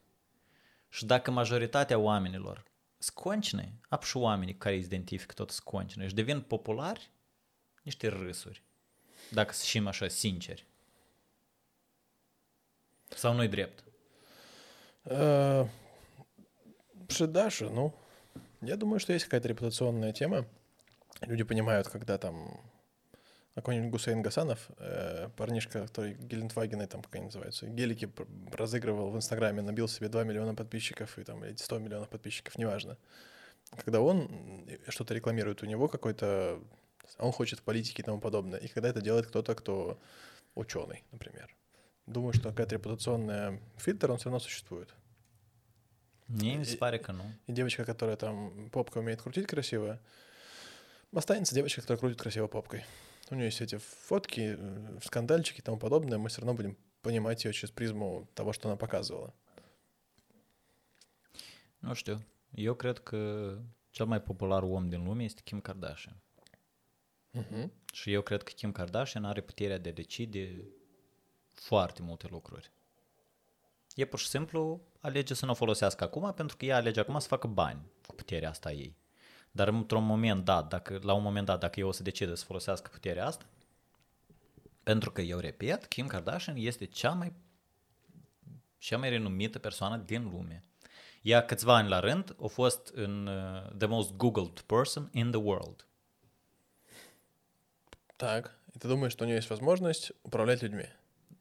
Și 0.89 1.05
dacă 1.05 1.31
majoritatea 1.31 1.97
oamenilor 1.97 2.63
sconcine, 2.97 3.79
ap 3.89 4.03
și 4.03 4.17
oamenii 4.17 4.53
cu 4.53 4.59
care 4.59 4.75
îi 4.75 4.81
identifică 4.81 5.33
tot 5.33 5.49
sconcine 5.49 6.07
și 6.07 6.13
devin 6.13 6.41
populari, 6.41 7.11
niște 7.83 8.07
râsuri. 8.07 8.63
Dacă 9.29 9.53
să 9.53 9.65
știm 9.65 9.87
așa 9.87 10.07
sinceri. 10.07 10.65
Sau 13.07 13.33
nu-i 13.33 13.47
drept? 13.47 13.83
Э, 15.03 15.65
Шидаша, 17.09 17.69
ну, 17.69 17.93
я 18.61 18.77
думаю, 18.77 18.99
что 18.99 19.13
есть 19.13 19.25
какая-то 19.25 19.47
репутационная 19.47 20.13
тема. 20.13 20.45
Люди 21.21 21.43
понимают, 21.43 21.87
когда 21.87 22.17
там 22.17 22.59
какой-нибудь 23.56 23.90
Гусейн 23.90 24.22
Гасанов, 24.22 24.70
э, 24.78 25.30
парнишка, 25.34 25.86
который 25.86 26.14
Гелендвагены, 26.14 26.86
там, 26.86 27.02
как 27.02 27.14
они 27.14 27.24
называются, 27.24 27.66
гелики 27.66 28.08
разыгрывал 28.52 29.10
в 29.10 29.16
Инстаграме, 29.16 29.62
набил 29.62 29.88
себе 29.88 30.08
2 30.08 30.24
миллиона 30.24 30.54
подписчиков 30.54 31.18
и 31.18 31.24
там 31.24 31.42
или 31.42 31.56
100 31.56 31.78
миллионов 31.78 32.08
подписчиков, 32.10 32.58
неважно. 32.58 32.98
Когда 33.84 34.00
он 34.00 34.18
м, 34.20 34.68
что-то 34.88 35.14
рекламирует, 35.14 35.62
у 35.62 35.66
него 35.66 35.88
какой-то... 35.88 36.60
Он 37.18 37.32
хочет 37.32 37.62
политики 37.62 38.02
и 38.02 38.04
тому 38.04 38.20
подобное. 38.20 38.60
И 38.60 38.68
когда 38.68 38.90
это 38.90 39.00
делает 39.00 39.26
кто-то, 39.26 39.54
кто 39.54 39.98
ученый, 40.54 41.02
например. 41.10 41.56
Думаю, 42.06 42.34
что 42.34 42.50
какая-то 42.50 42.74
репутационная 42.74 43.58
фильтр, 43.78 44.10
он 44.10 44.18
все 44.18 44.26
равно 44.26 44.40
существует. 44.40 44.94
Se 46.64 46.76
pare 46.76 46.98
că 46.98 47.12
nu. 47.12 47.24
И 47.46 47.52
девочка, 47.52 47.84
которая 47.84 48.16
там 48.16 48.68
попкой 48.70 49.02
умеет 49.02 49.22
крутить 49.22 49.46
красиво, 49.46 49.98
останется 51.14 51.54
девочка, 51.54 51.80
которая 51.80 52.00
крутит 52.00 52.18
красиво 52.18 52.48
попкой. 52.48 52.84
У 53.29 53.35
нее 53.35 53.45
есть 53.45 53.61
эти 53.61 53.77
фотки, 53.77 54.55
э, 54.57 54.99
скандальчики 55.01 55.59
и 55.59 55.61
тому 55.61 55.77
подобное. 55.77 56.17
Мы 56.17 56.29
все 56.29 56.41
равно 56.41 56.53
будем 56.53 56.77
понимать 57.01 57.45
ее 57.45 57.53
через 57.53 57.71
призму 57.71 58.27
того, 58.33 58.53
что 58.53 58.67
она 58.69 58.77
показывала. 58.77 59.33
Nu 61.79 61.93
știu. 61.93 62.23
Eu 62.55 62.75
cred 62.75 62.99
că 63.03 63.57
cel 63.89 64.05
mai 64.05 64.21
popular 64.21 64.63
om 64.63 64.89
din 64.89 65.03
lume 65.03 65.23
este 65.23 65.41
Kim 65.43 65.59
Kardashian. 65.59 66.21
Мгм. 67.31 67.71
Și 67.93 68.11
eu 68.11 68.21
cred 68.21 68.43
că 68.43 68.51
Kim 68.51 68.71
Kardashian 68.71 69.25
are 69.25 69.41
puterea 69.41 69.77
de 69.77 69.89
a 69.89 69.93
decide 69.93 70.63
foarte 71.47 72.01
multe 72.01 72.27
lucruri. 72.29 72.71
E 73.95 74.05
pur 74.05 74.19
și 74.19 74.27
simplu 74.27 74.81
alege 74.99 75.33
să 75.33 75.45
nu 75.45 75.51
o 75.51 75.55
folosească 75.55 76.03
acum 76.03 76.33
pentru 76.33 76.57
că 76.57 76.65
ea 76.65 76.75
alege 76.75 76.99
acum 76.99 77.19
să 77.19 77.27
facă 77.27 77.47
bani 77.47 77.81
cu 78.07 78.15
puterea 78.15 78.49
asta 78.49 78.69
a 78.69 78.71
ei. 78.71 78.95
Dar 79.55 79.67
într-un 79.67 80.05
moment 80.05 80.45
dat, 80.45 80.69
dacă, 80.69 80.99
la 81.03 81.13
un 81.13 81.23
moment 81.23 81.45
dat, 81.45 81.59
dacă 81.59 81.79
eu 81.79 81.87
o 81.87 81.91
să 81.91 82.03
decide 82.03 82.35
să 82.35 82.45
folosească 82.45 82.89
puterea 82.91 83.25
asta, 83.25 83.45
pentru 84.83 85.11
că 85.11 85.21
eu 85.21 85.39
repet, 85.39 85.85
Kim 85.85 86.07
Kardashian 86.07 86.55
este 86.57 86.85
cea 86.85 87.11
mai 87.11 87.33
cea 88.77 88.97
mai 88.97 89.09
renumită 89.09 89.59
persoană 89.59 89.97
din 89.97 90.29
lume. 90.31 90.63
Ea 91.21 91.45
câțiva 91.45 91.75
ani 91.75 91.89
la 91.89 91.99
rând 91.99 92.35
a 92.43 92.47
fost 92.47 92.87
în 92.93 93.27
uh, 93.27 93.77
the 93.77 93.87
most 93.87 94.13
googled 94.15 94.59
person 94.59 95.09
in 95.11 95.31
the 95.31 95.39
world. 95.39 95.85
Так, 98.15 98.55
и 98.73 98.77
ты 98.77 98.87
думаешь, 98.87 99.13
что 99.13 99.23
у 99.23 99.27
нее 99.27 99.35
есть 99.35 99.49
возможность 99.49 100.13
управлять 100.21 100.61
людьми? 100.61 100.87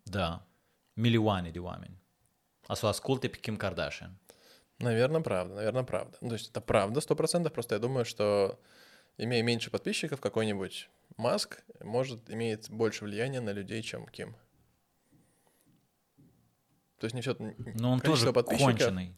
Da. 0.02 0.46
Milioane 0.92 1.50
de 1.50 1.58
oameni. 1.58 1.98
A 2.66 2.74
să 2.74 2.86
o 2.86 2.88
asculte 2.88 3.28
pe 3.28 3.38
Kim 3.38 3.56
Kardashian. 3.56 4.12
Наверное, 4.79 5.21
правда, 5.21 5.55
наверное, 5.55 5.83
правда. 5.83 6.17
Ну, 6.21 6.29
то 6.29 6.35
есть 6.35 6.49
это 6.49 6.61
правда, 6.61 7.01
сто 7.01 7.15
процентов. 7.15 7.53
Просто 7.53 7.75
я 7.75 7.79
думаю, 7.79 8.05
что 8.05 8.59
имея 9.17 9.41
меньше 9.43 9.71
подписчиков, 9.71 10.19
какой-нибудь 10.19 10.89
Маск 11.17 11.63
может 11.81 12.29
имеет 12.29 12.69
больше 12.69 13.05
влияния 13.05 13.39
на 13.41 13.51
людей, 13.51 13.81
чем 13.81 14.05
Ким. 14.07 14.35
То 16.99 17.05
есть 17.05 17.13
не 17.13 17.21
все 17.21 17.35
Но 17.75 17.91
он 17.91 18.01
тоже 18.01 18.33
конченый. 18.33 19.15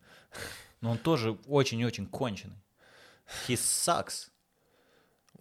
Но 0.82 0.92
он 0.92 0.98
тоже 1.00 1.32
очень-очень 1.48 2.08
конченый. 2.08 2.62
He 3.48 3.56
sucks. 3.56 4.30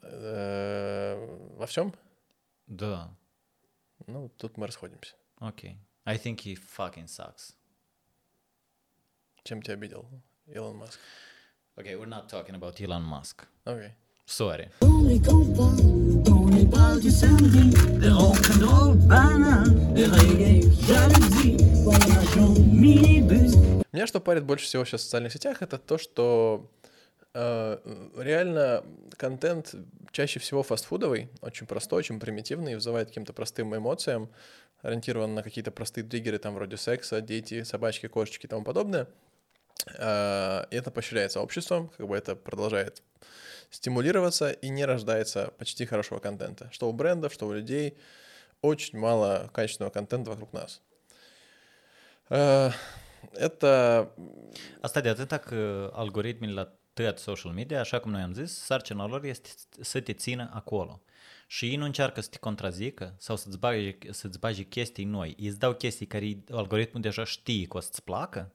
Во 0.01 1.67
всем? 1.67 1.95
Да. 2.67 3.15
Ну, 4.07 4.29
тут 4.31 4.57
мы 4.57 4.67
расходимся. 4.67 5.15
Окей. 5.39 5.79
I 6.05 6.17
think 6.17 6.37
he 6.39 6.57
fucking 6.57 7.07
sucks. 7.07 7.55
Чем 9.47 9.63
тебя 9.63 9.75
обидел 9.75 10.05
Илон 10.49 10.77
Маск? 10.79 10.99
Okay, 11.77 11.95
we're 11.95 12.09
not 12.09 12.29
talking 12.29 12.57
about 12.57 12.81
Elon 12.81 13.05
Musk. 13.05 13.45
Окей. 13.65 13.93
Sorry. 14.27 14.73
Меня 23.93 24.07
что 24.09 24.19
парит 24.19 24.43
больше 24.43 24.65
всего 24.65 24.85
сейчас 24.85 25.03
в 25.03 25.05
социальных 25.05 25.33
сетях, 25.33 25.63
это 25.63 25.79
то, 25.79 25.97
что 25.97 26.69
э, 27.33 27.79
реально 28.17 28.83
контент 29.17 29.77
чаще 30.11 30.41
всего 30.41 30.65
фастфудовый, 30.65 31.29
очень 31.41 31.69
простой, 31.69 32.01
очень 32.01 32.19
примитивный, 32.19 32.75
вызывает 32.75 33.09
каким-то 33.09 33.33
простым 33.33 33.77
эмоциям, 33.77 34.29
ориентирован 34.83 35.35
на 35.35 35.45
какие-то 35.45 35.71
простые 35.71 36.03
триггеры, 36.03 36.39
там, 36.39 36.55
вроде 36.55 36.77
секса, 36.77 37.21
дети, 37.21 37.63
собачки, 37.63 38.09
кошечки 38.09 38.47
и 38.47 38.49
тому 38.49 38.65
подобное. 38.65 39.07
Э, 39.99 40.65
это 40.71 40.91
поощряется 40.91 41.41
обществом, 41.41 41.89
как 41.97 42.07
бы 42.07 42.17
это 42.17 42.35
продолжает 42.37 43.03
стимулироваться 43.71 44.51
и 44.51 44.69
не 44.69 44.85
рождается 44.85 45.53
почти 45.59 45.87
хорошего 45.87 46.19
контента. 46.19 46.69
Что 46.73 46.89
у 46.89 46.93
брендов, 46.93 47.33
что 47.33 47.47
у 47.47 47.53
людей. 47.53 47.97
Очень 48.63 48.99
мало 48.99 49.51
качественного 49.53 49.93
контента 49.93 50.31
вокруг 50.31 50.53
нас. 50.53 50.81
Э, 52.31 52.71
Это 53.35 54.13
Asta 54.81 55.01
de 55.01 55.09
atâta 55.09 55.39
că 55.39 55.91
algoritmii 55.95 56.53
la 56.53 56.73
tăiat 56.93 57.19
social 57.19 57.53
media, 57.53 57.81
așa 57.81 57.99
cum 57.99 58.11
noi 58.11 58.21
am 58.23 58.33
zis, 58.33 58.59
sarcina 58.59 59.07
lor 59.07 59.25
este 59.25 59.49
să 59.81 60.01
te 60.01 60.13
țină 60.13 60.51
acolo. 60.53 61.03
Și 61.47 61.67
ei 61.67 61.77
nu 61.77 61.85
încearcă 61.85 62.21
să 62.21 62.29
te 62.31 62.39
contrazică 62.39 63.15
sau 63.19 63.37
să-ți 63.37 63.59
bage, 63.59 63.97
să-ți 64.11 64.39
bage 64.39 64.63
chestii 64.63 65.05
noi. 65.05 65.37
Îți 65.39 65.59
dau 65.59 65.75
chestii 65.75 66.07
care 66.07 66.45
algoritmul 66.51 67.03
deja 67.03 67.25
știe 67.25 67.67
că 67.67 67.77
o 67.77 67.81
să-ți 67.81 68.03
placă. 68.03 68.53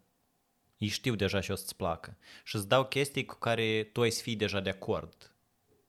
Ei 0.81 0.87
știu 0.87 1.15
deja 1.15 1.39
și 1.39 1.51
o 1.51 1.55
să-ți 1.55 1.75
placă. 1.75 2.17
Și 2.43 2.55
îți 2.55 2.67
dau 2.67 2.85
chestii 2.85 3.25
cu 3.25 3.35
care 3.35 3.83
tu 3.83 4.01
ai 4.01 4.09
să 4.09 4.21
fii 4.21 4.35
deja 4.35 4.59
de 4.59 4.69
acord. 4.69 5.35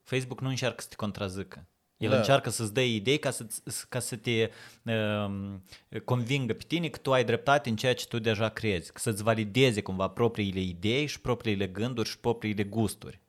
Facebook 0.03 0.41
nu 0.41 0.49
încearcă 0.49 0.83
să 0.83 0.89
te 0.89 0.95
contrazică. 0.95 1.67
El 1.97 2.11
da. 2.11 2.17
încearcă 2.17 2.51
să-ți 2.51 2.75
dea 2.75 2.85
idei 2.85 3.19
ca 3.19 3.31
să, 3.31 3.47
ca 3.89 3.99
să 3.99 4.17
te 4.17 4.51
uh, 4.83 5.35
convingă 6.05 6.55
pe 6.55 6.65
tine 6.67 6.89
că 6.89 6.99
tu 6.99 7.13
ai 7.13 7.25
dreptate 7.25 7.69
în 7.69 7.77
ceea 7.77 7.95
ce 7.95 8.07
tu 8.07 8.19
deja 8.19 8.49
crezi, 8.49 8.93
că 8.93 8.99
să-ți 8.99 9.23
valideze 9.23 9.83
cumva 9.83 10.09
propriile 10.09 10.61
idei 10.61 11.07
și 11.07 11.21
propriile 11.21 11.67
gânduri 11.67 12.09
și 12.09 12.19
propriile 12.19 12.65
gusturi. 12.65 13.21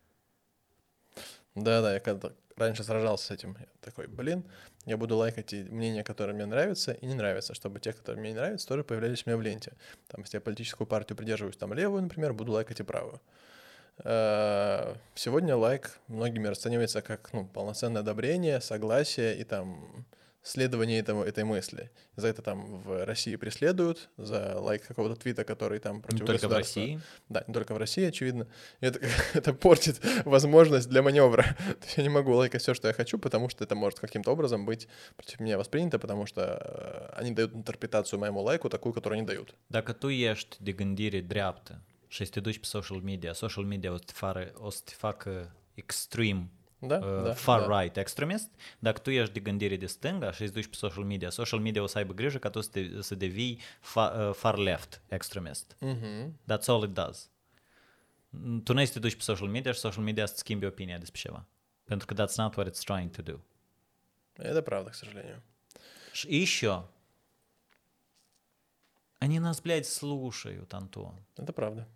Da, 1.52 1.80
da, 1.80 1.94
e 1.94 2.02
раньше 2.58 2.84
сражался 2.84 3.28
с 3.28 3.32
этим, 3.32 3.58
я 3.60 3.66
такой, 3.82 4.08
блин, 4.08 4.44
я 4.86 4.98
буду 4.98 5.16
лайкать 5.18 5.54
и 5.54 5.64
мнения, 5.64 6.04
которые 6.04 6.36
мне 6.36 6.46
нравятся 6.46 6.94
и 6.94 7.06
не 7.06 7.16
нравятся, 7.16 7.54
чтобы 7.54 7.80
те, 7.80 7.94
которые 7.94 8.20
мне 8.22 8.32
не 8.32 8.36
нравятся, 8.36 8.68
тоже 8.68 8.84
появлялись 8.84 9.24
у 9.26 9.30
меня 9.30 9.38
в 9.38 9.42
ленте. 9.42 9.74
Там, 10.08 10.22
если 10.22 10.38
я 10.38 10.42
политическую 10.42 10.88
партию 10.88 11.18
придерживаюсь, 11.18 11.58
там, 11.58 11.74
левую, 11.74 12.04
например, 12.04 12.34
буду 12.34 12.52
лайкать 12.52 12.80
и 12.80 12.84
правую. 12.84 13.22
Э, 14.04 14.96
Сегодня 15.16 15.56
лайк 15.56 16.00
многими 16.08 16.48
расценивается 16.48 17.02
как 17.02 17.32
ну, 17.34 17.46
полноценное 17.46 18.02
одобрение, 18.02 18.60
согласие 18.62 19.38
и 19.38 19.44
там 19.44 20.06
следование 20.44 21.00
этому, 21.00 21.24
этой 21.24 21.44
мысли. 21.46 21.90
За 22.16 22.28
это 22.28 22.42
там 22.42 22.82
в 22.82 23.06
России 23.06 23.36
преследуют, 23.38 24.10
за 24.18 24.60
лайк 24.60 24.86
какого-то 24.86 25.16
твита, 25.16 25.44
который 25.44 25.80
там 25.80 26.02
против 26.02 26.20
Не 26.20 26.26
только 26.28 26.48
в. 26.48 26.52
России. 26.52 27.00
Да, 27.30 27.44
не 27.48 27.54
только 27.54 27.74
в 27.74 27.78
России, 27.78 28.06
очевидно. 28.06 28.48
Это, 28.82 29.00
это 29.34 29.54
портит 29.54 30.02
возможность 30.26 30.90
для 30.90 31.02
маневра. 31.02 31.46
Я 31.98 32.04
не 32.04 32.10
могу 32.10 32.34
лайкать 32.34 32.62
все, 32.62 32.74
что 32.74 32.88
я 32.88 32.94
хочу, 32.94 33.18
потому 33.18 33.50
что 33.50 33.64
это 33.64 33.76
может 33.76 34.00
каким-то 34.00 34.32
образом 34.32 34.66
быть 34.66 34.88
против 35.16 35.40
меня 35.40 35.58
воспринято, 35.58 35.98
потому 35.98 36.26
что 36.26 37.12
э, 37.16 37.20
они 37.20 37.32
дают 37.32 37.54
интерпретацию 37.54 38.20
моему 38.20 38.42
лайку 38.42 38.70
такую, 38.70 38.94
которую 38.94 39.20
они 39.20 39.28
дают. 39.28 39.56
De 40.60 40.72
gândire 40.72 41.22
dreaptă 41.22 41.82
și 42.08 42.26
să 42.26 42.32
te 42.32 42.40
duci 42.40 42.60
pe 42.60 42.66
social 42.66 43.00
media, 43.00 43.34
social 43.34 43.66
media 43.66 43.92
o 43.92 43.98
să 43.98 44.04
te, 44.86 44.94
fară, 44.96 45.52
Да, 46.88 46.98
uh, 46.98 47.24
да, 47.24 47.34
far 47.34 47.68
да. 47.68 47.82
right 47.82 47.98
extremist, 47.98 48.50
dacă 48.80 49.00
tu 49.00 49.10
ești 49.10 49.34
de 49.34 49.40
gândire 49.40 49.78
de 49.78 49.86
stânga 49.86 50.32
și 50.32 50.42
îți 50.42 50.54
duci 50.54 50.68
pe 50.68 50.76
social 50.76 51.04
media, 51.04 51.30
social 51.30 51.60
media 51.60 51.82
o 51.82 51.86
să 51.86 51.98
aibă 51.98 52.14
grijă 52.14 52.38
ca 52.38 52.50
tu 52.50 52.62
să, 52.62 52.70
te, 52.70 53.02
să 53.02 53.16
devii 53.16 53.60
fa, 53.80 54.28
uh, 54.28 54.34
far 54.34 54.58
left 54.58 55.02
extremist. 55.08 55.76
Мгм. 55.80 56.40
That's 56.52 56.66
all 56.66 56.84
it 56.84 56.94
does. 56.94 57.30
Mm, 58.30 58.62
Tu 58.64 58.74
nu 58.74 58.86
să 58.86 58.94
te 58.94 59.00
duci 59.00 59.16
pe 59.16 59.22
social 59.22 59.48
media 59.48 59.72
și 59.72 59.80
social 59.80 60.04
media 60.04 60.26
să-ți 60.26 60.40
schimbi 60.40 60.66
opinia 60.66 60.98
despre 60.98 61.20
ceva. 61.20 61.46
Pentru 61.84 62.06
că 62.06 62.14
that's 62.14 62.36
not 62.36 62.56
what 62.56 62.70
it's 62.70 62.84
trying 62.84 63.10
to 63.10 63.22
do. 63.22 63.40
Это 64.40 64.62
правда, 64.62 64.90
к 64.90 64.94
сожалению. 64.94 65.42
Și 66.12 66.28
еще, 66.42 66.84
они 69.20 69.40
нас, 69.40 69.62
блядь, 69.62 69.86
слушают, 69.86 70.74
Антон. 70.74 71.14
Это 71.38 71.54
правда. 71.54 71.88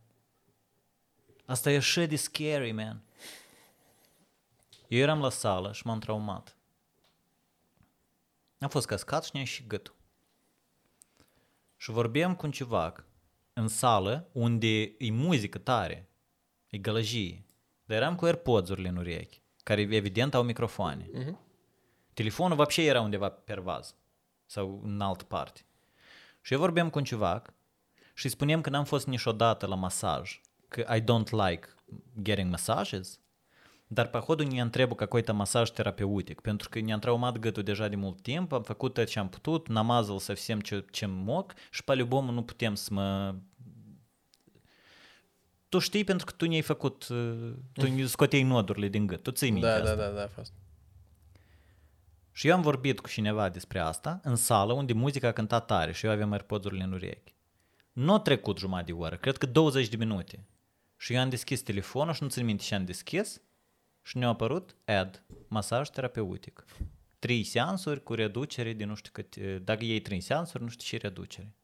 E 1.66 1.78
așa 1.78 2.06
de 2.06 2.16
scary, 2.16 2.72
man. 2.72 3.02
Eu 4.89 4.99
eram 4.99 5.21
la 5.21 5.31
sală 5.31 5.73
și 5.73 5.87
m-am 5.87 5.99
traumat. 5.99 6.57
Am 8.59 8.69
fost 8.69 8.87
cascat 8.87 9.25
și 9.25 9.31
ne-a 9.33 9.43
ieșit 9.43 9.67
gâtul. 9.67 9.95
Și 11.77 11.91
vorbeam 11.91 12.35
cu 12.35 12.47
un 12.47 12.53
civac 12.53 13.05
în 13.53 13.69
sală 13.69 14.29
unde 14.33 14.83
e 14.83 15.11
muzică 15.11 15.59
tare, 15.59 16.09
e 16.69 16.79
gălăgie. 16.79 17.45
Dar 17.85 17.97
eram 17.97 18.15
cu 18.15 18.25
AirPods-urile 18.25 18.89
în 18.89 18.97
urechi, 18.97 19.43
care 19.63 19.81
evident 19.81 20.35
au 20.35 20.43
microfoane. 20.43 21.09
Мгм. 21.13 21.39
Telefonul 22.15 22.57
вообще 22.57 22.85
era 22.85 23.01
undeva 23.01 23.29
pe 23.29 23.41
pervaz 23.45 23.95
sau 24.47 24.81
în 24.85 25.01
altă 25.01 25.25
parte. 25.25 25.65
Și 26.41 26.53
eu 26.53 26.59
vorbeam 26.59 26.91
cu 26.91 26.99
un 26.99 27.05
civac 27.05 27.53
și 28.15 28.25
îi 28.25 28.31
spuneam 28.31 28.61
că 28.61 28.71
n-am 28.71 28.85
fost 28.85 29.07
niciodată 29.07 29.67
la 29.67 29.75
masaj, 29.75 30.41
că 30.69 30.95
I 30.97 31.01
don't 31.01 31.31
like 31.31 31.69
getting 32.23 32.51
massages, 32.51 33.21
dar 33.87 34.07
pe 34.07 34.19
hodul 34.19 34.47
ne 34.47 34.61
întrebu 34.61 34.95
какой-то 34.95 35.33
masaj 35.33 35.71
terapeutic, 35.71 36.41
pentru 36.41 36.69
că 36.69 36.81
ne-am 36.81 36.99
traumat 36.99 37.39
gâtul 37.39 37.63
deja 37.63 37.89
de 37.89 37.97
mult 37.97 38.21
timp, 38.21 38.53
am 38.53 38.63
făcut 38.63 38.95
tot 38.95 39.07
ce 39.07 39.19
am 39.19 39.29
putut, 39.29 39.69
namazal 39.69 40.19
совсем 40.19 40.61
ce, 40.61 40.85
ce 40.91 41.07
moc 41.07 41.53
și 41.71 41.85
pe 41.85 41.95
любому 41.95 42.31
nu 42.33 42.43
putem 42.43 42.75
să 42.75 42.89
mă... 42.93 43.35
Tu 45.69 45.79
știi 45.79 46.05
pentru 46.05 46.27
că 46.27 46.33
tu 46.33 46.47
ne-ai 46.47 46.61
făcut, 46.61 47.09
uh, 47.09 47.53
tu 47.73 47.89
ne 47.89 48.07
scoteai 48.07 48.43
nodurile 48.43 48.89
din 48.89 49.07
gât, 49.07 49.23
tu 49.23 49.31
ții 49.31 49.51
minte 49.51 49.67
Да, 49.67 49.75
asta. 49.75 49.95
да, 49.95 50.09
да, 50.09 50.11
да, 50.11 50.27
фаст. 50.27 50.53
Și 52.33 52.49
eu 52.49 52.55
am 52.55 52.63
vorbit 52.63 53.01
cu 53.01 53.09
cineva 53.09 53.49
despre 53.49 53.79
asta 53.79 54.21
în 54.23 54.37
sală 54.37 54.73
unde 54.73 54.93
muzica 54.93 55.33
cânta 55.33 55.61
tare 55.61 55.93
și 55.93 56.07
eu 56.07 56.13
aveam 56.13 56.33
AirPods-urile 56.33 56.83
în 56.83 56.93
urechi. 56.93 57.35
Nu 57.93 58.13
a 58.15 58.21
trecut 58.21 58.59
jumătate 58.59 58.93
de 58.93 58.99
oră, 58.99 59.17
cred 59.17 59.37
că 59.37 59.47
20 59.47 59.89
de 59.89 59.97
minute. 59.97 60.47
Și 60.97 61.15
eu 61.15 61.21
am 61.21 61.29
deschis 61.29 61.63
telefonul 61.63 62.15
și 62.15 62.23
nu 62.23 62.29
țin 62.29 62.45
minte 62.45 62.63
ce 62.63 62.75
am 62.75 62.85
deschis 62.85 63.41
și 64.07 64.19
ne-a 64.19 64.29
apărut 64.29 64.77
ad, 64.85 65.25
masaj 65.49 65.89
terapeutic. 65.89 66.65
Trei 67.19 67.45
seansuri 67.45 68.03
cu 68.03 68.15
reducere 68.15 68.73
de 68.73 68.85
nu 68.85 68.95
știu 68.95 69.11
cât, 69.13 69.37
dacă 69.65 69.85
iei 69.85 70.01
trei 70.01 70.21
seansuri, 70.21 70.63
nu 70.63 70.69
știu 70.69 70.99
ce 70.99 71.07
reducere. 71.07 71.55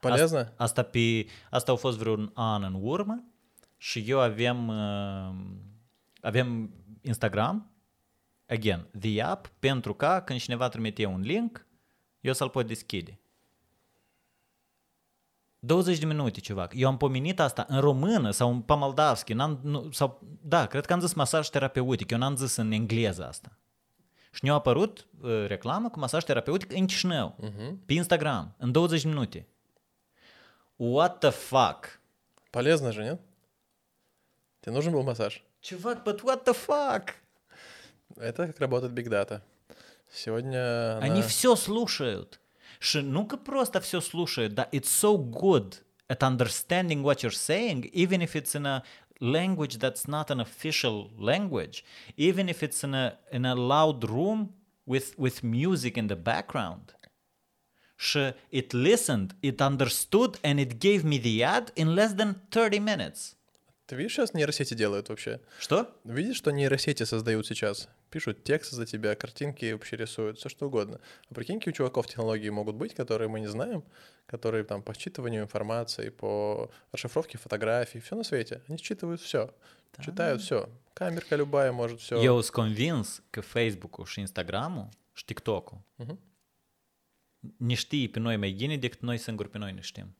Полезно? 0.00 0.38
Asta, 0.38 0.54
asta, 0.56 0.82
pe, 0.82 1.26
asta 1.50 1.72
a 1.72 1.74
fost 1.74 1.98
vreun 1.98 2.30
an 2.34 2.62
în 2.62 2.78
urmă 2.80 3.24
și 3.76 4.04
eu 4.06 4.20
aveam, 4.20 4.68
uh, 4.68 5.34
aveam 6.20 6.74
Instagram, 7.00 7.70
again, 8.46 8.86
the 9.00 9.22
app, 9.22 9.52
pentru 9.58 9.94
ca 9.94 10.22
când 10.22 10.40
cineva 10.40 10.68
trimite 10.68 11.04
un 11.04 11.20
link, 11.20 11.66
eu 12.20 12.32
să-l 12.32 12.50
pot 12.50 12.66
deschide. 12.66 13.17
20 15.59 15.97
de 15.99 16.05
minute, 16.05 16.39
ceva. 16.39 16.67
Eu 16.73 16.87
am 16.87 16.97
pomenit 16.97 17.39
asta 17.39 17.65
în 17.67 17.79
română 17.79 18.31
sau 18.31 18.49
în 18.51 18.61
pamaldavski, 18.61 19.33
n-am, 19.33 19.59
nu, 19.63 19.91
sau, 19.91 20.21
da, 20.41 20.65
cred 20.65 20.85
că 20.85 20.93
am 20.93 20.99
zis 20.99 21.13
masaj 21.13 21.47
terapeutic, 21.49 22.11
eu 22.11 22.17
n-am 22.17 22.35
zis 22.35 22.55
în 22.55 22.71
engleză 22.71 23.27
asta. 23.27 23.51
Și 24.31 24.43
ne-a 24.45 24.53
apărut 24.53 25.07
uh, 25.21 25.45
reclamă 25.47 25.89
cu 25.89 25.99
masaj 25.99 26.23
terapeutic 26.23 26.71
în 26.73 26.85
Chișinău, 26.85 27.35
Мгм. 27.39 27.79
pe 27.85 27.93
Instagram, 27.93 28.53
în 28.57 28.71
20 28.71 29.01
de 29.01 29.07
minute. 29.07 29.47
What 30.75 31.17
the 31.19 31.29
fuck? 31.29 31.99
Полезно 32.49 32.91
же, 32.91 33.01
нет? 33.03 33.19
Тебе 34.59 34.75
нужен 34.75 34.93
был 34.93 35.03
массаж? 35.03 35.43
Чувак, 35.59 36.03
but 36.03 36.19
what 36.23 36.43
the 36.43 36.53
fuck? 36.53 37.03
Это 38.19 38.45
как 38.45 38.57
работает 38.59 38.93
Big 38.93 39.07
Data. 39.07 39.41
Сегодня 40.11 40.97
Они 41.01 41.19
она- 41.21 41.27
все 41.27 41.55
слушают. 41.55 42.39
Ш- 42.80 43.02
ну-ка 43.02 43.36
просто 43.36 43.80
все 43.80 44.00
слушают. 44.00 44.54
Да, 44.54 44.68
it's 44.72 44.88
so 44.88 45.16
good 45.16 45.76
at 46.08 46.22
understanding 46.22 47.02
what 47.02 47.22
you're 47.22 47.30
saying, 47.30 47.90
even 47.92 48.20
if 48.20 48.34
it's 48.34 48.54
in 48.54 48.66
a 48.66 48.82
language 49.20 49.78
that's 49.78 50.06
not 50.06 50.30
an 50.30 50.40
official 50.40 51.10
language, 51.18 51.84
even 52.16 52.48
if 52.48 52.62
it's 52.62 52.82
in 52.84 52.94
a 52.94 53.18
in 53.32 53.44
a 53.46 53.54
loud 53.54 54.04
room 54.04 54.52
with 54.86 55.14
with 55.16 55.42
music 55.42 55.96
in 55.96 56.08
the 56.08 56.16
background. 56.16 56.94
Ш- 57.96 58.34
it 58.50 58.74
listened, 58.74 59.34
it 59.40 59.62
understood, 59.62 60.38
and 60.42 60.58
it 60.58 60.78
gave 60.78 61.04
me 61.04 61.16
the 61.18 61.42
ad 61.44 61.70
in 61.76 61.94
less 61.94 62.12
than 62.14 62.34
30 62.50 62.80
minutes. 62.80 63.36
Ты 63.86 63.96
видишь, 63.96 64.14
сейчас 64.14 64.32
нейросети 64.34 64.74
делают 64.74 65.10
вообще? 65.10 65.40
Что? 65.60 65.94
Видишь, 66.04 66.36
что 66.38 66.50
нейросети 66.50 67.04
создают 67.04 67.46
сейчас? 67.46 67.88
Пишут 68.09 68.43
тексты 68.43 68.75
за 68.75 68.85
тебя, 68.85 69.15
картинки 69.15 69.71
вообще 69.71 69.95
рисуют, 69.95 70.37
все 70.37 70.49
что 70.49 70.65
угодно. 70.67 70.99
А 71.29 71.33
прикинь, 71.33 71.59
какие 71.59 71.71
у 71.73 71.75
чуваков 71.75 72.07
технологии 72.07 72.49
могут 72.49 72.75
быть, 72.75 72.93
которые 72.93 73.27
мы 73.27 73.39
не 73.39 73.47
знаем, 73.47 73.83
которые 74.25 74.63
там 74.63 74.81
по 74.81 74.91
считыванию 74.93 75.41
информации, 75.41 76.09
по 76.09 76.69
расшифровке 76.91 77.37
фотографий, 77.37 77.99
все 77.99 78.15
на 78.15 78.23
свете. 78.23 78.61
Они 78.67 78.77
считывают 78.77 79.21
все, 79.21 79.53
читают 80.01 80.41
все. 80.41 80.69
Камерка 80.93 81.35
любая 81.35 81.71
может 81.71 81.99
все. 81.99 82.19
Și 84.05 84.21
Instagram-ul 84.21 84.89
și 85.13 85.25
TikTok-ul 85.25 85.77
Mhm. 85.95 86.17
ne 87.57 87.73
știe 87.73 88.07
pe 88.07 88.19
noi 88.19 88.37
mai 88.37 88.51
bine 88.51 88.77
decât 88.77 89.01
noi 89.01 89.17
singuri 89.17 89.49
pe 89.49 89.57
noi 89.57 89.73
ne 89.73 89.81
știm. 89.81 90.15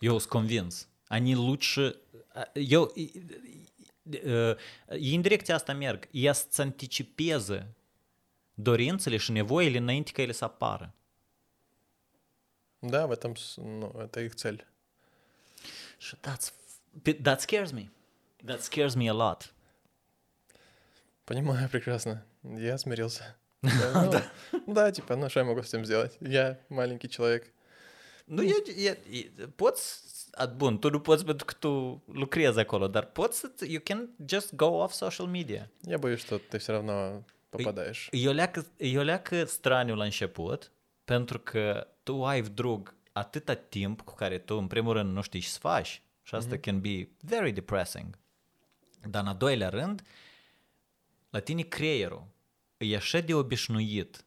Eu 0.00 0.18
sunt 0.18 0.30
convins. 0.30 0.88
Они 1.08 1.34
лучше... 1.34 1.96
Eu... 2.54 2.92
э, 4.10 4.56
în 4.86 5.20
direcția 5.20 5.54
asta 5.54 5.72
merg. 5.72 6.08
Ea 6.10 6.32
să 6.32 6.62
anticipeze 6.62 7.74
dorințele 8.54 9.16
și 9.16 9.32
nevoile 9.32 9.78
înainte 9.78 10.10
ca 10.12 10.22
ele 10.22 10.32
să 10.32 10.44
apară. 10.44 10.94
Да, 12.80 13.06
в 13.06 13.10
этом, 13.10 13.34
ну, 13.56 13.90
это 13.98 14.20
их 14.20 14.34
цель. 14.34 14.64
That's, 16.22 16.52
that 17.22 17.40
scares 17.40 17.72
me. 17.72 17.90
That 18.44 18.62
scares 18.62 18.94
me 18.94 19.08
a 19.08 19.14
lot. 19.14 19.52
Понимаю 21.24 21.68
прекрасно. 21.68 22.24
Я 22.42 22.78
смирился. 22.78 23.36
Да, 23.62 24.30
ну, 24.52 24.74
да, 24.74 24.92
типа, 24.92 25.16
ну 25.16 25.28
что 25.28 25.40
я 25.40 25.46
могу 25.46 25.62
с 25.62 25.68
этим 25.68 25.84
сделать? 25.84 26.16
Я 26.20 26.60
маленький 26.68 27.08
человек. 27.08 27.52
E, 28.28 28.62
e, 28.66 28.98
e, 29.10 29.46
poți, 29.56 30.02
a, 30.02 30.15
bun, 30.55 30.79
tu 30.79 30.89
nu 30.89 30.99
poți 30.99 31.25
pentru 31.25 31.45
că 31.45 31.53
tu 31.53 32.03
lucrezi 32.05 32.59
acolo, 32.59 32.87
dar 32.87 33.05
poți 33.05 33.39
să, 33.39 33.51
you 33.67 33.81
can 33.83 34.09
just 34.25 34.55
go 34.55 34.65
off 34.65 34.93
social 34.93 35.27
media. 35.27 35.69
Я 35.87 35.97
боюсь, 35.97 36.25
что 36.25 36.37
ты 36.49 36.57
все 36.57 36.71
равно 36.71 37.23
попадаешь. 37.49 38.09
E 38.11 38.27
o 38.27 38.31
leacă, 38.31 38.65
e 38.77 38.97
o 38.97 39.01
leacă 39.01 39.45
straniu 39.45 39.95
la 39.95 40.03
început, 40.03 40.71
pentru 41.05 41.39
că 41.39 41.87
tu 42.03 42.25
ai 42.25 42.41
drug 42.41 42.95
atâta 43.11 43.53
timp 43.53 44.01
cu 44.01 44.13
care 44.13 44.37
tu, 44.37 44.55
în 44.55 44.67
primul 44.67 44.93
rând, 44.93 45.13
nu 45.13 45.21
știi 45.21 45.39
ce 45.39 45.47
să 45.47 45.59
faci. 45.59 46.01
Și 46.23 46.35
asta 46.35 46.57
can 46.57 46.81
be 46.81 47.09
very 47.19 47.51
depressing. 47.51 48.17
Dar 49.09 49.21
în 49.21 49.27
a 49.27 49.33
doilea 49.33 49.69
rând, 49.69 50.03
la 51.29 51.39
tine 51.39 51.61
creierul 51.61 52.27
e 52.77 52.95
așa 52.95 53.19
de 53.19 53.33
obișnuit 53.33 54.25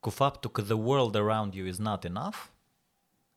cu 0.00 0.10
faptul 0.10 0.50
că 0.50 0.62
the 0.62 0.72
world 0.72 1.14
around 1.14 1.54
you 1.54 1.66
is 1.66 1.78
not 1.78 2.04
enough, 2.04 2.36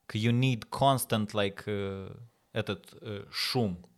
că 0.09 0.17
you 0.17 0.33
need 0.33 0.63
constant, 0.63 1.31
like, 1.31 1.71
uh, 1.71 2.11
этот 2.51 2.91
uh, 3.01 3.23
șum. 3.31 3.89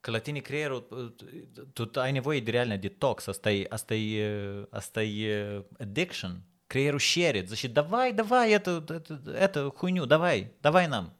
Că 0.00 0.10
la 0.10 0.18
tine 0.18 0.38
creierul, 0.38 0.86
uh, 0.90 1.88
tu 1.90 2.00
ai 2.00 2.12
nevoie 2.12 2.40
de 2.40 2.50
realne 2.50 2.76
detox, 2.76 3.26
asta 3.26 3.50
e, 3.50 3.66
asta 3.68 3.94
e, 3.94 4.58
uh, 4.58 4.66
asta 4.70 5.02
e 5.02 5.56
uh, 5.56 5.64
addiction. 5.78 6.42
Creierul 6.66 6.98
share 6.98 7.38
it, 7.38 7.48
zice, 7.48 7.68
давай, 7.68 8.12
давай, 8.12 8.52
это, 8.52 8.84
это, 8.88 9.20
это 9.34 9.70
хуйню, 9.70 10.06
давай, 10.06 10.50
давай 10.60 10.86
нам. 10.86 11.16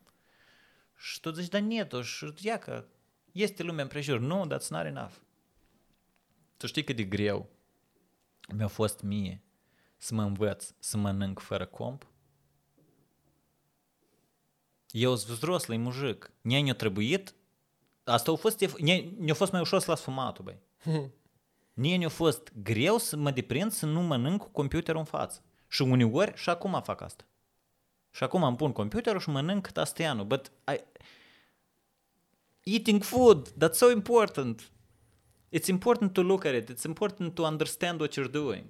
Și 0.97 1.20
tu 1.20 1.30
zici, 1.30 1.49
da 1.49 1.61
netu, 1.61 2.03
și 2.03 2.33
ia 2.41 2.59
că 2.59 2.85
este 3.33 3.62
lumea 3.62 3.83
împrejur. 3.83 4.18
Nu, 4.18 4.47
that's 4.47 4.68
not 4.68 4.85
enough. 4.85 5.12
Tu 6.57 6.66
știi 6.66 6.85
cât 6.85 6.97
de 6.97 7.05
greu 7.05 7.51
mi-a 8.55 8.68
fost 8.68 9.01
mie 9.01 9.43
să 9.97 10.14
mă 10.14 10.22
învăț 10.22 10.72
să 10.78 10.97
mănânc 10.97 11.39
fără 11.39 11.66
comp? 11.66 12.07
Eu 14.91 15.16
sunt 15.16 15.37
взрослый 15.37 15.78
mujic. 15.78 16.30
Ne 16.41 16.61
ne-a 16.61 16.74
trebuit 16.74 17.35
Asta 18.05 18.33
a 18.33 18.35
fost, 18.35 18.64
ef- 18.64 18.78
ne, 18.78 19.05
ne-a 19.18 19.35
fost 19.35 19.53
mai 19.53 19.61
ușor 19.61 19.80
să 19.80 19.91
las 19.91 20.01
fumatul, 20.01 20.45
băi. 20.45 20.59
Mie 21.74 21.97
ne-a 21.97 22.09
fost 22.09 22.53
greu 22.62 22.99
să 22.99 23.16
mă 23.16 23.30
deprind 23.30 23.72
să 23.72 23.87
nu 23.87 24.01
mănânc 24.01 24.41
cu 24.41 24.49
computerul 24.49 25.01
în 25.01 25.07
față. 25.07 25.43
Și 25.68 25.83
uneori 25.83 26.33
și 26.37 26.49
acum 26.49 26.80
fac 26.85 27.01
asta. 27.01 27.24
Și 28.11 28.22
acum 28.22 28.43
îmi 28.43 28.57
pun 28.57 28.72
computerul 28.72 29.20
și 29.20 29.28
mănânc 29.28 29.66
tastianul. 29.66 30.24
But 30.24 30.53
I... 30.72 30.80
Eating 32.62 33.03
food, 33.03 33.49
that's 33.49 33.72
so 33.72 33.91
important. 33.91 34.70
It's 35.59 35.66
important 35.66 36.12
to 36.12 36.22
look 36.22 36.45
at 36.45 36.55
it. 36.55 36.72
It's 36.72 36.85
important 36.85 37.35
to 37.35 37.43
understand 37.43 38.01
what 38.01 38.12
you're 38.12 38.30
doing. 38.30 38.64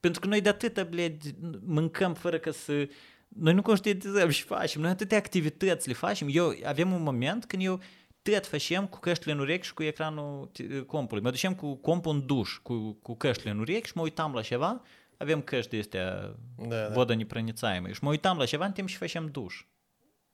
Pentru 0.00 0.20
că 0.20 0.26
noi 0.26 0.40
de 0.40 0.48
atâta, 0.48 0.84
bled, 0.84 1.22
mâncăm 1.64 2.14
fără 2.14 2.38
că 2.38 2.50
să... 2.50 2.88
Noi 3.35 3.53
nu 3.53 3.61
conștientizăm 3.61 4.29
și 4.29 4.43
facem. 4.43 4.81
Noi 4.81 4.89
atâtea 4.89 5.17
activități 5.17 5.87
le 5.87 5.93
facem. 5.93 6.27
Eu 6.31 6.53
avem 6.65 6.91
un 6.93 7.01
moment 7.03 7.45
când 7.45 7.63
eu 7.63 7.79
tot 8.21 8.45
facem 8.47 8.87
cu 8.87 8.99
căștile 8.99 9.31
în 9.33 9.39
urechi 9.39 9.65
și 9.65 9.73
cu 9.73 9.83
ecranul 9.83 10.51
compului. 10.87 11.23
Mă 11.23 11.29
ducem 11.29 11.55
cu 11.55 11.75
compul 11.75 12.13
în 12.13 12.25
duș, 12.25 12.57
cu, 12.57 12.91
cu 13.01 13.15
căștile 13.15 13.51
în 13.51 13.59
urechi 13.59 13.87
și 13.87 13.93
mă 13.95 14.01
uitam 14.01 14.33
la 14.33 14.41
ceva. 14.41 14.81
Avem 15.17 15.41
căști 15.41 15.69
de 15.69 15.77
astea 15.77 16.35
Да, 16.57 16.67
да. 16.67 16.89
водонепроницаемые. 16.93 17.93
Și 17.93 18.03
mă 18.03 18.09
uitam 18.09 18.37
la 18.37 18.45
ceva 18.45 18.65
în 18.65 18.71
timp 18.71 18.87
și 18.87 18.97
facem 18.97 19.27
duș. 19.31 19.65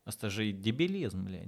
Asta 0.03 0.27
же 0.27 0.51
дебилизм, 0.51 1.23
бля. 1.23 1.39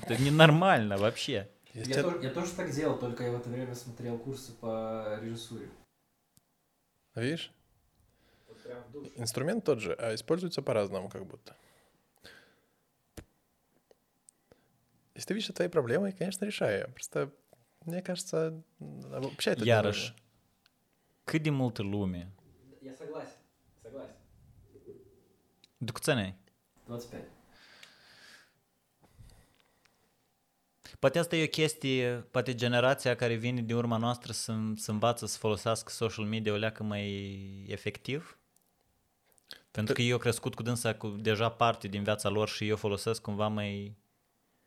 Это 0.00 0.14
ненормально 0.22 0.96
вообще. 0.96 1.48
Я, 1.74 2.02
тоже, 2.02 2.18
я 2.22 2.30
тоже 2.30 2.52
так 2.52 2.70
делал, 2.70 2.96
только 2.98 3.22
я 3.22 3.30
в 3.30 3.34
это 3.40 3.48
время 3.48 3.74
смотрел 3.74 4.16
курсы 4.26 4.50
по 4.60 4.72
режиссуре. 5.22 5.66
Видишь? 7.14 7.50
Инструмент 9.15 9.63
тот 9.65 9.79
же, 9.79 9.93
а 9.93 10.13
используется 10.15 10.61
по-разному 10.61 11.09
как 11.09 11.25
будто. 11.25 11.55
Если 15.15 15.27
ты 15.27 15.33
видишь 15.33 15.53
твои 15.53 15.67
проблемы, 15.69 16.11
конечно, 16.11 16.45
решай 16.45 16.79
ее. 16.79 16.87
Просто, 16.87 17.31
мне 17.85 18.01
кажется, 18.01 18.61
м, 18.79 18.99
вообще 19.01 19.51
это 19.51 19.61
не 19.61 19.67
Iarăși, 19.67 20.09
нужно. 20.09 20.15
cât 21.23 21.41
de 21.43 21.49
multă 21.49 21.81
lume, 21.83 22.27
Я 22.81 22.93
согласен, 22.93 23.37
согласен. 23.81 24.15
de 25.77 25.91
câți 25.91 26.09
ani 26.09 26.21
ai? 26.21 26.35
25. 26.85 27.23
Poate 30.99 31.19
asta 31.19 31.35
e 31.35 31.43
o 31.43 31.47
chestie, 31.47 32.25
poate 32.31 32.55
generația 32.55 33.15
care 33.15 33.35
vine 33.35 33.61
de 33.61 33.75
urma 33.75 33.97
noastră 33.97 34.31
să, 34.31 34.53
să 34.75 34.91
învață 34.91 35.25
să 35.25 35.37
folosească 35.37 35.91
social 35.91 36.25
media 36.25 36.53
o 36.53 36.55
leacă 36.55 36.83
mai 36.83 37.65
efectiv? 37.67 38.37
Pentru 39.71 39.93
că 39.93 40.01
eu 40.01 40.17
crescut 40.17 40.55
cu 40.55 40.63
dânsa 40.63 40.95
cu 40.95 41.07
deja 41.07 41.49
parte 41.49 41.87
din 41.87 42.03
viața 42.03 42.29
lor 42.29 42.47
și 42.47 42.67
eu 42.67 42.75
folosesc 42.75 43.21
cumva 43.21 43.47
mai... 43.47 43.97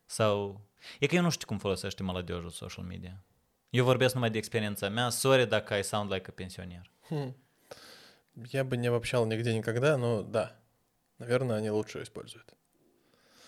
Sau... 0.06 0.60
E 0.98 1.06
că 1.06 1.14
eu 1.14 1.22
nu 1.22 1.30
știu 1.30 1.46
cum 1.46 1.58
folosește 1.58 2.02
молодежul 2.02 2.50
social 2.50 2.84
media. 2.84 3.24
Eu 3.70 3.84
vorbesc 3.84 4.14
numai 4.14 4.30
de 4.30 4.38
experiența 4.38 4.88
mea, 4.88 5.08
sorry 5.08 5.46
dacă 5.46 5.74
I 5.74 5.82
sound 5.82 6.12
like 6.12 6.26
a 6.28 6.32
pensioner. 6.34 6.90
Я 8.52 8.64
бы 8.64 8.76
не 8.76 8.86
обобщал 8.86 9.26
нигде 9.26 9.52
никогда, 9.52 9.96
но 9.96 10.22
да, 10.22 10.60
наверное, 11.16 11.56
они 11.56 11.70
лучше 11.70 12.02
используют. 12.02 12.54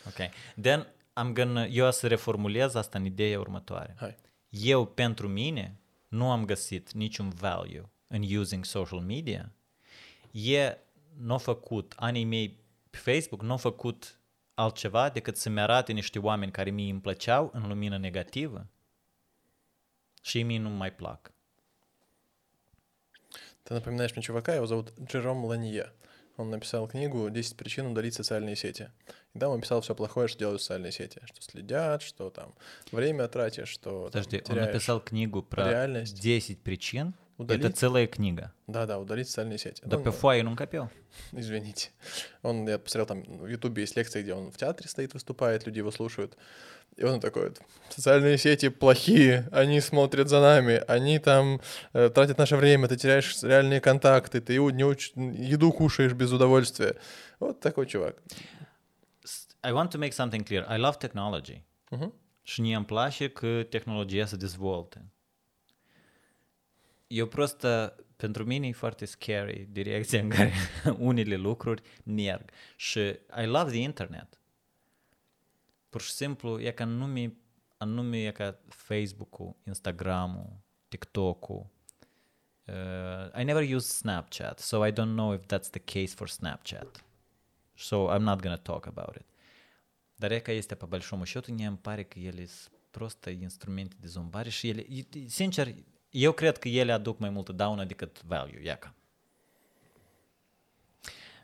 Ok. 0.06 0.30
Then 0.60 0.86
I'm 1.16 1.32
gonna, 1.32 1.66
eu 1.66 1.86
o 1.86 1.90
să 1.90 2.06
reformulez 2.06 2.74
asta 2.74 2.98
în 2.98 3.04
ideea 3.04 3.38
următoare. 3.38 3.94
Hai. 3.98 4.16
Eu, 4.48 4.86
pentru 4.86 5.28
mine, 5.28 5.80
nu 6.08 6.30
am 6.30 6.44
găsit 6.44 6.92
niciun 6.92 7.28
value 7.28 7.90
în 8.06 8.36
using 8.36 8.64
social 8.64 9.00
media. 9.00 9.52
E, 10.30 10.76
n-a 11.17 11.37
făcut, 11.37 11.93
anii 11.95 12.23
mei 12.23 12.59
pe 12.89 12.97
Facebook, 12.97 13.41
n-a 13.41 13.57
făcut 13.57 14.19
altceva 14.53 15.09
decât 15.09 15.37
să-mi 15.37 15.59
arate 15.59 15.91
niște 15.91 16.19
oameni 16.19 16.51
care 16.51 16.69
mie 16.69 16.91
îmi 16.91 17.01
plăceau 17.01 17.49
în 17.53 17.67
lumină 17.67 17.97
negativă 17.97 18.67
și 20.21 20.43
mie 20.43 20.59
nu 20.59 20.69
mai 20.69 20.93
plac. 20.93 21.33
Ты 23.65 23.73
напоминаешь 23.73 24.15
мне 24.15 24.21
чувака, 24.21 24.53
его 24.53 24.67
зовут 24.67 24.93
Джером 24.99 25.43
Ланье. 25.43 25.91
Он 26.37 26.51
написал 26.51 26.87
книгу 26.87 27.27
«10 27.29 27.55
причин 27.55 27.87
удалить 27.87 28.13
социальные 28.13 28.55
сети». 28.55 28.91
И 29.33 29.39
там 29.39 29.51
он 29.51 29.61
писал 29.61 29.81
все 29.81 29.95
плохое, 29.95 30.27
что 30.27 30.37
делают 30.37 30.61
социальные 30.61 30.91
сети. 30.91 31.19
Что 31.25 31.41
следят, 31.41 32.01
что 32.03 32.29
там 32.29 32.53
время 32.91 33.27
тратишь, 33.27 33.69
что 33.69 34.09
там, 34.09 34.21
Подожди, 34.21 34.37
он 34.37 34.43
теряешь. 34.43 34.67
написал 34.67 34.99
книгу 35.01 35.41
про 35.41 35.69
реальность. 35.69 36.19
10 36.19 36.61
причин, 36.61 37.15
удалить. 37.37 37.65
Это 37.65 37.75
целая 37.75 38.07
книга. 38.07 38.53
Да-да, 38.67 38.99
удалить 38.99 39.27
социальные 39.27 39.57
сети. 39.57 39.81
Да 39.85 39.97
Ну, 39.97 40.43
ну 40.43 40.55
копил. 40.55 40.89
Извините. 41.31 41.89
Он, 42.41 42.67
я 42.67 42.77
посмотрел 42.77 43.05
там 43.05 43.37
в 43.37 43.47
Ютубе 43.47 43.81
есть 43.81 43.95
лекции, 43.97 44.21
где 44.21 44.33
он 44.33 44.51
в 44.51 44.57
театре 44.57 44.87
стоит, 44.89 45.13
выступает, 45.13 45.65
люди 45.65 45.79
его 45.79 45.91
слушают. 45.91 46.37
И 46.97 47.03
он 47.03 47.19
такой, 47.19 47.51
социальные 47.89 48.37
сети 48.37 48.69
плохие, 48.69 49.49
они 49.51 49.81
смотрят 49.81 50.29
за 50.29 50.39
нами, 50.39 50.81
они 50.87 51.19
там 51.19 51.59
э, 51.93 52.09
тратят 52.09 52.37
наше 52.37 52.55
время, 52.55 52.87
ты 52.87 52.95
теряешь 52.95 53.43
реальные 53.43 53.81
контакты, 53.81 54.39
ты 54.39 54.53
не 54.53 54.83
уч- 54.83 55.11
еду 55.51 55.73
кушаешь 55.73 56.13
без 56.13 56.31
удовольствия. 56.31 56.95
Вот 57.39 57.59
такой 57.59 57.85
чувак. 57.85 58.15
I 59.61 59.71
want 59.71 59.91
to 59.91 59.97
make 59.97 60.13
something 60.13 60.43
clear. 60.43 60.63
I 60.69 60.77
love 60.77 60.97
technology. 60.97 61.63
Мгм. 61.91 62.13
Și 62.43 62.61
mie 62.61 62.75
îmi 62.75 62.85
place 62.85 63.27
că 63.29 63.63
tehnologia 63.69 64.25
se 64.25 64.35
dezvolte. 64.35 65.05
Eu 67.06 67.26
просто, 67.26 67.96
pentru 68.16 68.44
mine 68.44 68.66
e 68.66 68.72
foarte 68.72 69.04
scary 69.04 69.68
direcția 69.70 70.20
în 70.20 70.28
care 70.28 70.52
unele 70.98 71.36
lucruri 71.36 71.82
merg. 72.04 72.50
Și 72.76 72.98
I 73.42 73.44
love 73.44 73.70
the 73.70 73.80
internet. 73.80 74.40
Pur 75.88 76.00
și 76.00 76.10
simplu, 76.10 76.60
e 76.60 76.70
ca 76.70 76.84
anume, 76.84 77.36
anume 77.76 78.26
e 78.26 78.30
ca 78.30 78.58
Facebook-ul, 78.68 79.56
Instagram-ul, 79.66 80.60
TikTok-ul. 80.88 81.66
Uh, 82.66 83.40
I 83.40 83.44
never 83.44 83.74
use 83.74 83.86
Snapchat, 83.88 84.58
so 84.58 84.86
I 84.86 84.92
don't 84.92 85.14
know 85.14 85.32
if 85.32 85.42
that's 85.46 85.70
the 85.70 85.80
case 85.84 86.14
for 86.14 86.28
Snapchat. 86.28 87.04
So 87.74 88.14
I'm 88.14 88.22
not 88.22 88.40
gonna 88.40 88.56
talk 88.56 88.86
about 88.86 89.16
it. 89.16 89.26
Dar 90.14 90.30
e 90.30 90.38
ca 90.38 90.52
este 90.52 90.74
pe 90.74 90.84
большому 90.86 91.24
счету, 91.24 91.52
мне 91.52 91.66
îmi 91.66 91.78
pare 91.78 92.02
că 92.04 92.18
ele 92.18 92.46
sunt 92.46 92.74
просто 92.90 93.30
instrumente 93.30 93.96
de 94.00 94.06
zombare 94.06 94.48
și 94.48 94.68
ele, 94.68 94.86
e- 94.88 95.28
sincer, 95.28 95.74
eu 96.14 96.32
cred 96.32 96.58
că 96.58 96.68
ele 96.68 96.92
aduc 96.92 97.18
mai 97.18 97.30
multă 97.30 97.52
daună 97.52 97.84
decât 97.84 98.22
value, 98.22 98.62
iaca. 98.62 98.94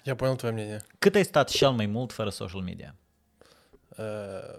Я 0.04 0.14
понял 0.14 0.36
твое 0.36 0.52
мнение. 0.52 0.80
Cât 0.98 1.14
ai 1.14 1.24
stat 1.24 1.48
cel 1.48 1.70
mai 1.70 1.86
mult 1.86 2.12
fără 2.12 2.30
social 2.30 2.60
media? 2.60 2.94
Э, 3.96 4.58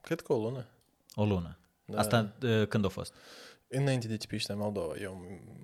Cred 0.00 0.20
că 0.20 0.32
o 0.32 0.38
lună. 0.38 0.66
O 1.14 1.24
lună. 1.24 1.58
Da. 1.84 1.98
Asta 1.98 2.32
uh, 2.42 2.66
când 2.66 2.84
a 2.84 2.88
fost? 2.88 3.14
Înainte 3.68 4.08
de 4.08 4.16
tipiștea 4.16 4.54
Moldova. 4.56 4.94
Eu 4.96 5.12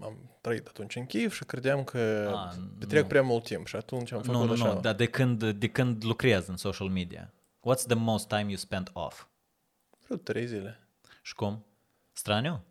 am 0.02 0.16
trăit 0.40 0.66
atunci 0.66 0.96
în 0.96 1.06
Kiev 1.06 1.32
și 1.32 1.44
credeam 1.44 1.84
că 1.84 2.30
A, 2.34 2.54
petrec 2.78 3.02
nu. 3.02 3.08
prea 3.08 3.22
mult 3.22 3.44
timp 3.44 3.66
și 3.66 3.76
atunci 3.76 4.12
am 4.12 4.22
Nu, 4.24 4.32
făcut 4.32 4.46
nu, 4.46 4.52
așa. 4.52 4.72
nu, 4.72 4.80
dar 4.80 4.94
de 4.94 5.06
când, 5.06 5.50
de 5.50 5.68
când 5.68 6.04
lucrezi 6.04 6.50
în 6.50 6.56
social 6.56 6.88
media? 6.88 7.32
What's 7.60 7.86
the 7.86 7.94
most 7.94 8.28
time 8.28 8.44
you 8.46 8.56
spent 8.56 8.90
off? 8.92 9.26
Vreo 10.04 10.16
trei 10.16 10.46
zile. 10.46 10.88
Și 11.22 11.34
cum? 11.34 11.64
Straniu? 12.12 12.64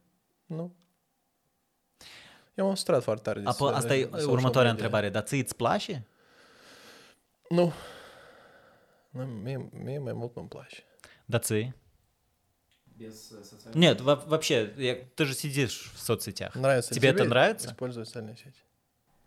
Nu. 0.45 0.75
Eu 2.54 2.66
m-am 2.66 2.74
strat 2.74 3.02
foarte 3.02 3.22
tare 3.22 3.42
Apo, 3.44 3.68
de- 3.68 3.74
asta 3.74 3.96
e 3.96 4.04
următoarea 4.04 4.50
media. 4.50 4.70
întrebare. 4.70 5.08
Dar 5.10 5.22
ți 5.22 5.34
îți 5.34 5.56
place? 5.56 6.06
Nu. 7.48 7.72
Nu, 9.10 9.24
mie, 9.24 9.68
mie 9.72 9.98
mai 9.98 10.12
mult 10.12 10.36
nu-mi 10.36 10.48
place. 10.48 10.76
Да 11.24 11.38
ți? 11.38 11.72
Без 12.96 13.32
социальных 13.42 13.74
Нет, 13.74 14.00
во- 14.00 14.24
вообще, 14.26 14.74
я- 14.76 14.98
ты 15.14 15.24
же 15.24 15.32
сидишь 15.34 15.90
в 15.94 15.98
соцсетях. 15.98 16.54
Нравится 16.54 16.92
Тебе 16.94 17.08
это 17.08 17.24
нравится? 17.24 17.66
Использовать 17.68 18.08
социальные 18.08 18.36
сети. 18.36 18.62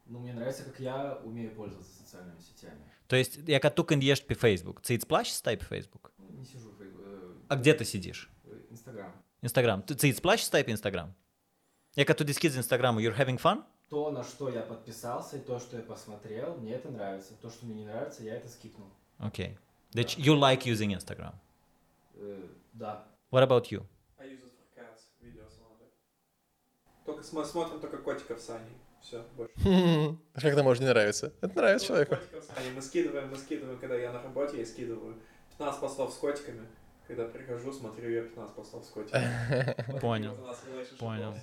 Ну, 0.05 0.19
мне 0.19 0.33
нравится, 0.33 0.63
как 0.63 0.79
я 0.79 1.19
умею 1.23 1.51
пользоваться 1.55 1.91
социальными 2.03 2.39
сетями. 2.39 2.83
То 3.07 3.15
есть, 3.15 3.39
я 3.47 3.59
как 3.59 3.73
tu 3.73 3.83
când 3.83 4.01
ești 4.03 4.25
pe 4.25 4.33
Facebook, 4.35 4.79
ți 4.81 4.93
îți 4.93 5.05
place 5.07 5.31
stai 5.31 5.57
pe 5.57 5.63
Facebook? 5.63 6.11
Не 6.37 6.45
сижу 6.45 6.69
в 6.77 6.81
э, 6.81 7.47
А 7.47 7.55
где 7.55 7.73
ты 7.73 7.83
сидишь? 7.83 8.29
Инстаграм. 8.71 9.11
Instagram. 9.41 9.83
Ты, 9.85 9.93
ți 9.95 10.07
îți 10.07 10.21
place 10.21 10.43
stai 10.43 10.63
pe 10.63 10.69
Instagram? 10.69 11.15
Я 11.95 12.05
как 12.05 12.17
tu 12.17 12.23
deschizi 12.25 12.59
Instagram, 12.59 12.97
you're 12.97 13.15
having 13.15 13.37
fun? 13.37 13.63
То, 13.89 14.09
на 14.09 14.23
что 14.23 14.49
я 14.49 14.61
подписался, 14.61 15.37
и 15.37 15.39
то, 15.39 15.59
что 15.59 15.77
я 15.77 15.83
посмотрел, 15.83 16.55
мне 16.55 16.73
это 16.73 16.89
нравится. 16.89 17.33
То, 17.41 17.49
что 17.51 17.65
мне 17.65 17.75
не 17.75 17.85
нравится, 17.85 18.23
я 18.23 18.35
это 18.35 18.49
скипнул. 18.49 18.87
Ok. 19.19 19.55
Deci, 19.93 20.17
you 20.19 20.35
like 20.35 20.63
using 20.65 20.91
Instagram. 20.97 21.35
Э, 22.15 22.47
да. 22.73 23.05
What 23.31 23.43
about 23.47 23.65
you? 23.71 23.85
I 24.17 24.25
use 24.27 24.39
it 24.41 24.51
for 24.57 24.75
cats, 24.75 25.01
видео 25.21 25.43
смотрю. 25.47 25.85
Только 27.05 27.21
смо- 27.21 27.45
смотрим 27.45 27.79
только 27.79 27.97
котиков 27.99 28.41
с 28.41 28.49
Аней. 28.49 28.77
Все, 29.01 29.23
больше. 29.37 29.53
Как 30.33 30.45
это 30.45 30.63
может 30.63 30.81
не 30.81 30.89
нравиться? 30.89 31.31
Это 31.41 31.55
нравится 31.55 31.87
Только 31.89 32.05
человеку. 32.07 32.25
котиков 32.31 32.43
с 32.43 32.57
Аней. 32.57 32.71
Мы 32.71 32.81
скидываем, 32.81 33.29
мы 33.29 33.35
скидываем, 33.37 33.77
когда 33.77 33.95
я 33.95 34.11
на 34.11 34.23
работе, 34.23 34.57
я 34.59 34.65
скидываю 34.65 35.21
15 35.59 35.79
постов 35.79 36.11
с 36.11 36.17
котиками. 36.17 36.65
Когда 37.07 37.25
прихожу, 37.25 37.71
смотрю 37.71 38.09
я 38.09 38.23
15 38.23 38.55
постов 38.55 38.83
с 38.85 38.89
котиками. 38.89 39.99
Понял. 39.99 40.35
Понял. 40.97 41.35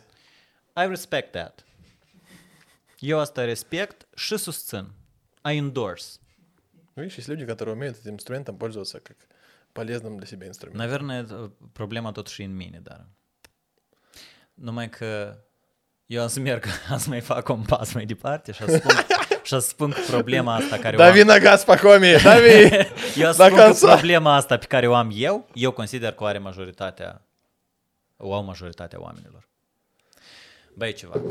was. 0.79 0.85
I 0.85 0.87
respect 0.89 1.31
that. 1.31 1.65
Eu 2.99 3.19
asta 3.19 3.43
respect 3.43 4.07
și 4.15 4.37
susțin. 4.37 4.87
I 5.51 5.55
endorse. 5.55 6.19
Видишь, 6.93 7.17
есть 7.17 7.27
люди, 7.27 7.45
которые 7.45 7.73
умеют 7.75 7.97
этим 7.97 8.13
инструментом 8.13 8.57
пользоваться 8.57 8.99
как 8.99 9.17
полезным 9.73 10.17
для 10.17 10.25
себя 10.27 10.45
инструментом. 10.47 10.85
Наверное, 10.85 11.23
uh, 11.23 11.51
problema 11.73 12.11
tot 12.11 12.27
și 12.27 12.43
în 12.43 12.55
mine, 12.55 12.79
dar... 12.83 13.05
Numai 14.53 14.89
că 14.89 15.37
eu 16.05 16.21
am 16.21 16.27
să 16.27 16.39
merg, 16.39 16.65
am 16.91 16.97
să 16.97 17.09
mai 17.09 17.21
fac 17.21 17.49
un 17.49 17.61
pas 17.61 17.93
mai 17.93 18.05
departe 18.05 18.51
și 18.51 18.63
să 18.63 18.75
spun, 18.77 18.95
și 19.43 19.53
să 19.53 19.59
spun 19.59 19.91
că 19.91 19.99
problema 20.07 20.55
asta 20.55 20.77
care 20.77 20.95
o 20.95 20.99
Дави 20.99 21.21
am... 21.21 21.27
на 21.27 21.37
газ, 21.39 21.63
Пахомий, 21.63 22.17
дави! 22.21 22.69
Eu 23.15 23.25
До 23.25 23.31
spun 23.31 23.55
că 23.55 23.63
конца. 23.63 23.93
problema 23.93 24.35
asta 24.35 24.57
pe 24.57 24.65
care 24.65 24.87
o 24.87 24.93
am 24.93 25.11
eu, 25.13 25.49
eu 25.53 25.71
consider 25.71 26.13
că 26.13 26.23
o 26.23 26.25
are 26.25 26.37
majoritatea, 26.37 27.21
o 28.17 28.33
au 28.33 28.43
majoritatea 28.43 29.01
oamenilor. 29.01 29.47
Băi, 30.74 30.92
ceva. 30.92 31.22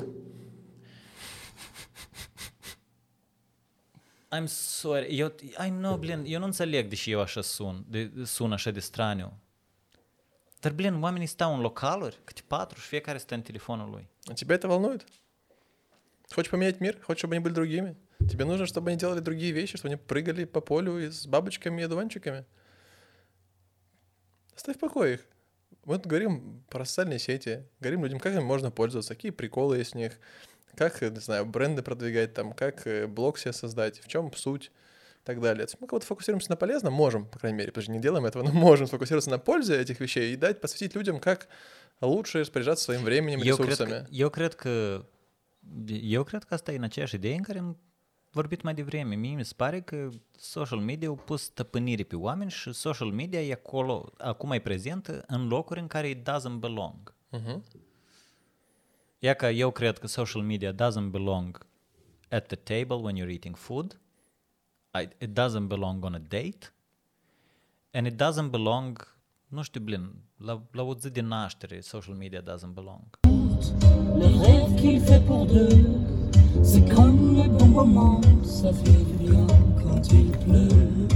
I'm 4.32 4.46
sorry, 4.48 5.18
eu, 5.18 5.34
I 5.66 5.70
know, 5.70 5.98
blin, 5.98 6.24
eu 6.26 6.40
nu 6.40 6.46
înțeleg 6.46 6.88
de 6.88 6.96
ce 6.96 7.12
eu 7.12 7.22
așa 7.22 7.42
sun, 7.42 7.86
de, 7.88 8.12
sun 8.24 8.52
așa 8.52 8.72
de 8.72 8.80
straniu. 8.80 9.40
Dar, 10.60 10.72
blin, 10.72 11.02
oamenii 11.02 11.28
stau 11.28 11.54
în 11.54 11.62
localuri, 11.62 12.20
câte 12.24 12.42
patru, 12.48 12.80
și 12.80 12.88
fiecare 12.88 13.18
stă 13.18 13.34
în 13.34 13.42
telefonul 13.42 13.90
lui. 13.90 14.10
А 14.26 14.34
тебя 14.34 14.56
это 14.56 14.68
волнует? 14.68 15.06
Хочешь 16.30 16.52
поменять 16.52 16.80
мир? 16.80 17.00
Хочешь, 17.02 17.20
чтобы 17.20 17.34
они 17.36 17.44
были 17.44 17.54
другими? 17.54 17.96
Тебе 18.28 18.44
нужно, 18.44 18.66
чтобы 18.66 18.90
они 18.90 18.98
делали 18.98 19.20
другие 19.20 19.52
вещи, 19.52 19.78
чтобы 19.78 19.94
они 19.94 20.04
прыгали 20.06 20.46
по 20.46 20.60
полю 20.60 21.00
и 21.00 21.10
с 21.10 21.26
бабочками 21.26 21.82
и 21.82 21.86
одуванчиками? 21.86 22.46
Оставь 24.56 24.76
в 24.76 24.80
покое 24.80 25.14
их. 25.14 25.26
Мы 25.86 25.98
тут 25.98 26.08
говорим 26.08 26.64
про 26.70 26.86
социальные 26.86 27.20
сети, 27.20 27.66
говорим 27.80 28.04
людям, 28.04 28.20
как 28.20 28.36
им 28.36 28.44
можно 28.44 28.72
пользоваться, 28.72 29.16
какие 29.16 29.32
приколы 29.32 29.78
есть 29.78 29.94
в 29.94 29.96
них, 29.96 30.20
как, 30.76 31.02
э, 31.02 31.10
не 31.10 31.20
знаю, 31.20 31.46
бренды 31.46 31.82
продвигать 31.82 32.34
там, 32.34 32.54
как 32.54 32.86
э, 32.86 33.08
блог 33.08 33.38
себе 33.38 33.54
создать, 33.54 34.00
в 34.00 34.08
чем 34.08 34.32
суть 34.34 34.66
и 34.66 35.26
так 35.26 35.42
далее. 35.42 35.68
Мы 35.80 35.88
кого-то 35.88 36.06
фокусируемся 36.06 36.52
на 36.52 36.58
полезном, 36.58 36.94
можем, 36.94 37.26
по 37.26 37.40
крайней 37.40 37.58
мере, 37.58 37.72
потому 37.72 37.84
что 37.84 37.92
не 37.92 38.00
делаем 38.00 38.26
этого, 38.26 38.44
но 38.44 38.52
можем 38.54 38.88
сфокусироваться 38.88 39.30
на 39.30 39.40
пользе 39.40 39.80
этих 39.80 40.00
вещей 40.00 40.34
и 40.34 40.36
дать, 40.36 40.62
посвятить 40.62 40.96
людям, 40.96 41.20
как 41.20 41.48
лучше 42.02 42.40
распоряжаться 42.40 42.86
своим 42.86 43.04
временем, 43.04 43.40
cred, 43.40 43.46
ресурсами. 43.48 43.90
că, 43.90 44.08
eu 44.12 44.30
cred 44.30 44.56
că 44.56 45.06
eu 46.02 46.24
cred 46.24 46.44
că 46.44 46.54
asta 46.54 46.72
e 46.72 46.78
în 46.78 46.84
vorbit 48.32 48.62
mai 48.62 48.74
devreme, 48.74 49.16
mie 49.16 49.36
mi 49.36 49.46
se 49.46 49.54
pare 49.56 49.82
că 49.82 50.10
social 50.38 50.80
media 50.80 51.08
au 51.08 51.16
pus 51.16 51.42
stăpânire 51.42 52.04
pe 52.04 52.16
oameni 52.16 52.52
și 52.52 52.74
social 52.74 53.12
media 53.12 53.42
e 53.42 53.52
acolo, 53.52 54.12
acum 54.18 54.52
e 54.52 54.60
prezentă 54.60 55.24
în 55.28 55.48
locuri 55.48 55.80
în 55.80 55.88
care 55.88 56.10
it 56.10 56.30
doesn't 56.30 56.60
belong. 56.60 57.14
Uh-huh. 57.38 57.60
Ia 59.20 59.34
că 59.34 59.46
eu 59.46 59.72
cred 59.72 59.98
că 59.98 60.08
social 60.08 60.42
media 60.42 60.74
doesn't 60.74 61.10
belong 61.10 61.68
at 62.30 62.48
the 62.48 62.56
table 62.56 62.96
when 62.96 63.16
you're 63.16 63.32
eating 63.32 63.56
food, 63.56 64.00
it 65.18 65.40
doesn't 65.40 65.68
belong 65.68 66.04
on 66.04 66.14
a 66.14 66.22
date, 66.28 66.74
and 67.92 68.08
it 68.08 68.22
doesn't 68.22 68.50
belong, 68.50 69.18
nu 69.48 69.62
știu, 69.62 69.82
blin, 69.82 70.14
la, 70.38 70.62
la 70.72 70.84
o 70.84 70.96
zi 70.96 71.10
de 71.10 71.22
naștere, 71.22 71.80
social 71.80 72.16
media 72.16 72.42
doesn't 72.42 72.74
belong. 72.74 73.20
Le 74.18 74.26
rêve 74.26 74.76
qu'il 74.76 75.02
fait 75.02 75.26
pour 75.26 75.46
deux 75.46 76.29
c'est 76.64 76.88
comme 76.94 77.36
le 77.38 77.48
bon 77.50 77.68
moment, 77.68 78.22
ça 78.44 78.72
fait 78.74 79.04
du 79.04 79.14
bien 79.30 79.46
quand 79.82 80.02
il 80.12 80.32
pleut. 80.32 81.08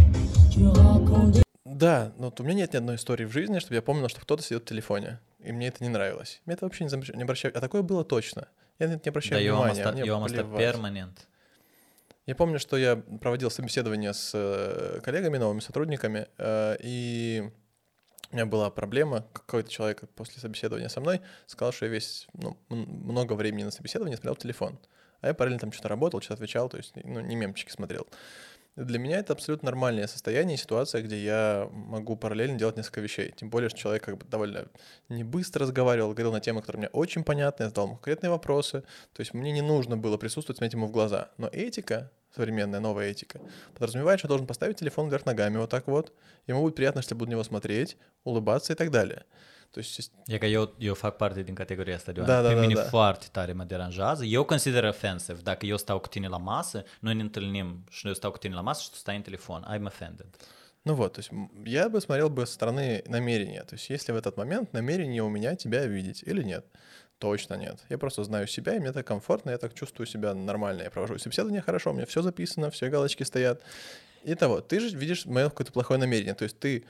Tu 0.51 0.59
me 0.59 0.69
racontes 0.71 1.41
Да, 1.65 2.13
но 2.17 2.25
вот 2.25 2.39
у 2.39 2.43
меня 2.43 2.53
нет 2.55 2.73
ни 2.73 2.77
одной 2.77 2.95
истории 2.95 3.25
в 3.25 3.31
жизни, 3.31 3.59
чтобы 3.59 3.75
я 3.75 3.81
помнил, 3.81 4.07
что 4.07 4.21
кто-то 4.21 4.41
сидит 4.43 4.63
в 4.63 4.65
телефоне, 4.65 5.19
и 5.39 5.51
мне 5.51 5.67
это 5.67 5.83
не 5.83 5.89
нравилось. 5.89 6.41
Мне 6.45 6.55
это 6.55 6.65
вообще 6.65 6.83
не, 6.85 6.89
зам- 6.89 7.15
не 7.15 7.23
обращаю... 7.23 7.55
А 7.57 7.61
такое 7.61 7.81
было 7.81 8.03
точно. 8.05 8.47
Я 8.79 8.87
на 8.87 8.93
это 8.93 8.99
не 8.99 9.03
Да, 9.05 9.09
обращаю 9.11 9.41
am 9.41 9.53
внимания. 9.53 9.83
am 9.83 10.23
asta 10.25 10.33
плевать. 10.43 10.75
permanent. 10.75 11.17
Я 12.25 12.35
помню, 12.35 12.57
что 12.59 12.77
я 12.77 12.95
проводил 12.95 13.51
собеседование 13.51 14.13
с 14.13 14.31
э, 14.33 15.01
коллегами, 15.03 15.37
новыми 15.37 15.59
сотрудниками, 15.59 16.27
э, 16.37 16.77
и 16.81 17.51
у 18.31 18.35
меня 18.35 18.45
была 18.45 18.69
проблема. 18.69 19.25
Какой-то 19.33 19.69
человек 19.69 20.03
после 20.15 20.39
собеседования 20.39 20.87
со 20.87 21.01
мной 21.01 21.19
сказал, 21.47 21.73
что 21.73 21.85
я 21.85 21.91
весь, 21.91 22.27
ну, 22.33 22.55
много 22.69 23.33
времени 23.33 23.63
на 23.65 23.71
собеседовании 23.71 24.15
смотрел 24.15 24.35
в 24.35 24.39
телефон. 24.39 24.79
А 25.24 25.28
я 25.28 25.34
параллельно 25.34 25.61
там 25.61 25.71
что-то 25.71 25.88
работал, 25.88 26.21
что-то 26.21 26.36
отвечал, 26.36 26.67
то 26.69 26.78
есть, 26.78 26.93
ну, 27.03 27.21
не 27.21 27.36
мемчики 27.36 27.71
смотрел. 27.71 28.05
Для 28.76 28.99
меня 28.99 29.19
это 29.19 29.34
абсолютно 29.34 29.67
нормальное 29.67 30.07
состояние 30.07 30.55
и 30.55 30.59
ситуация, 30.59 31.01
где 31.03 31.24
я 31.24 31.69
могу 31.71 32.17
параллельно 32.17 32.57
делать 32.57 32.76
несколько 32.76 33.01
вещей. 33.01 33.32
Тем 33.38 33.49
более, 33.49 33.69
что 33.69 33.80
человек 33.80 34.03
как 34.03 34.17
бы 34.17 34.26
довольно 34.26 34.67
не 35.09 35.24
быстро 35.24 35.61
разговаривал, 35.61 36.11
говорил 36.11 36.34
на 36.34 36.41
темы, 36.41 36.61
которые 36.61 36.80
мне 36.80 36.89
очень 36.89 37.24
понятны, 37.24 37.63
я 37.63 37.69
задал 37.69 37.86
ему 37.86 37.95
конкретные 37.95 38.32
вопросы. 38.32 38.82
То 39.13 39.21
есть 39.21 39.34
мне 39.34 39.51
не 39.51 39.61
нужно 39.61 39.95
было 39.95 40.17
присутствовать, 40.17 40.57
смотреть 40.57 40.74
ему 40.74 40.88
в 40.88 40.91
глаза. 40.91 41.30
Но 41.38 41.47
этика, 41.47 42.11
современная 42.36 42.80
новая 42.80 43.11
этика, 43.11 43.39
подразумевает, 43.76 44.19
что 44.19 44.26
я 44.26 44.30
должен 44.30 44.47
поставить 44.47 44.78
телефон 44.78 45.07
вверх 45.07 45.28
ногами 45.28 45.57
вот 45.57 45.69
так 45.69 45.88
вот. 45.88 46.11
Ему 46.47 46.61
будет 46.61 46.76
приятно, 46.76 46.99
если 46.99 47.13
я 47.13 47.17
буду 47.17 47.30
на 47.30 47.34
него 47.34 47.43
смотреть, 47.43 47.95
улыбаться 48.24 48.74
и 48.74 48.76
так 48.76 48.89
далее. 48.89 49.24
То 49.74 49.80
есть 49.80 50.11
E 50.28 50.38
că 50.38 50.45
eu, 50.45 50.76
eu 50.78 50.93
fac 50.93 51.15
parte 51.17 51.41
din 51.41 51.53
categoria 51.53 51.95
asta 51.95 52.11
de 52.11 52.21
Da, 52.21 52.41
da, 52.41 52.47
Pe 52.47 52.53
da, 52.53 52.59
mine 52.59 52.74
da. 52.74 52.84
foarte 52.84 53.26
tare 53.32 53.53
mă 53.53 53.63
deranjează. 53.63 54.26
Eu 54.26 54.43
consider 54.43 54.84
offensive 54.84 55.39
dacă 55.43 55.65
eu 55.65 55.78
stau 55.78 55.99
cu 55.99 56.07
tine 56.07 56.28
la 56.28 56.38
masă, 56.38 56.84
noi 56.99 57.15
ne 57.15 57.21
întâlnim 57.21 57.84
și 57.89 58.07
eu 58.07 58.13
stau 58.13 58.32
cu 58.32 58.38
tine 58.38 58.53
la 58.55 58.61
masă 58.61 58.82
și 58.84 58.89
tu 58.89 58.95
stai 58.95 59.15
în 59.15 59.21
telefon. 59.21 59.65
I'm 59.76 59.86
offended. 59.86 60.28
Ну 60.86 60.93
вот, 60.95 61.13
то 61.13 61.19
есть 61.21 61.32
я 61.65 61.88
бы 61.89 62.01
смотрел 62.01 62.30
бы 62.30 62.45
со 62.45 62.53
стороны 62.53 63.03
намерения. 63.07 63.63
То 63.63 63.76
есть 63.76 63.89
если 63.89 64.11
в 64.11 64.15
этот 64.15 64.36
момент 64.38 64.74
намерение 64.74 65.21
у 65.24 65.30
меня 65.30 65.55
тебя 65.55 65.86
видеть 65.86 66.21
или 66.30 66.43
нет. 66.43 66.65
Точно 67.17 67.55
нет. 67.55 67.78
Я 67.89 67.97
просто 67.97 68.24
знаю 68.24 68.47
себя, 68.47 68.76
и 68.76 68.80
мне 68.80 68.91
так 68.91 69.07
комфортно, 69.07 69.51
я 69.51 69.57
так 69.57 69.74
чувствую 69.74 70.05
себя 70.07 70.34
нормально. 70.34 70.82
Я 70.84 70.89
провожу 70.91 71.17
собеседование 71.17 71.61
хорошо, 71.61 71.91
у 71.91 71.93
меня 71.93 72.05
все 72.05 72.21
записано, 72.21 72.69
все 72.69 72.89
галочки 72.89 73.24
стоят. 73.24 73.61
И 74.24 74.36
того, 74.36 74.59
ты 74.61 74.80
же 74.82 74.95
видишь 74.97 75.26
мое 75.26 75.49
какое-то 75.49 75.71
плохое 75.71 75.99
намерение. 75.99 76.34
То 76.34 76.43
есть 76.43 76.59
ты 76.59 76.84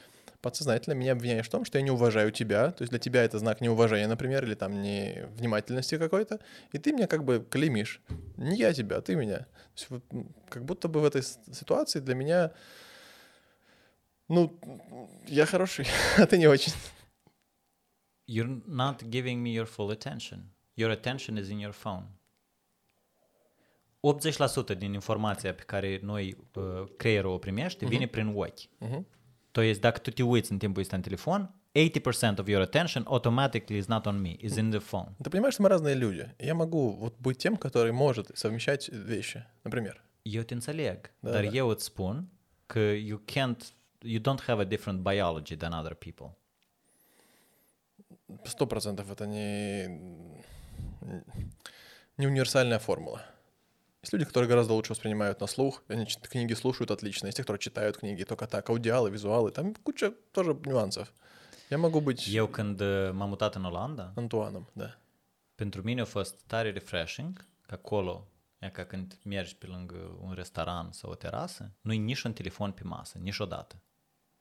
подсознательно 0.43 0.93
меня 0.93 1.13
обвиняешь 1.13 1.47
в 1.47 1.49
том, 1.49 1.63
что 1.63 1.77
я 1.77 1.83
не 1.83 1.89
уважаю 1.89 2.31
тебя. 2.31 2.71
То 2.71 2.81
есть 2.83 2.91
для 2.91 2.99
тебя 2.99 3.23
это 3.23 3.39
знак 3.39 3.61
неуважения, 3.61 4.07
например, 4.07 4.43
или 4.43 4.55
там 4.55 4.81
невнимательности 4.81 5.97
какой-то. 5.97 6.39
И 6.73 6.77
ты 6.77 6.91
меня 6.91 7.07
как 7.07 7.23
бы 7.23 7.47
клеймишь. 7.49 8.01
Не 8.37 8.57
я 8.57 8.73
тебя, 8.73 8.97
а 8.97 9.01
ты 9.01 9.15
меня. 9.15 9.37
То 9.37 9.47
есть 9.77 9.89
вот, 9.89 10.03
как 10.49 10.65
будто 10.65 10.89
бы 10.89 10.99
в 10.99 11.05
этой 11.05 11.23
ситуации 11.23 12.01
для 12.01 12.13
меня 12.13 12.51
ну, 14.27 14.59
я 15.27 15.45
хороший, 15.45 15.85
а 16.17 16.25
ты 16.25 16.37
не 16.37 16.47
очень. 16.47 16.73
You're 18.27 18.61
not 18.67 19.09
giving 19.09 19.41
me 19.41 19.53
your 19.53 19.65
full 19.65 19.91
attention. 19.91 20.51
Your 20.75 20.91
attention 20.91 21.37
is 21.37 21.49
in 21.49 21.59
your 21.59 21.73
phone. 21.73 22.05
80% 24.01 24.77
din 24.77 24.93
informația 24.93 25.53
pe 25.53 25.61
care 25.61 25.99
noi, 26.01 26.37
uh, 26.55 26.83
creierul 26.97 27.33
o 27.33 27.37
primește, 27.37 27.85
vine 27.85 28.07
prin 28.07 28.33
ochi. 28.35 28.69
Мгм. 28.77 29.07
То 29.53 29.61
есть 29.61 29.79
dacă 29.81 29.99
tu 29.99 30.09
te 30.11 30.23
uiți 30.23 30.51
în 30.51 30.57
timpul 30.57 30.81
ăsta 30.81 30.95
în 30.95 31.01
telefon, 31.01 31.51
80% 31.75 32.39
of 32.39 32.47
your 32.47 32.61
attention 32.61 33.03
automatically 33.07 33.77
is 33.79 33.85
not 33.87 34.05
on 34.05 34.21
me, 34.21 34.35
is 34.39 34.55
in 34.55 34.69
the 34.69 34.79
phone. 34.79 35.09
Ты 35.23 35.29
понимаешь, 35.29 35.53
что 35.53 35.63
мы 35.63 35.69
разные 35.69 35.95
люди. 35.95 36.25
Я 36.39 36.53
могу 36.53 36.91
вот 37.03 37.13
быть 37.19 37.37
тем, 37.37 37.55
который 37.57 37.91
может 37.91 38.25
совмещать 38.33 38.89
вещи. 38.89 39.45
Например, 39.63 40.01
Da, 41.21 41.31
dar 41.31 41.43
da. 41.45 41.51
eu 41.57 41.67
îți 41.69 41.83
spun 41.85 42.27
că 42.65 42.79
you 42.95 43.19
can't, 43.33 43.57
you 44.03 44.19
don't 44.21 44.43
have 44.47 44.59
a 44.59 44.65
different 44.65 45.01
biology 45.03 45.55
than 45.57 45.71
other 45.81 45.93
people. 46.05 46.29
сто 48.43 48.65
процентов 48.65 49.09
это 49.11 49.25
не, 49.25 49.87
не 52.17 52.27
универсальная 52.27 52.79
формула. 52.79 53.21
Есть 54.02 54.12
люди, 54.12 54.24
которые 54.24 54.48
гораздо 54.48 54.74
лучше 54.74 54.92
воспринимают 54.92 55.40
на 55.40 55.46
слух, 55.46 55.82
они 55.88 56.06
чит- 56.06 56.28
книги 56.28 56.54
слушают 56.54 56.90
отлично. 56.90 57.26
Есть 57.26 57.36
те, 57.36 57.42
которые 57.42 57.60
читают 57.60 57.96
книги 57.96 58.22
только 58.24 58.46
так, 58.46 58.68
аудиалы, 58.70 59.10
визуалы, 59.10 59.50
там 59.50 59.74
куча 59.74 60.12
тоже 60.32 60.54
нюансов. 60.64 61.12
Я 61.70 61.78
могу 61.78 62.00
быть 62.00 62.28
Eu 62.32 62.46
când 62.46 62.80
uh, 62.80 63.10
m-am 63.12 63.28
mutat 63.28 63.54
în 63.54 63.64
Olanda, 63.64 64.12
Антуаном, 64.16 64.68
да. 64.72 64.98
pentru 65.54 65.82
mine 65.82 66.00
a 66.00 66.04
fost 66.04 66.34
tare 66.46 66.70
refreshing 66.70 67.46
că 67.66 67.74
acolo, 67.74 68.26
e 68.58 68.68
ca 68.68 68.84
când 68.84 69.18
mergi 69.24 69.56
pe 69.56 69.66
lângă 69.66 70.18
un 70.20 70.32
restaurant 70.32 70.94
sau 70.94 71.10
o 71.10 71.14
terasă, 71.14 71.70
nu-i 71.80 71.98
nici 71.98 72.22
un 72.22 72.32
telefon 72.32 72.70
pe 72.72 72.82
masă, 72.84 73.18
niciodată. 73.22 73.76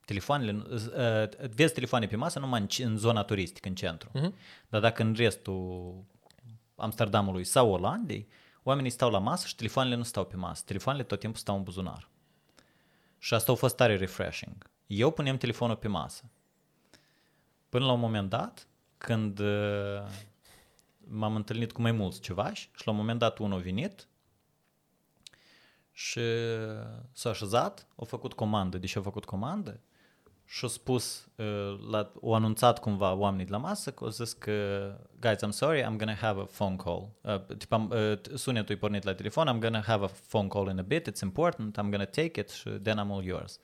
Telefoanele, 0.05 0.63
uh, 0.69 1.49
vezi 1.49 1.73
telefoane 1.73 2.07
pe 2.07 2.15
masă 2.15 2.39
numai 2.39 2.59
în, 2.59 2.67
ci- 2.67 2.83
în 2.83 2.97
zona 2.97 3.23
turistică, 3.23 3.67
în 3.67 3.75
centru. 3.75 4.09
Mhm. 4.13 4.33
Dar 4.69 4.81
dacă 4.81 5.01
în 5.01 5.13
restul 5.13 6.03
Amsterdamului 6.75 7.43
sau 7.43 7.69
Olandei, 7.71 8.27
oamenii 8.62 8.90
stau 8.90 9.10
la 9.10 9.18
masă 9.18 9.46
și 9.46 9.54
telefoanele 9.54 9.96
nu 9.96 10.02
stau 10.02 10.24
pe 10.24 10.36
masă. 10.36 10.62
Telefoanele 10.66 11.04
tot 11.04 11.18
timpul 11.18 11.40
stau 11.40 11.56
în 11.56 11.62
buzunar. 11.62 12.08
Și 13.18 13.34
asta 13.34 13.52
a 13.52 13.54
fost 13.54 13.76
tare 13.76 13.96
refreshing. 13.96 14.70
Eu 14.86 15.10
punem 15.10 15.36
telefonul 15.36 15.76
pe 15.76 15.88
masă. 15.88 16.30
Până 17.68 17.84
la 17.84 17.92
un 17.92 18.00
moment 18.00 18.28
dat, 18.28 18.66
când 18.98 19.38
uh, 19.38 20.02
m-am 20.98 21.34
întâlnit 21.34 21.72
cu 21.72 21.80
mai 21.80 21.92
mulți 21.92 22.20
cevași 22.20 22.70
și 22.76 22.86
la 22.86 22.92
un 22.92 22.98
moment 22.98 23.18
dat 23.18 23.38
unul 23.38 23.58
a 23.58 23.62
venit 23.62 24.08
și 25.90 26.20
s-a 27.12 27.30
așezat, 27.30 27.86
a 27.96 28.04
făcut 28.04 28.32
comandă, 28.32 28.78
deși 28.78 28.98
a 28.98 29.02
făcut 29.02 29.24
comandă 29.24 29.80
și 30.51 30.65
a 30.65 30.67
spus, 30.67 31.27
uh, 31.35 31.79
la, 31.89 32.11
au 32.23 32.33
anunțat 32.33 32.79
cumva 32.79 33.13
oamenii 33.13 33.45
de 33.45 33.51
la 33.51 33.57
masă 33.57 33.91
că 33.91 34.03
au 34.03 34.09
zis 34.09 34.33
că 34.33 34.51
guys, 35.19 35.37
I'm 35.45 35.49
sorry, 35.49 35.81
I'm 35.81 35.97
gonna 35.97 36.15
have 36.15 36.39
a 36.39 36.43
phone 36.43 36.75
call. 36.75 37.09
Uh, 37.21 37.55
tip, 37.57 37.73
am, 37.73 37.91
uh, 37.93 38.19
sunetul 38.35 38.75
e 38.75 38.77
pornit 38.77 39.03
la 39.03 39.13
telefon, 39.13 39.55
I'm 39.55 39.59
gonna 39.59 39.81
have 39.81 40.03
a 40.03 40.09
phone 40.29 40.47
call 40.47 40.69
in 40.69 40.79
a 40.79 40.81
bit, 40.81 41.09
it's 41.09 41.21
important, 41.21 41.77
I'm 41.77 41.89
gonna 41.89 42.05
take 42.05 42.39
it 42.39 42.49
și 42.49 42.69
then 42.69 42.97
I'm 42.97 43.11
all 43.11 43.23
yours. 43.23 43.59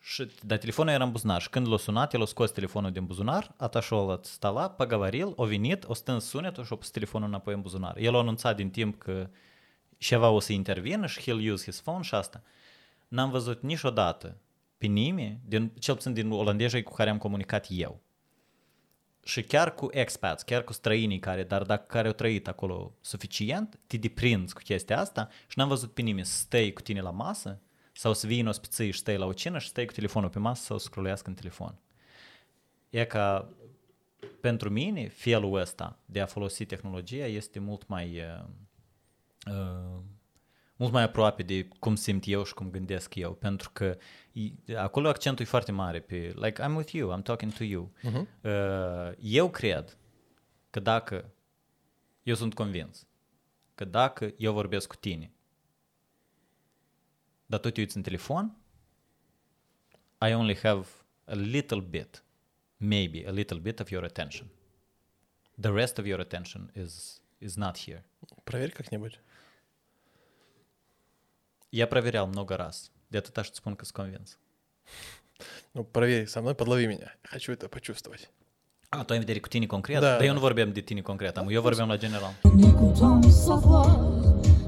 Și, 0.00 0.30
dar 0.42 0.58
telefonul 0.58 0.92
era 0.92 1.04
în 1.04 1.10
buzunar 1.10 1.40
și 1.40 1.50
când 1.50 1.68
l-a 1.68 1.76
sunat, 1.76 2.14
el 2.14 2.22
a 2.22 2.24
scos 2.24 2.50
telefonul 2.50 2.92
din 2.92 3.04
buzunar, 3.04 3.54
отошел 3.58 4.08
от 4.08 4.24
стола, 4.24 4.70
поговорил, 4.70 5.34
a 5.36 5.44
venit, 5.44 5.84
a 5.84 5.94
stâns 5.94 6.24
sunetul 6.24 6.64
și 6.64 6.72
a 6.72 6.76
pus 6.76 6.90
telefonul 6.90 7.28
înapoi 7.28 7.54
în 7.54 7.60
buzunar. 7.60 7.96
El 7.96 8.14
a 8.14 8.18
anunțat 8.18 8.56
din 8.56 8.70
timp 8.70 8.98
că 8.98 9.28
ceva 9.98 10.28
o 10.30 10.40
să 10.40 10.52
intervină 10.52 11.06
și 11.06 11.20
he'll 11.20 11.52
use 11.52 11.64
his 11.64 11.80
phone 11.80 12.02
și 12.02 12.14
asta. 12.14 12.42
N-am 13.08 13.30
văzut 13.30 13.62
niciodată 13.62 14.36
pe 14.81 14.87
nimeni, 14.87 15.39
din, 15.45 15.71
cel 15.79 15.95
puțin 15.95 16.13
din 16.13 16.31
olandezii 16.31 16.83
cu 16.83 16.93
care 16.93 17.09
am 17.09 17.17
comunicat 17.17 17.65
eu. 17.69 18.01
Și 19.23 19.43
chiar 19.43 19.73
cu 19.73 19.87
expats, 19.91 20.43
chiar 20.43 20.63
cu 20.63 20.73
străinii 20.73 21.19
care, 21.19 21.43
dar 21.43 21.63
dacă 21.63 21.85
care 21.87 22.07
au 22.07 22.13
trăit 22.13 22.47
acolo 22.47 22.93
suficient, 23.01 23.79
te 23.87 23.97
deprinzi 23.97 24.53
cu 24.53 24.61
chestia 24.63 24.99
asta 24.99 25.29
și 25.47 25.57
n-am 25.57 25.67
văzut 25.67 25.93
pe 25.93 26.01
nimeni 26.01 26.25
să 26.25 26.37
stai 26.37 26.71
cu 26.71 26.81
tine 26.81 27.01
la 27.01 27.09
masă 27.11 27.61
sau 27.91 28.13
să 28.13 28.27
vii 28.27 28.39
în 28.39 28.47
ospiție 28.47 28.91
și 28.91 28.99
stai 28.99 29.17
la 29.17 29.25
o 29.25 29.33
cină 29.33 29.59
și 29.59 29.67
stai 29.67 29.85
cu 29.85 29.93
telefonul 29.93 30.29
pe 30.29 30.39
masă 30.39 30.63
sau 30.63 30.77
să 30.77 30.85
scrollească 30.85 31.29
în 31.29 31.35
telefon. 31.35 31.79
E 32.89 33.05
ca 33.05 33.53
pentru 34.39 34.69
mine, 34.69 35.07
felul 35.07 35.59
ăsta 35.59 35.99
de 36.05 36.19
a 36.21 36.25
folosi 36.25 36.65
tehnologia 36.65 37.25
este 37.25 37.59
mult 37.59 37.87
mai 37.87 38.19
uh, 38.19 38.45
uh, 39.47 39.99
mult 40.81 40.93
mai 40.93 41.03
aproape 41.03 41.43
de 41.43 41.67
cum 41.79 41.95
simt 41.95 42.23
eu 42.27 42.43
și 42.43 42.53
cum 42.53 42.69
gândesc 42.69 43.15
eu, 43.15 43.33
pentru 43.33 43.69
că 43.73 43.85
i- 43.85 43.97
acolo 44.76 45.08
accentul 45.08 45.44
e 45.44 45.48
foarte 45.48 45.72
mare 45.72 46.00
pe, 46.00 46.32
like, 46.36 46.62
I'm 46.62 46.74
with 46.74 46.92
you, 46.92 47.18
I'm 47.18 47.22
talking 47.22 47.52
to 47.52 47.64
you. 47.64 47.92
Мгм. 48.02 48.28
Uh, 48.42 49.12
eu 49.20 49.50
cred 49.50 49.98
că 50.70 50.80
dacă, 50.80 51.30
eu 52.22 52.34
sunt 52.34 52.54
convins, 52.54 53.06
că 53.74 53.84
dacă 53.84 54.34
eu 54.36 54.52
vorbesc 54.52 54.88
cu 54.88 54.96
tine, 54.96 55.30
dar 57.46 57.60
tu 57.60 57.70
te 57.70 57.80
uiți 57.80 57.96
în 57.96 58.02
telefon, 58.02 58.56
I 60.28 60.34
only 60.34 60.56
have 60.56 60.86
a 61.24 61.34
little 61.34 61.80
bit, 61.80 62.24
maybe 62.76 63.26
a 63.26 63.30
little 63.30 63.58
bit 63.58 63.80
of 63.80 63.90
your 63.90 64.04
attention. 64.04 64.48
The 65.60 65.70
rest 65.70 65.98
of 65.98 66.04
your 66.04 66.20
attention 66.20 66.70
is, 66.74 67.22
is 67.38 67.54
not 67.54 67.78
here. 67.78 68.04
Проверь 68.44 68.72
как-нибудь. 68.72 69.20
Я 71.70 71.86
проверял 71.86 72.26
много 72.26 72.56
раз. 72.56 72.90
De 73.10 73.16
atât 73.16 73.36
aș 73.36 73.48
spun 73.52 73.74
că 73.74 73.84
sunt 73.84 73.96
convins. 73.96 74.38
Ну, 75.72 75.84
проверь 75.84 76.26
со 76.26 76.40
мной, 76.40 76.54
подлови 76.54 76.86
меня. 76.86 77.10
Я 77.24 77.28
хочу 77.30 77.52
это 77.52 77.68
почувствовать. 77.68 78.30
A, 78.88 79.04
tu 79.04 79.12
ai 79.12 79.18
în 79.18 79.24
vedere 79.24 79.40
cu 79.40 79.48
tine 79.48 79.66
concret? 79.66 80.00
Da, 80.00 80.10
Dar 80.10 80.20
eu 80.20 80.26
da. 80.26 80.32
nu 80.32 80.38
vorbeam 80.40 80.72
de 80.72 80.80
tine 80.80 81.00
concret, 81.00 81.36
am, 81.36 81.48
eu 81.48 81.60
vorbeam 81.62 81.88
la 81.88 81.96
general. 81.96 82.32
En 82.42 82.58
écoutant 82.58 83.24
savoir, 83.30 83.88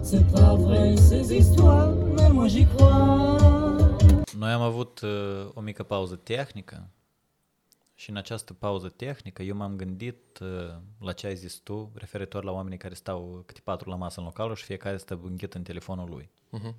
c'est 0.03 0.31
pas 0.33 0.55
vrai 0.57 0.97
ces 0.97 1.31
histoires, 1.31 1.95
mais 2.17 2.31
moi 2.33 2.47
j'y 2.49 2.67
crois. 2.75 4.27
Noi 4.37 4.51
am 4.53 4.61
avut 4.61 5.01
uh, 5.01 5.49
o 5.55 5.61
mică 5.61 5.83
pauză 5.83 6.15
tehnică 6.17 6.89
și 7.95 8.11
în 8.11 8.17
această 8.17 8.53
pauză 8.55 8.89
tehnică 8.89 9.43
eu 9.43 9.57
m-am 9.57 9.77
gândit 9.77 10.39
uh, 10.39 10.49
la 11.01 11.13
ce 11.13 11.27
ai 11.27 11.37
zis 11.37 11.55
tu 11.55 11.91
referitor 11.95 12.45
la 12.45 12.51
oamenii 12.53 12.79
care 12.79 12.95
stau 12.95 13.43
câte 13.47 13.61
patru 13.65 13.91
la 13.91 13.97
masă 13.97 14.21
în 14.21 14.27
localul 14.27 14.55
și 14.57 14.65
fiecare 14.65 14.97
stă 14.97 15.21
înghit 15.23 15.55
în 15.55 15.63
telefonul 15.63 16.09
lui. 16.11 16.31
Мгм. 16.51 16.75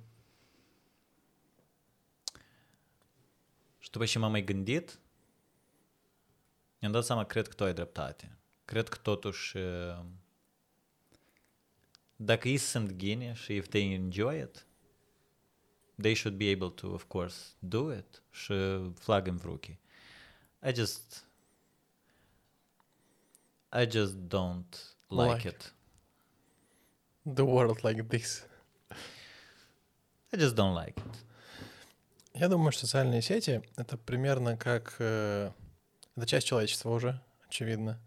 Și 3.85 3.91
după 3.91 4.05
ce 4.05 4.19
m-am 4.19 4.31
mai 4.31 4.43
gândit, 4.43 4.99
mi-am 6.79 6.91
dat 6.91 7.03
seama, 7.03 7.23
cred 7.23 7.47
că 7.47 7.53
tu 7.53 7.63
ai 7.63 7.73
dreptate. 7.73 8.37
Cred 8.65 8.89
că 8.89 8.97
totuși, 8.97 9.57
uh, 9.57 9.99
dacă 12.15 12.47
ei 12.47 12.57
sunt 12.57 12.91
ghine 12.91 13.33
și 13.33 13.55
if 13.55 13.67
they 13.67 13.93
enjoy 13.93 14.39
it, 14.39 14.65
they 16.01 16.15
should 16.15 16.37
be 16.37 16.51
able 16.51 16.69
to, 16.69 16.87
of 16.93 17.03
course, 17.03 17.53
do 17.59 17.93
it 17.93 18.23
și 18.31 18.53
flag 18.93 19.27
în 19.27 19.37
vruchi. 19.37 19.77
I 20.67 20.73
just, 20.73 21.27
I 23.81 23.89
just 23.91 24.15
don't 24.15 24.95
like, 25.07 25.33
Like. 25.33 25.47
it. 25.47 25.73
The 27.33 27.43
world 27.43 27.79
like 27.83 28.03
this. 28.03 28.47
I 30.31 30.37
just 30.37 30.55
don't 30.55 30.85
like 30.85 31.01
it. 31.05 31.25
Я 32.37 32.49
думаю, 32.49 32.73
что 32.73 32.81
социальные 32.81 33.21
сети— 33.21 33.61
это 33.77 33.95
примерно 33.97 34.57
как... 34.57 34.95
э, 34.99 35.51
это 36.17 36.25
часть 36.25 36.45
человечества 36.45 36.89
уже, 36.89 37.21
очевидно. 37.47 37.97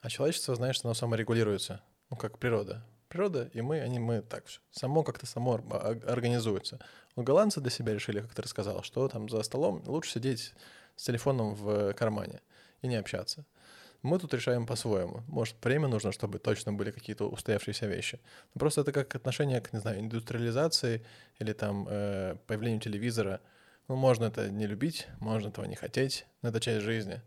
А 0.00 0.08
человечество, 0.08 0.54
знаешь, 0.54 0.78
оно 0.84 0.94
саморегулируется, 0.94 1.80
ну, 2.08 2.16
как 2.16 2.38
природа. 2.38 2.84
Природа 3.08 3.50
и 3.52 3.62
мы, 3.62 3.80
они 3.80 3.98
мы 3.98 4.22
так 4.22 4.46
все. 4.46 4.60
Само 4.70 5.02
как-то 5.02 5.26
само 5.26 5.54
ор- 5.54 5.98
организуется. 6.06 6.78
Но 7.16 7.24
голландцы 7.24 7.60
для 7.60 7.70
себя 7.72 7.94
решили, 7.94 8.20
как 8.20 8.32
ты 8.32 8.42
рассказал, 8.42 8.84
что 8.84 9.08
там 9.08 9.28
за 9.28 9.42
столом 9.42 9.82
лучше 9.86 10.12
сидеть 10.12 10.54
с 10.94 11.02
телефоном 11.02 11.56
в 11.56 11.94
кармане 11.94 12.42
и 12.80 12.86
не 12.86 12.94
общаться. 12.94 13.44
Мы 14.02 14.20
тут 14.20 14.34
решаем 14.34 14.66
по-своему. 14.66 15.24
Может, 15.26 15.56
время 15.64 15.88
нужно, 15.88 16.12
чтобы 16.12 16.38
точно 16.38 16.72
были 16.72 16.92
какие-то 16.92 17.28
устоявшиеся 17.28 17.86
вещи. 17.86 18.20
Но 18.54 18.60
просто 18.60 18.82
это 18.82 18.92
как 18.92 19.16
отношение 19.16 19.60
к, 19.60 19.72
не 19.72 19.80
знаю, 19.80 19.98
индустриализации 19.98 21.04
или 21.40 21.52
там 21.52 21.88
э, 21.90 22.36
появлению 22.46 22.80
телевизора. 22.80 23.40
Ну, 23.88 23.96
можно 23.96 24.24
это 24.24 24.50
не 24.50 24.66
любить, 24.66 25.08
можно 25.20 25.48
этого 25.48 25.66
не 25.66 25.76
хотеть, 25.76 26.26
но 26.42 26.48
это 26.48 26.60
часть 26.60 26.84
жизни. 26.84 27.20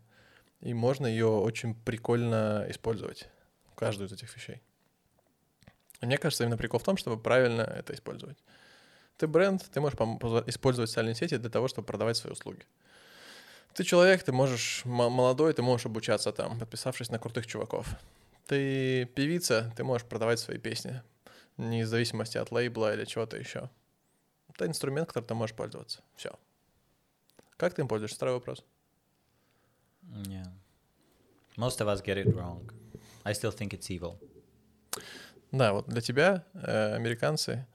И 0.60 0.74
можно 0.74 1.06
ее 1.06 1.28
очень 1.28 1.74
прикольно 1.74 2.66
использовать, 2.68 3.28
каждую 3.76 4.08
из 4.08 4.12
этих 4.12 4.34
вещей. 4.34 4.60
И 6.00 6.06
мне 6.06 6.18
кажется, 6.18 6.44
именно 6.44 6.56
прикол 6.56 6.80
в 6.80 6.84
том, 6.84 6.96
чтобы 6.96 7.20
правильно 7.20 7.62
это 7.62 7.94
использовать. 7.94 8.38
Ты 9.18 9.26
бренд, 9.26 9.64
ты 9.72 9.80
можешь 9.80 9.98
использовать 10.46 10.90
социальные 10.90 11.14
сети 11.14 11.36
для 11.36 11.50
того, 11.50 11.68
чтобы 11.68 11.86
продавать 11.86 12.16
свои 12.16 12.32
услуги. 12.32 12.64
Ты 13.74 13.84
человек, 13.84 14.22
ты 14.24 14.32
можешь 14.32 14.84
молодой, 14.84 15.52
ты 15.52 15.62
можешь 15.62 15.86
обучаться 15.86 16.32
там, 16.32 16.58
подписавшись 16.58 17.10
на 17.10 17.18
крутых 17.18 17.46
чуваков. 17.46 17.86
Ты 18.46 19.04
певица, 19.14 19.72
ты 19.76 19.84
можешь 19.84 20.06
продавать 20.06 20.40
свои 20.40 20.58
песни, 20.58 21.02
вне 21.56 21.86
зависимости 21.86 22.38
от 22.38 22.50
лейбла 22.50 22.94
или 22.94 23.04
чего-то 23.04 23.36
еще. 23.36 23.70
Это 24.48 24.66
инструмент, 24.66 25.08
которым 25.08 25.28
ты 25.28 25.34
можешь 25.34 25.54
пользоваться. 25.54 26.02
Все. 26.16 26.32
Как 27.58 27.74
ты 27.74 27.82
им 27.82 27.88
пользуешься? 27.88 28.16
Второй 28.16 28.36
вопрос. 28.36 28.64
Yeah. 30.02 30.46
Most 31.56 31.80
of 31.80 31.88
us 31.88 32.00
get 32.02 32.16
it 32.16 32.34
wrong. 32.34 32.70
I 33.24 33.32
still 33.32 33.50
think 33.50 33.74
it's 33.74 33.90
evil. 33.90 34.16
Да, 35.50 35.72
вот 35.72 35.88
для 35.88 36.00
тебя 36.00 36.44
э, 36.54 36.94
американцы 36.94 37.66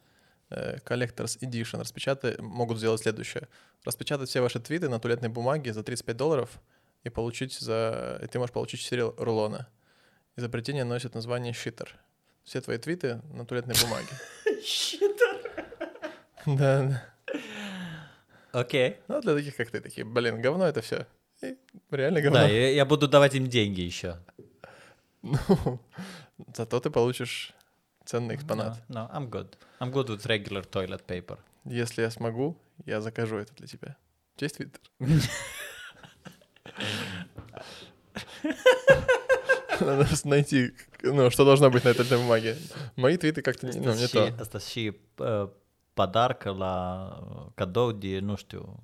э, 0.49 0.77
Collectors 0.85 1.37
Edition 1.41 1.81
распечаты, 1.81 2.41
могут 2.41 2.77
сделать 2.77 3.01
следующее. 3.01 3.49
Распечатать 3.83 4.29
все 4.29 4.41
ваши 4.41 4.59
твиты 4.59 4.87
на 4.87 4.99
туалетной 4.99 5.29
бумаге 5.29 5.73
за 5.73 5.83
35 5.83 6.15
долларов 6.15 6.61
и 7.03 7.09
получить 7.09 7.59
за... 7.59 8.19
И 8.23 8.27
ты 8.27 8.39
можешь 8.39 8.53
получить 8.53 8.79
4 8.79 9.15
рулона. 9.17 9.67
Изобретение 10.37 10.85
носит 10.85 11.13
название 11.13 11.51
щитер. 11.51 11.99
Все 12.43 12.61
твои 12.61 12.77
твиты 12.77 13.21
на 13.33 13.45
туалетной 13.45 13.75
бумаге. 13.81 14.07
Щитер? 14.63 15.65
Да, 16.45 16.83
да. 16.83 17.12
Окей. 18.53 18.97
Ну, 19.07 19.19
для 19.19 19.33
таких, 19.33 19.55
как 19.55 19.71
ты, 19.71 19.81
такие, 19.81 20.05
блин, 20.05 20.39
говно 20.39 20.65
это 20.65 20.81
все. 20.81 21.07
реально 21.89 22.21
говно. 22.21 22.39
Да, 22.39 22.47
я, 22.47 22.69
я 22.69 22.85
буду 22.85 23.07
давать 23.07 23.33
им 23.35 23.47
деньги 23.47 23.81
еще. 23.81 24.17
Ну, 25.23 25.79
зато 26.55 26.79
ты 26.79 26.91
получишь 26.91 27.53
ценный 28.05 28.35
экспонат. 28.35 28.77
No, 28.89 29.09
no, 29.09 29.11
I'm 29.11 29.29
good. 29.29 29.57
I'm 29.79 29.91
good 29.91 30.07
with 30.07 30.25
regular 30.27 30.63
toilet 30.69 31.03
paper. 31.07 31.39
Если 31.65 32.03
я 32.03 32.11
смогу, 32.11 32.55
я 32.85 33.01
закажу 33.01 33.37
это 33.37 33.53
для 33.55 33.67
тебя. 33.67 33.95
Честь 34.37 34.57
Твиттер. 34.57 34.81
Надо 39.79 40.07
найти, 40.25 40.73
ну, 41.01 41.31
что 41.31 41.43
должно 41.43 41.71
быть 41.71 41.83
на 41.83 41.89
этой 41.89 42.05
бумаге. 42.05 42.57
Мои 42.95 43.17
твиты 43.17 43.41
как-то 43.41 43.65
не, 43.65 43.79
ну, 43.79 43.93
не 43.95 44.07
то. 44.07 44.31
Uh, 45.93 45.95
подарка 45.95 46.51
la 46.51 47.07
cadou 47.55 47.91
de, 47.91 48.19
nu 48.19 48.35
știu, 48.35 48.83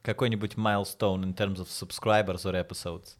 какой-нибудь 0.00 0.54
milestone 0.56 1.26
in 1.26 1.32
terms 1.34 1.58
of 1.58 1.68
subscribers 1.68 2.44
or 2.44 2.54
episodes. 2.54 3.16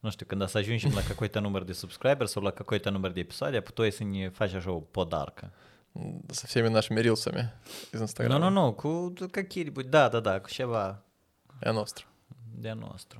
Nu 0.00 0.10
știu, 0.10 0.26
când 0.26 0.48
să 0.48 0.58
ajungem 0.58 0.92
la 0.94 1.00
какой-то 1.02 1.40
număr 1.40 1.62
de 1.62 1.72
subscribers 1.72 2.30
sau 2.30 2.42
la 2.42 2.50
какой-то 2.50 2.90
număr 2.90 3.10
de 3.10 3.20
episoade, 3.20 3.60
puteai 3.60 3.92
să 3.92 4.04
ne 4.04 4.28
faci 4.28 4.52
așa 4.52 4.70
o 4.70 4.80
podarcă. 4.80 5.52
М, 5.94 6.22
Со 6.30 6.46
всеми 6.46 6.68
нашими 6.68 7.00
рилсами 7.00 7.52
из 7.92 8.00
Инстаграма. 8.00 8.48
nu, 8.48 8.50
nu, 8.50 8.72
cu 8.72 9.12
какие-нибудь, 9.30 9.90
да, 9.90 10.08
да, 10.08 10.20
да, 10.20 10.40
cu 10.40 10.48
ceva 10.48 11.02
И 11.66 11.70
Ностро. 11.72 12.04
de 12.64 12.72
nostru. 12.72 13.18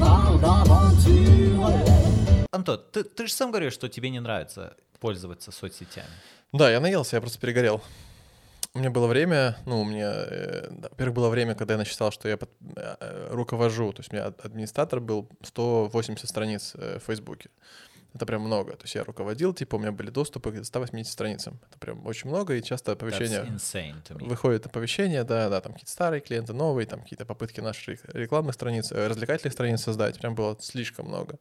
Parle 0.00 0.38
d'aventure. 0.44 2.46
Антон, 2.52 2.80
ты, 2.92 3.04
ты 3.04 3.26
же 3.26 3.32
сам 3.32 3.50
говоришь, 3.50 3.72
что 3.74 3.88
тебе 3.88 4.08
не 4.10 4.20
нравится 4.20 4.76
пользоваться 4.98 5.50
соцсетями. 5.52 6.06
Да, 6.52 6.70
я 6.70 6.80
наелся, 6.80 7.16
я 7.16 7.20
просто 7.20 7.38
перегорел. 7.38 7.82
У 8.74 8.78
меня 8.78 8.90
было 8.90 9.06
время, 9.06 9.56
ну, 9.64 9.80
у 9.80 9.84
меня, 9.84 10.12
э, 10.12 10.68
да, 10.70 10.88
во-первых, 10.90 11.14
было 11.16 11.28
время, 11.30 11.54
когда 11.54 11.74
я 11.74 11.78
насчитал, 11.78 12.10
что 12.12 12.28
я 12.28 12.36
под- 12.36 12.50
э, 12.76 13.28
руковожу, 13.30 13.92
то 13.92 14.00
есть 14.00 14.12
у 14.12 14.16
меня 14.16 14.26
ад- 14.26 14.44
администратор 14.44 15.00
был 15.00 15.28
180 15.42 16.28
страниц 16.28 16.72
э, 16.74 16.98
в 16.98 17.04
Фейсбуке. 17.06 17.48
Это 18.14 18.24
прям 18.26 18.42
много. 18.42 18.72
То 18.72 18.84
есть 18.84 18.94
я 18.94 19.04
руководил, 19.04 19.52
типа 19.54 19.76
у 19.76 19.78
меня 19.78 19.92
были 19.92 20.10
доступы 20.10 20.50
к 20.52 20.64
180 20.64 21.10
страницам. 21.12 21.58
Это 21.68 21.78
прям 21.78 22.06
очень 22.06 22.28
много, 22.30 22.54
и 22.54 22.62
часто 22.62 22.92
оповещения... 22.92 23.42
Выходит 24.26 24.66
оповещение, 24.66 25.24
да, 25.24 25.48
да, 25.50 25.60
там 25.60 25.72
какие-то 25.72 25.92
старые 25.92 26.20
клиенты, 26.20 26.52
новые, 26.52 26.86
там 26.86 27.02
какие-то 27.02 27.24
попытки 27.26 27.60
наших 27.60 28.04
рекламных 28.14 28.54
страниц, 28.54 28.92
э, 28.92 29.06
развлекательных 29.06 29.52
страниц 29.54 29.82
создать, 29.82 30.18
прям 30.18 30.34
было 30.34 30.56
слишком 30.60 31.06
много. 31.08 31.38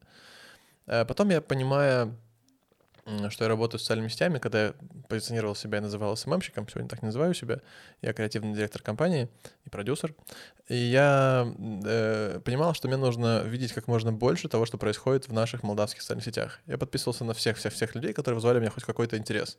Э, 0.86 1.04
Потом 1.06 1.30
я, 1.30 1.42
понимая, 1.42 2.14
что 3.30 3.44
я 3.44 3.48
работаю 3.50 3.80
с 3.80 3.84
социальными 3.84 4.10
сетями, 4.10 4.40
когда 4.40 4.66
я 4.66 4.74
позиционировал 5.08 5.56
себя 5.56 5.78
и 5.78 5.82
называл 5.82 6.18
СММщиком, 6.18 6.68
сегодня 6.68 6.90
так 6.90 7.04
не 7.04 7.08
называю 7.08 7.34
себя, 7.34 7.62
я 8.02 8.14
креативный 8.14 8.56
директор 8.56 8.82
компании 8.82 9.30
и 9.66 9.70
продюсер, 9.70 10.16
и 10.68 10.76
я 10.76 11.48
э, 11.86 12.40
понимал, 12.44 12.74
что 12.74 12.88
мне 12.88 12.98
нужно 12.98 13.44
видеть 13.44 13.74
как 13.74 13.88
можно 13.88 14.12
больше 14.12 14.50
того, 14.50 14.66
что 14.66 14.80
происходит 14.80 15.28
в 15.28 15.34
наших 15.34 15.62
молдавских 15.62 16.02
социальных 16.02 16.26
сетях. 16.26 16.60
Я 16.66 16.80
подписывался 16.80 17.24
на 17.24 17.36
всех-всех-всех 17.36 17.94
людей, 17.94 18.14
которые 18.14 18.36
вызывали 18.36 18.60
меня 18.60 18.72
хоть 18.72 18.84
какой-то 18.84 19.18
интерес. 19.18 19.58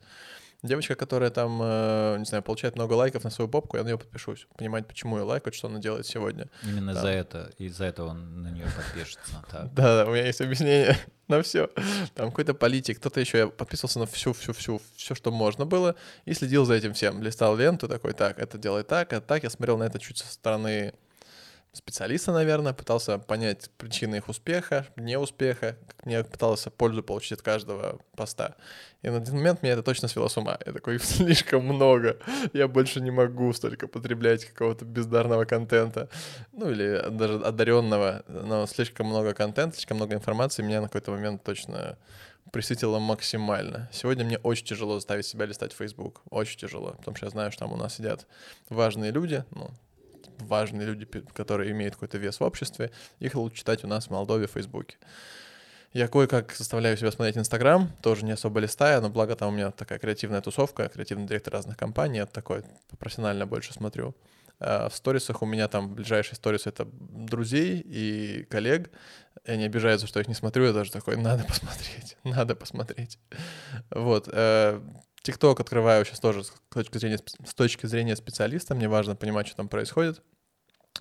Девочка, 0.62 0.94
которая 0.94 1.30
там, 1.30 1.60
э, 1.62 2.16
не 2.18 2.24
знаю, 2.24 2.42
получает 2.42 2.74
много 2.76 2.94
лайков 2.94 3.24
на 3.24 3.30
свою 3.30 3.48
попку, 3.48 3.76
я 3.76 3.82
на 3.82 3.88
нее 3.88 3.98
подпишусь. 3.98 4.46
Понимать, 4.56 4.86
почему 4.86 5.16
ее 5.18 5.22
лайкают, 5.24 5.54
что 5.54 5.68
она 5.68 5.78
делает 5.78 6.06
сегодня. 6.06 6.48
Именно 6.64 6.94
Да. 6.94 7.00
за 7.02 7.08
это, 7.08 7.50
из-за 7.58 7.84
этого 7.84 8.08
он 8.10 8.42
на 8.42 8.48
нее 8.48 8.66
подпишется. 8.76 9.44
Да, 9.52 9.68
да, 9.72 10.04
у 10.06 10.12
меня 10.12 10.26
есть 10.26 10.40
объяснение 10.40 10.96
на 11.28 11.42
все. 11.42 11.68
Там 12.14 12.30
какой-то 12.30 12.54
политик, 12.54 12.98
кто-то 12.98 13.20
еще, 13.20 13.38
я 13.38 13.46
подписывался 13.48 13.98
на 14.00 14.06
всю-всю-всю, 14.06 14.80
все, 14.96 15.14
что 15.14 15.30
можно 15.30 15.66
было, 15.66 15.94
и 16.24 16.34
следил 16.34 16.64
за 16.64 16.74
этим 16.74 16.94
всем. 16.94 17.22
Листал 17.22 17.56
ленту, 17.56 17.86
такой, 17.86 18.12
так, 18.14 18.38
это 18.38 18.58
делает 18.58 18.86
так, 18.88 19.12
это 19.12 19.24
так. 19.26 19.42
Я 19.44 19.50
смотрел 19.50 19.76
на 19.78 19.84
это 19.84 19.98
чуть 19.98 20.18
со 20.18 20.26
стороны 20.32 20.94
специалиста, 21.76 22.32
наверное, 22.32 22.72
пытался 22.72 23.18
понять 23.18 23.70
причины 23.76 24.16
их 24.16 24.28
успеха, 24.28 24.86
неуспеха, 24.96 25.76
как 25.86 26.06
мне 26.06 26.24
пытался 26.24 26.70
пользу 26.70 27.02
получить 27.02 27.32
от 27.32 27.42
каждого 27.42 28.00
поста. 28.16 28.56
И 29.02 29.10
на 29.10 29.18
один 29.18 29.36
момент 29.36 29.62
меня 29.62 29.74
это 29.74 29.82
точно 29.82 30.08
свело 30.08 30.28
с 30.28 30.36
ума. 30.36 30.58
Я 30.64 30.72
такой, 30.72 30.98
слишком 31.00 31.64
много, 31.64 32.18
я 32.52 32.66
больше 32.66 33.00
не 33.00 33.10
могу 33.10 33.52
столько 33.52 33.86
потреблять 33.88 34.44
какого-то 34.46 34.84
бездарного 34.84 35.44
контента, 35.44 36.08
ну 36.52 36.70
или 36.70 37.04
даже 37.10 37.34
одаренного, 37.40 38.24
но 38.26 38.66
слишком 38.66 39.06
много 39.06 39.34
контента, 39.34 39.76
слишком 39.76 39.98
много 39.98 40.14
информации 40.14 40.62
меня 40.62 40.80
на 40.80 40.88
какой-то 40.88 41.10
момент 41.10 41.44
точно 41.44 41.98
присытило 42.52 42.98
максимально. 42.98 43.88
Сегодня 43.92 44.24
мне 44.24 44.38
очень 44.38 44.66
тяжело 44.66 44.94
заставить 44.94 45.26
себя 45.26 45.46
листать 45.46 45.72
Facebook, 45.72 46.22
очень 46.30 46.58
тяжело, 46.58 46.92
потому 46.92 47.16
что 47.16 47.26
я 47.26 47.30
знаю, 47.30 47.52
что 47.52 47.60
там 47.60 47.72
у 47.72 47.76
нас 47.76 47.96
сидят 47.96 48.26
важные 48.68 49.10
люди, 49.10 49.44
ну, 49.50 49.70
важные 50.38 50.86
люди, 50.86 51.06
которые 51.32 51.72
имеют 51.72 51.94
какой-то 51.94 52.18
вес 52.18 52.40
в 52.40 52.42
обществе, 52.42 52.90
их 53.18 53.34
лучше 53.34 53.58
читать 53.58 53.84
у 53.84 53.86
нас 53.86 54.06
в 54.06 54.10
Молдове 54.10 54.46
в 54.46 54.52
Фейсбуке. 54.52 54.96
Я 55.92 56.08
кое-как 56.08 56.52
заставляю 56.52 56.96
себя 56.96 57.10
смотреть 57.10 57.38
Инстаграм, 57.38 57.90
тоже 58.02 58.24
не 58.24 58.32
особо 58.32 58.60
листая, 58.60 59.00
но 59.00 59.08
благо 59.08 59.34
там 59.34 59.48
у 59.48 59.56
меня 59.56 59.70
такая 59.70 59.98
креативная 59.98 60.42
тусовка, 60.42 60.88
креативный 60.88 61.26
директор 61.26 61.54
разных 61.54 61.76
компаний, 61.76 62.18
я 62.18 62.26
такой 62.26 62.64
профессионально 62.98 63.46
больше 63.46 63.72
смотрю. 63.72 64.14
А 64.58 64.88
В 64.88 64.94
сторисах 64.94 65.42
у 65.42 65.46
меня 65.46 65.68
там 65.68 65.94
ближайшие 65.94 66.36
сторисы— 66.36 66.68
это 66.70 66.86
друзей 66.90 67.80
и 67.84 68.44
коллег, 68.44 68.90
и 69.44 69.50
они 69.50 69.64
обижаются, 69.64 70.06
что 70.06 70.18
я 70.18 70.22
их 70.22 70.28
не 70.28 70.34
смотрю, 70.34 70.64
я 70.64 70.72
даже 70.72 70.90
такой, 70.90 71.16
надо 71.16 71.44
посмотреть, 71.44 72.16
надо 72.24 72.56
посмотреть. 72.56 73.18
Вот. 73.90 74.28
ТикТок 75.26 75.58
открываю 75.58 76.04
сейчас 76.04 76.20
тоже 76.20 76.44
с 76.44 76.52
точки 76.70 76.98
зрения, 76.98 77.18
с 77.18 77.54
точки 77.54 77.86
зрения 77.86 78.14
специалиста, 78.14 78.76
мне 78.76 78.88
важно 78.88 79.16
понимать, 79.16 79.48
что 79.48 79.56
там 79.56 79.68
происходит. 79.68 80.22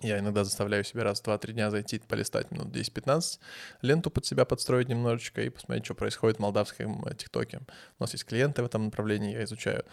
Я 0.02 0.18
иногда 0.18 0.44
заставляю 0.44 0.84
себя 0.84 1.04
раз 1.04 1.22
в 1.22 1.28
2-3 1.28 1.54
дня 1.54 1.70
зайти, 1.70 2.00
полистать 2.00 2.50
минут 2.50 2.76
10-15, 2.76 3.40
ленту 3.84 4.10
под 4.10 4.26
себя 4.26 4.44
подстроить 4.44 4.90
немножечко 4.90 5.44
и 5.44 5.50
посмотреть, 5.50 5.86
что 5.86 5.94
происходит 5.94 6.38
в 6.38 6.42
молдавском 6.42 7.06
э, 7.06 7.14
ТикТоке. 7.16 7.62
У 8.00 8.04
нас 8.04 8.14
есть 8.14 8.26
клиенты 8.26 8.64
в 8.64 8.66
этом 8.66 8.86
направлении, 8.86 9.34
я 9.34 9.44
изучаю. 9.44 9.86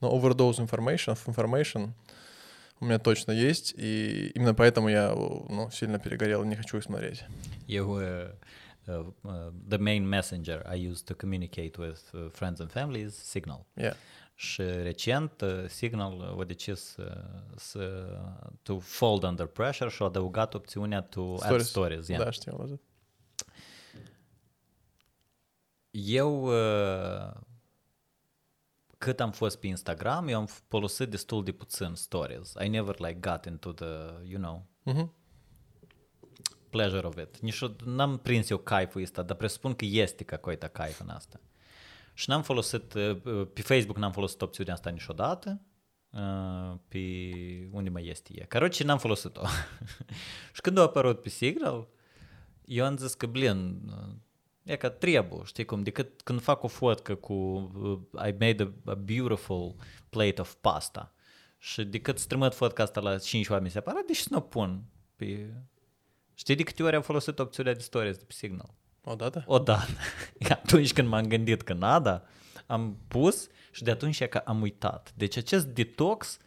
Но 0.00 0.16
overdose 0.16 0.64
information, 0.64 1.18
information 1.26 1.90
у 2.78 2.84
меня 2.84 3.00
точно 3.00 3.32
есть, 3.32 3.74
и 3.76 4.30
именно 4.36 4.54
поэтому 4.54 4.88
я 4.88 5.10
ну, 5.10 5.68
сильно 5.72 5.98
перегорел 5.98 6.44
не 6.44 6.54
хочу 6.54 6.78
их 6.78 6.84
смотреть. 6.84 7.24
Eu, 7.66 8.32
uh, 8.98 9.06
uh, 9.22 9.30
uh, 9.32 9.52
the 9.68 9.78
main 9.78 10.08
messenger 10.08 10.74
I 10.76 10.88
use 10.88 11.02
to 11.04 11.14
communicate 11.14 11.80
with 11.80 12.00
uh, 12.12 12.26
friends 12.32 12.60
and 12.60 12.70
family 12.70 13.00
is 13.00 13.14
Signal. 13.14 13.66
Yeah. 13.74 13.94
Și 14.34 14.62
recent 14.62 15.40
uh, 15.40 15.64
Signal 15.68 16.36
a 16.40 16.44
decis 16.44 16.80
să, 16.80 17.24
să 17.56 18.08
to 18.62 18.78
fold 18.78 19.22
under 19.22 19.46
pressure 19.46 19.90
și 19.90 20.02
a 20.02 20.04
adăugat 20.04 20.54
opțiunea 20.54 21.00
to 21.02 21.20
add 21.32 21.40
Stories. 21.42 21.68
stories. 21.68 22.08
yeah. 22.08 22.24
Da, 22.24 22.30
știu, 22.30 22.52
am 22.52 22.58
văzut. 22.58 22.80
Eu, 25.90 26.42
uh, 26.44 27.30
cât 28.98 29.20
am 29.20 29.30
fost 29.32 29.58
pe 29.58 29.66
Instagram, 29.66 30.28
eu 30.28 30.38
am 30.38 30.46
folosit 30.68 31.08
destul 31.08 31.44
de 31.44 31.52
puțin 31.52 31.94
stories. 31.94 32.52
I 32.64 32.68
never 32.68 32.94
like 33.00 33.18
got 33.30 33.44
into 33.44 33.72
the, 33.72 33.86
you 34.24 34.38
know, 34.40 34.66
Mhm 34.82 35.12
pleasure 36.69 37.07
of 37.07 37.17
it. 37.17 37.39
Nici 37.39 37.59
n-am 37.85 38.17
prins 38.17 38.49
eu 38.49 38.57
caiful 38.57 39.01
ăsta, 39.01 39.21
dar 39.21 39.37
presupun 39.37 39.73
că 39.73 39.85
este 39.85 40.23
какой-то 40.23 40.67
caif 40.67 40.99
în 40.99 41.09
asta. 41.09 41.39
Și 42.13 42.29
n-am 42.29 42.43
folosit, 42.43 42.93
uh, 42.93 43.47
pe 43.53 43.61
Facebook 43.61 43.97
n-am 43.97 44.11
folosit 44.11 44.41
opțiunea 44.41 44.73
asta 44.73 44.89
niciodată, 44.89 45.61
uh, 46.09 46.77
pe 46.87 46.99
unde 47.71 47.89
mai 47.89 48.07
este 48.07 48.31
ea. 48.35 48.45
Короче, 48.49 48.83
n-am 48.83 48.97
folosit-o. 48.97 49.41
și 50.55 50.61
când 50.61 50.77
a 50.77 50.81
apărut 50.81 51.21
pe 51.21 51.29
Signal, 51.29 51.87
eu 52.65 52.85
am 52.85 52.97
zis 52.97 53.13
că, 53.13 53.25
blin, 53.25 53.81
uh, 53.87 54.13
e 54.63 54.75
ca 54.75 54.89
trebuie, 54.89 55.41
știi 55.43 55.65
cum, 55.65 55.83
decât 55.83 56.21
când 56.21 56.41
fac 56.41 56.63
o 56.63 56.67
fotcă 56.67 57.15
cu 57.15 57.33
uh, 57.33 58.27
I 58.27 58.35
made 58.39 58.73
a, 58.85 58.91
a 58.91 58.93
beautiful 58.93 59.75
plate 60.09 60.41
of 60.41 60.53
pasta 60.61 61.13
și 61.57 61.83
decât 61.83 62.19
să 62.19 62.27
trimit 62.27 62.53
fotca 62.53 62.83
asta 62.83 62.99
la 63.01 63.17
5 63.17 63.49
oameni 63.49 63.71
separat, 63.71 64.05
deci 64.05 64.17
să 64.17 64.27
nu 64.31 64.37
o 64.37 64.41
pun 64.41 64.83
pe... 65.15 65.53
Știi 66.40 66.54
de 66.54 66.62
câte 66.62 66.82
ori 66.82 66.96
am 66.96 67.02
folosit 67.02 67.38
opțiunea 67.38 67.74
de 67.74 67.80
stories 67.80 68.16
de 68.16 68.24
pe 68.26 68.32
Signal? 68.32 68.74
Odată? 69.04 69.44
Odată. 69.46 69.90
Atunci 70.48 70.92
când 70.92 71.08
m-am 71.08 71.26
gândit 71.26 71.62
că 71.62 71.72
nada, 71.72 72.22
am 72.66 72.96
pus 73.08 73.48
și 73.70 73.82
de 73.82 73.90
atunci 73.90 74.20
e 74.20 74.26
că 74.26 74.38
am 74.38 74.60
uitat. 74.60 75.12
Deci 75.16 75.36
acest 75.36 75.66
detox 75.66 76.38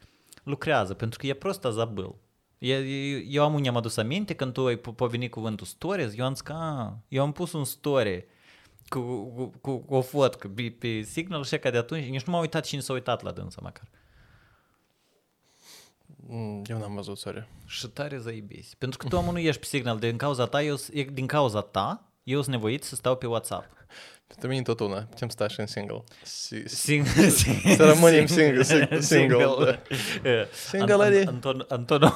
lucrează, 0.43 0.93
pentru 0.93 1.19
că 1.19 1.27
e 1.27 1.33
prost 1.33 1.65
azabil. 1.65 2.15
E- 2.57 2.73
e- 2.73 3.25
Eu 3.27 3.43
am 3.43 3.53
unde 3.53 3.69
am 3.69 3.75
adus 3.75 3.97
aminte 3.97 4.33
când 4.33 4.53
tu 4.53 4.65
ai 4.65 4.77
po- 4.77 4.95
povenit 4.95 5.31
cuvântul 5.31 5.65
stories, 5.65 6.17
eu 6.17 6.25
am 6.25 6.33
zis 6.33 6.41
că 6.41 6.53
a, 6.53 6.97
eu 7.07 7.23
am 7.23 7.31
pus 7.31 7.53
un 7.53 7.65
story 7.65 8.25
cu, 8.87 8.99
cu, 8.99 9.53
cu, 9.61 9.77
cu 9.77 9.95
o 9.95 10.01
fotcă 10.01 10.47
pe, 10.47 10.75
pe 10.79 11.01
Signal 11.01 11.43
și 11.43 11.57
că 11.57 11.69
de 11.69 11.77
atunci 11.77 12.05
nici 12.05 12.23
nu 12.23 12.31
m-am 12.31 12.41
uitat 12.41 12.65
cine 12.65 12.81
s-a 12.81 12.93
uitat 12.93 13.21
la 13.21 13.31
dânsa 13.31 13.59
măcar. 13.63 13.89
Mm, 16.27 16.61
Eu 16.67 16.77
n-am 16.79 16.95
văzut, 16.95 17.17
sorry. 17.17 17.47
Și 17.65 17.87
tare 17.87 18.17
zaibisi. 18.17 18.75
Pentru 18.77 18.97
că 18.97 19.07
tu 19.07 19.15
omul 19.15 19.33
nu 19.33 19.39
ești 19.39 19.59
pe 19.59 19.65
Signal 19.65 19.99
din 19.99 20.17
cauza 20.17 20.45
ta, 20.45 20.61
eu, 20.63 20.75
s- 20.75 20.89
e 20.93 21.03
din 21.03 21.27
cauza 21.27 21.61
ta, 21.61 22.11
eu 22.23 22.41
sunt 22.41 22.55
nevoit 22.55 22.83
să 22.83 22.95
stau 22.95 23.15
pe 23.15 23.27
WhatsApp. 23.27 23.71
Pentru 24.27 24.47
mine 24.47 24.61
tot 24.61 24.79
una. 24.79 25.01
Putem 25.01 25.29
sta 25.29 25.47
și 25.47 25.59
în 25.59 25.67
single. 25.67 26.03
Si- 26.23 26.67
Sing, 26.75 27.05
Să 27.75 27.85
rămânem 27.85 28.25
single, 28.25 28.63
sing- 28.63 28.99
single, 28.99 29.43
da. 29.43 29.79
Singleării. 30.53 31.25
Anton, 31.33 31.65
Anton, 31.69 32.01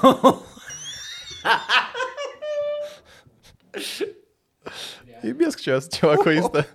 Iubesc 5.24 5.60
ceva, 5.60 5.80
ceva 5.80 6.16
cu 6.16 6.28
asta. 6.30 6.68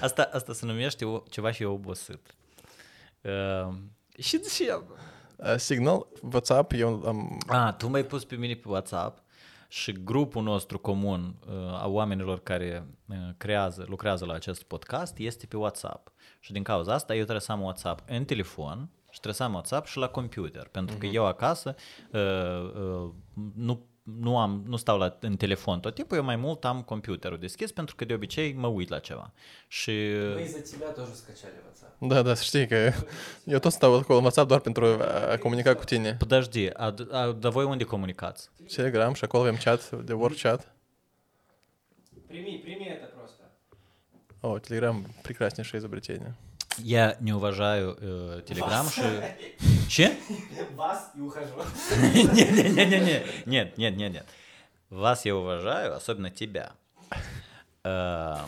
asta, 0.00 0.28
asta 0.32 0.52
se 0.52 0.66
numește 0.66 1.04
o, 1.04 1.22
ceva 1.30 1.50
și 1.52 1.64
obosit. 1.64 2.20
Uh, 3.26 3.74
și 4.18 4.36
de 4.36 4.48
ce? 4.56 4.80
Uh, 5.36 5.56
Signal, 5.56 6.06
WhatsApp, 6.32 6.72
eu 6.72 7.02
am... 7.06 7.38
A, 7.46 7.72
tu 7.72 7.88
m-ai 7.88 8.04
pus 8.04 8.24
pe 8.24 8.34
mine 8.34 8.54
pe 8.54 8.68
WhatsApp 8.68 9.22
și 9.68 9.92
grupul 9.92 10.42
nostru 10.42 10.78
comun 10.78 11.34
uh, 11.46 11.54
a 11.82 11.88
oamenilor 11.88 12.42
care 12.42 12.86
uh, 13.08 13.16
creează, 13.36 13.84
lucrează 13.88 14.24
la 14.24 14.34
acest 14.34 14.62
podcast 14.62 15.18
este 15.18 15.46
pe 15.46 15.56
WhatsApp. 15.56 16.12
Și 16.40 16.52
din 16.52 16.62
cauza 16.62 16.92
asta 16.92 17.14
eu 17.14 17.20
trebuie 17.20 17.40
să 17.40 17.52
am 17.52 17.62
WhatsApp 17.62 18.10
în 18.10 18.24
telefon 18.24 18.90
și 19.10 19.20
trebuie 19.20 19.34
să 19.34 19.42
am 19.42 19.52
WhatsApp 19.52 19.86
și 19.86 19.98
la 19.98 20.08
computer. 20.08 20.68
Pentru 20.68 20.96
că 20.96 21.06
eu 21.06 21.26
acasă 21.26 21.74
uh, 22.12 22.20
uh, 22.20 23.10
nu 23.54 23.86
nu, 24.05 24.37
am, 24.37 24.63
nu 24.67 24.75
stau 24.75 24.97
la, 24.97 25.17
în 25.19 25.35
telefon 25.35 25.79
tot 25.79 25.95
timpul, 25.95 26.17
eu 26.17 26.23
mai 26.23 26.35
mult 26.35 26.65
am 26.65 26.81
computerul 26.81 27.37
deschis 27.37 27.71
pentru 27.71 27.95
că 27.95 28.05
de 28.05 28.13
obicei 28.13 28.53
mă 28.53 28.67
uit 28.67 28.89
la 28.89 28.99
ceva. 28.99 29.33
Și 29.67 29.91
Мы 29.91 30.41
из-за 30.41 30.59
тебя 30.59 30.87
тоже 30.95 31.13
скачали 31.13 31.53
WhatsApp. 31.63 31.95
Da, 31.99 32.21
da, 32.21 32.33
să 32.33 32.43
știi 32.43 32.67
că 32.67 32.91
eu 33.45 33.59
tot 33.59 33.71
stau 33.71 33.95
acolo 33.95 34.17
în 34.17 34.23
WhatsApp 34.23 34.47
doar 34.47 34.59
pentru 34.59 34.85
a 35.31 35.37
comunica 35.37 35.75
cu 35.75 35.83
tine. 35.83 36.15
Подожди, 36.19 36.69
а, 36.73 36.93
а 37.11 37.31
dar 37.31 37.51
voi 37.51 37.65
unde 37.65 37.83
comunicați? 37.83 38.49
Telegram 38.75 39.13
și 39.13 39.23
acolo 39.23 39.43
avem 39.43 39.57
chat, 39.63 39.91
de 39.91 40.13
work 40.13 40.37
chat. 40.37 40.75
Прими, 42.27 42.61
прими 42.63 42.85
это 42.85 43.07
просто. 43.17 43.43
О, 44.39 44.59
Telegram 44.59 45.05
прекраснейшее 45.21 45.79
изобретение. 45.79 46.35
Я 46.78 47.16
не 47.20 47.32
уважаю 47.32 47.96
э, 48.00 48.42
Telegram. 48.46 48.88
Что... 48.90 49.36
Че? 49.88 50.16
Вас 50.74 51.12
и 51.14 51.20
ухожу. 51.20 51.54
Не-не-не-не. 52.12 53.24
Нет, 53.46 53.78
нет, 53.78 53.96
нет, 53.96 54.12
нет. 54.12 54.26
Вас 54.90 55.24
я 55.24 55.36
уважаю, 55.36 55.94
особенно 55.94 56.30
тебя. 56.30 56.72
Эм. 57.84 58.46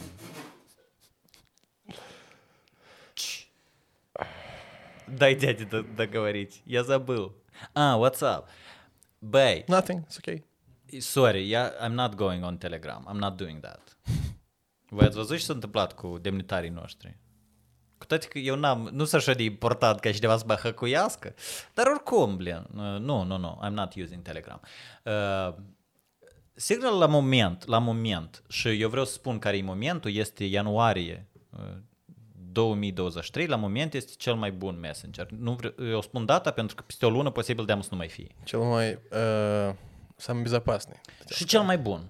Ч. 3.15 3.47
Дай 5.07 5.35
дяде 5.35 5.65
договорить. 5.65 6.63
Я 6.65 6.85
забыл. 6.85 7.33
А, 7.75 7.99
WhatsApp. 7.99 8.47
Бэй, 9.21 9.65
Nothing, 9.67 10.07
it's 10.07 10.19
okay. 10.19 10.45
sorry, 11.01 11.43
я, 11.43 11.75
I'm 11.81 11.97
not 11.97 12.17
going 12.17 12.45
on 12.45 12.59
Telegram. 12.59 13.05
I'm 13.09 13.19
not 13.19 13.37
doing 13.37 13.61
that. 13.63 13.97
Voi 14.91 15.07
ați 15.07 15.17
văzut 15.17 15.37
ce 15.37 15.45
s-a 15.45 15.53
întâmplat 15.53 15.95
cu 15.95 16.19
demnitarii 16.19 16.71
noștri? 16.71 17.17
Cu 17.98 18.06
toate 18.06 18.28
că 18.28 18.38
eu 18.38 18.56
n-am, 18.56 18.90
nu 18.92 19.06
sunt 19.06 19.22
așa 19.22 19.34
de 19.34 19.44
important 19.44 20.00
ca 20.00 20.12
cineva 20.12 20.38
să 20.38 20.44
mă 20.48 20.54
hăcuiască, 20.54 21.34
dar 21.74 21.88
oricum, 21.88 22.38
blin, 22.38 22.68
uh, 22.76 22.82
nu, 23.00 23.24
nu, 23.24 23.38
nu, 23.38 23.62
I'm 23.66 23.72
not 23.72 23.96
using 23.96 24.22
Telegram. 24.22 24.62
Uh, 25.04 25.54
Signal 26.56 26.98
la 26.98 27.06
moment, 27.06 27.66
la 27.66 27.78
moment, 27.78 28.44
și 28.50 28.82
eu 28.82 28.90
vreau 28.90 29.06
să 29.06 29.12
spun 29.12 29.40
care 29.40 29.58
e 29.58 29.62
momentul, 29.62 30.16
este 30.16 30.44
ianuarie 30.44 31.28
uh, 31.50 31.60
2023, 32.52 33.48
la 33.48 33.56
moment 33.56 33.94
este 33.94 34.14
cel 34.18 34.36
mai 34.36 34.52
bun 34.52 34.80
messenger. 34.80 35.30
Nu 35.30 35.54
vreau, 35.54 35.74
eu 35.90 36.02
spun 36.02 36.26
data 36.26 36.52
pentru 36.52 36.76
că 36.76 36.84
peste 36.86 37.06
o 37.06 37.10
lună 37.10 37.32
posibil 37.32 37.66
de 37.66 37.78
să 37.82 37.88
nu 37.92 37.98
mai 37.98 38.10
fie. 38.10 38.36
Cel 38.44 38.60
mai... 38.60 39.00
Uh, 39.12 39.76
самый 40.16 40.44
безопасный. 40.44 41.02
Și 41.30 41.46
cel 41.46 41.62
mai 41.62 41.78
bun. 41.78 42.10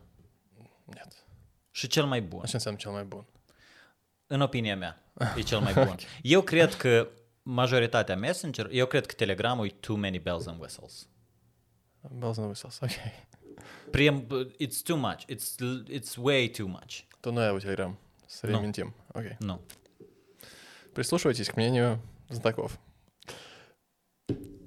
Нет. 0.86 1.26
Și 1.72 1.88
cel 1.88 2.06
mai 2.06 2.22
bun. 2.22 2.42
Așa 2.42 2.52
înseamnă 2.54 2.80
cel 2.80 2.92
mai 2.92 3.04
bun. 3.04 3.26
În 4.28 4.42
opinia 4.42 4.76
mea, 4.76 5.04
E 5.37 5.43
cel 5.43 5.61
mai 5.61 5.73
bun. 5.73 5.97
Eu 6.23 6.43
cred 6.43 6.75
că 6.75 7.09
majoritatea 7.43 8.17
Messenger, 8.17 8.69
eu 8.71 8.87
cred 8.87 9.07
că 9.07 9.15
Telegramul 9.15 9.67
e 9.67 9.71
too 9.81 9.97
many 9.97 10.19
bells 10.19 10.47
and 10.47 10.61
whistles. 10.61 11.09
Bells 12.11 12.39
and 12.39 12.47
whistles, 12.47 12.79
ok. 12.83 12.91
Прям, 13.91 14.27
it's 14.61 14.83
too 14.83 14.97
much. 14.97 15.25
It's, 15.29 15.57
it's 15.89 16.17
way 16.17 16.49
too 16.49 16.67
much. 16.67 17.05
То 17.21 17.31
ну 17.31 17.41
я 17.41 17.53
у 17.53 17.59
Telegram. 17.59 17.97
С 18.27 18.43
Ну. 18.43 18.49
Рементим. 18.51 18.95
Окей. 19.15 19.37
Nu. 19.41 19.61
Прислушивайтесь 20.95 21.49
к 21.49 21.57
мнению 21.57 22.01
знатоков. 22.29 22.79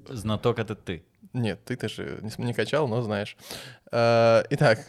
Знаток 0.07 0.59
это 0.59 0.75
ты. 0.75 1.03
Нет, 1.33 1.63
ты-то 1.63 1.87
же 1.87 2.19
не, 2.21 2.45
не 2.45 2.53
качал, 2.53 2.87
но 2.87 3.01
знаешь. 3.01 3.37
А, 3.91 4.43
итак, 4.49 4.79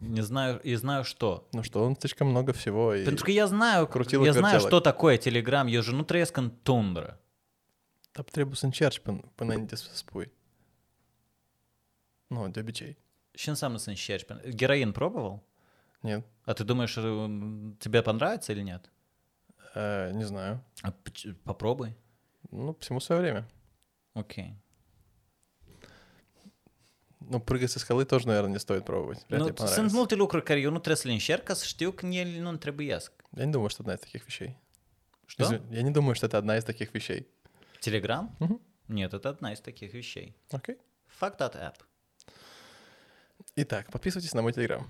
Не 0.00 0.22
знаю, 0.22 0.60
и 0.60 0.74
знаю 0.76 1.04
что. 1.04 1.48
ну 1.52 1.62
что, 1.62 1.84
он 1.84 1.96
слишком 1.96 2.28
много 2.28 2.52
всего. 2.52 2.94
И... 2.94 3.04
Că 3.04 3.30
я 3.30 3.46
знаю, 3.46 3.86
Крутилок, 3.86 4.26
я 4.26 4.32
знаю, 4.32 4.60
что 4.60 4.80
такое 4.80 5.18
Telegram. 5.18 5.66
Eu 5.68 5.82
же 5.82 5.92
să 8.54 8.64
încerci 8.64 8.98
până, 9.00 9.20
până 9.34 9.52
înainte 9.52 9.76
să 9.76 9.88
spui. 9.92 10.32
Nu, 12.26 12.48
de 12.48 12.60
obicei. 12.60 12.98
Și 13.32 13.48
înseamnă 13.48 13.78
să 13.78 13.88
încerci. 13.88 14.26
Героин 14.54 14.92
пробовал? 14.92 15.42
Нет, 16.02 16.22
А 16.44 16.52
ты 16.52 16.64
думаешь, 16.64 16.98
э, 16.98 17.74
тебе 17.78 18.02
понравится 18.02 18.52
или 18.52 18.62
нет? 18.62 18.90
э, 19.74 20.12
не 20.12 20.24
знаю. 20.24 20.62
А 20.82 20.92
Попробуй. 21.44 21.96
Ну, 22.50 22.76
всему 22.80 23.00
свое 23.00 23.20
время. 23.20 23.48
Окей. 24.12 24.54
Ну, 27.30 27.40
прыгать 27.40 27.70
со 27.70 27.78
скалы 27.78 28.04
тоже, 28.04 28.26
наверное, 28.26 28.52
не 28.52 28.58
стоит 28.58 28.84
пробовать. 28.84 29.24
Вряд 29.28 29.40
Ну, 29.40 29.48
ли 29.48 29.54
sunt 29.54 29.92
multe 29.92 30.14
lucruri 30.14 30.42
care 30.44 30.60
eu 30.60 30.70
nu 30.70 30.78
trebuie 30.78 30.96
să 30.96 31.06
le 31.08 31.12
încerc 31.12 31.42
ca 31.44 31.54
să 31.54 31.64
știu 31.64 31.90
că 31.92 32.06
ele 32.06 32.38
nu 32.40 32.56
trebuiesc. 32.56 33.12
Я 33.36 33.44
не 33.44 33.50
думаю, 33.52 33.68
что 33.68 33.82
одна 33.82 33.94
из 33.94 34.00
таких 34.00 34.24
вещей. 34.26 34.56
Что? 35.26 35.60
Я 35.70 35.82
не 35.82 35.90
думаю, 35.90 36.14
что 36.14 36.26
это 36.26 36.36
одна 36.38 36.56
из 36.56 36.64
таких 36.64 36.92
вещей. 36.92 37.26
Телеграм? 37.80 38.34
Мгм. 38.38 38.60
Нет, 38.86 39.12
это 39.12 39.28
одна 39.28 39.52
из 39.52 39.60
таких 39.60 39.92
вещей. 39.92 40.34
Окей. 40.50 40.76
Fuck 41.20 41.38
that 41.38 41.54
app. 41.54 41.76
Итак, 43.56 43.90
подписывайтесь 43.90 44.34
на 44.34 44.42
мой 44.42 44.52
телеграм. 44.52 44.88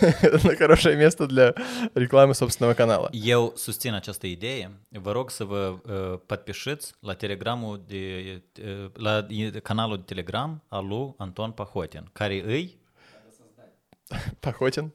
Это 0.00 0.56
хорошее 0.56 0.96
место 0.96 1.26
для 1.26 1.54
рекламы 1.94 2.34
собственного 2.34 2.74
канала. 2.74 3.08
Eu 3.12 3.52
susțin 3.56 3.94
această 3.94 4.26
idee. 4.26 4.70
Vă 4.90 5.12
rog 5.12 5.30
să 5.30 5.44
vă 5.44 5.74
uh, 5.86 6.20
подпишiți 6.26 6.94
la 7.00 7.14
telegramul 7.14 7.82
de, 7.86 8.42
uh, 8.62 8.90
la 8.94 9.26
i- 9.28 9.50
canalul 9.50 9.96
de 9.96 10.02
Telegram 10.02 10.62
al 10.68 10.86
lui 10.86 11.14
Anton 11.16 11.50
Pahotin, 11.50 12.08
care 12.12 12.42
îi 12.46 12.76
Похотин. 14.40 14.92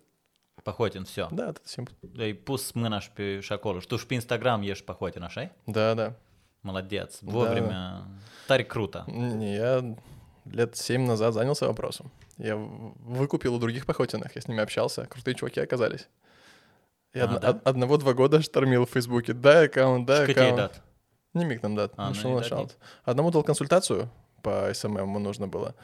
Pahotin, 0.63 1.03
все. 1.03 1.27
Да, 1.31 1.47
это 1.49 1.61
simplu. 1.63 1.93
Ai 2.19 2.33
pus 2.33 2.71
mâna 2.71 2.99
și, 2.99 3.11
pe, 3.11 3.39
și 3.39 3.51
acolo. 3.53 3.79
Și 3.79 3.87
tu 3.87 3.95
și 3.97 4.05
pe 4.05 4.13
Instagram 4.13 4.61
ești 4.61 4.83
Pahotin, 4.83 5.23
așa 5.23 5.51
Да, 5.65 5.93
да. 5.93 6.13
Молодец. 6.61 7.19
Вовремя. 7.21 8.07
Тари 8.47 8.63
круто. 8.63 9.03
Не, 9.39 9.53
я 9.55 9.95
лет 10.51 10.75
семь 10.75 11.05
назад 11.05 11.33
занялся 11.33 11.65
вопросом. 11.67 12.11
Я 12.37 12.55
выкупил 12.55 13.55
у 13.55 13.59
других 13.59 13.85
Пахотиных, 13.85 14.35
я 14.35 14.41
с 14.41 14.47
ними 14.47 14.61
общался, 14.61 15.05
крутые 15.05 15.35
чуваки 15.35 15.59
оказались. 15.61 16.07
И 17.13 17.19
А, 17.19 17.25
одно- 17.25 17.39
да? 17.39 17.49
од- 17.51 17.67
одного-два 17.67 18.13
года 18.13 18.41
штормил 18.41 18.85
в 18.85 18.89
Фейсбуке. 18.89 19.33
Дай 19.33 19.67
аккаунт, 19.67 20.07
дай 20.07 20.29
аккаунт. 20.31 20.55
dat? 20.57 20.81
Nimic 21.33 21.61
n-am 21.63 21.75
dat. 21.75 21.93
А, 21.97 22.11
ну 22.23 22.41
Одному 23.03 23.31
дал 23.31 23.43
консультацию 23.43 24.09
по 24.41 24.71
SMM, 24.73 24.97
ему 24.97 25.19
нужно 25.19 25.47
было. 25.47 25.75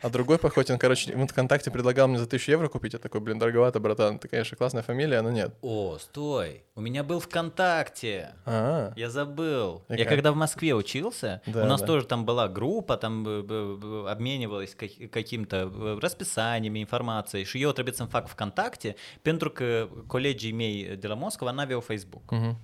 А 0.00 0.10
другой 0.10 0.38
Пахотин, 0.38 0.78
короче, 0.78 1.12
в 1.16 1.26
ВКонтакте 1.26 1.70
предлагал 1.72 2.06
мне 2.06 2.18
за 2.18 2.26
тысячу 2.26 2.52
евро 2.52 2.68
купить. 2.68 2.92
Я 2.92 2.98
такой, 3.00 3.20
блин, 3.20 3.38
дороговато, 3.38 3.80
братан. 3.80 4.18
Ты, 4.18 4.28
конечно, 4.28 4.56
классная 4.56 4.82
фамилия, 4.82 5.22
но 5.22 5.30
нет. 5.32 5.52
О, 5.60 5.98
стой. 5.98 6.62
У 6.76 6.80
меня 6.80 7.02
был 7.02 7.18
ВКонтакте. 7.18 8.34
А, 8.46 8.92
Я 8.96 9.10
забыл. 9.10 9.82
И 9.88 9.94
я 9.94 9.98
как? 10.04 10.08
когда 10.08 10.30
в 10.32 10.36
Москве 10.36 10.72
учился, 10.74 11.42
Да, 11.46 11.64
у 11.64 11.66
нас 11.66 11.80
да. 11.80 11.86
тоже 11.86 12.06
там 12.06 12.24
была 12.24 12.46
группа, 12.48 12.96
там 12.96 13.24
э, 13.26 14.04
обменивалась 14.08 14.74
ка- 14.76 15.08
каким-то 15.10 15.56
э, 15.56 15.98
расписаниями, 16.00 16.78
информацией. 16.80 17.44
Și 17.44 17.60
eu 17.62 17.72
trebuie 17.72 17.94
să-mi 17.94 18.08
fac 18.08 18.28
ВКонтакте, 18.28 18.94
pentru 19.22 19.50
că 19.50 19.88
colegii 20.06 20.52
mei 20.52 20.96
de 20.96 21.06
la 21.08 21.14
Moscova 21.14 21.50
n-aveau 21.50 21.80
Facebook. 21.80 22.30
мгм. 22.30 22.56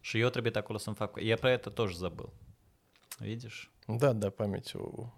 Și 0.00 0.18
eu 0.18 0.28
trebuie 0.28 0.52
acolo 0.54 0.78
să-mi 0.78 0.96
fac... 0.96 1.20
Я 1.20 1.36
про 1.36 1.50
это 1.50 1.70
тоже 1.70 1.96
забыл. 1.96 2.32
Видишь? 3.20 3.70
Да, 3.86 4.12
да, 4.12 4.30
память 4.30 4.74
у 4.74 5.12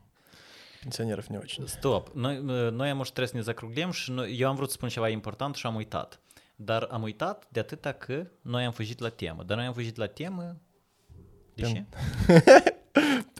пенсионеров 0.82 1.30
не 1.30 1.38
очень. 1.38 1.66
Stop. 1.66 2.10
Noi, 2.14 2.40
noi 2.70 2.90
am 2.90 3.00
trebuie 3.02 3.26
să 3.26 3.36
ne 3.36 3.42
zacruglim 3.42 3.90
și 3.90 4.10
noi, 4.10 4.38
eu 4.38 4.48
am 4.48 4.56
vrut 4.56 4.68
să 4.68 4.74
spun 4.74 4.88
ceva 4.88 5.08
important 5.08 5.54
și 5.54 5.66
am 5.66 5.74
uitat. 5.74 6.20
Dar 6.56 6.82
am 6.90 7.02
uitat 7.02 7.46
de 7.48 7.60
atâta 7.60 7.92
că 7.92 8.26
noi 8.40 8.64
am 8.64 8.72
fugit 8.72 8.98
la 8.98 9.08
temă. 9.08 9.42
Dar 9.42 9.56
noi 9.56 9.66
am 9.66 9.72
fugit 9.72 9.96
la 9.96 10.06
temă... 10.06 10.56
De 11.54 11.62
ce? 11.62 11.84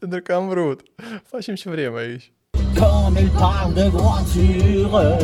Pentru 0.01 0.23
că 0.23 0.35
am 0.35 0.49
vrut. 0.49 0.83
Facem 1.23 1.55
și 1.55 1.69
vrem 1.69 1.95
aici. 1.95 2.33
Comme 2.79 3.21
il 3.21 3.31
parle 3.31 3.73
de 3.83 3.89
voiture. 3.89 5.17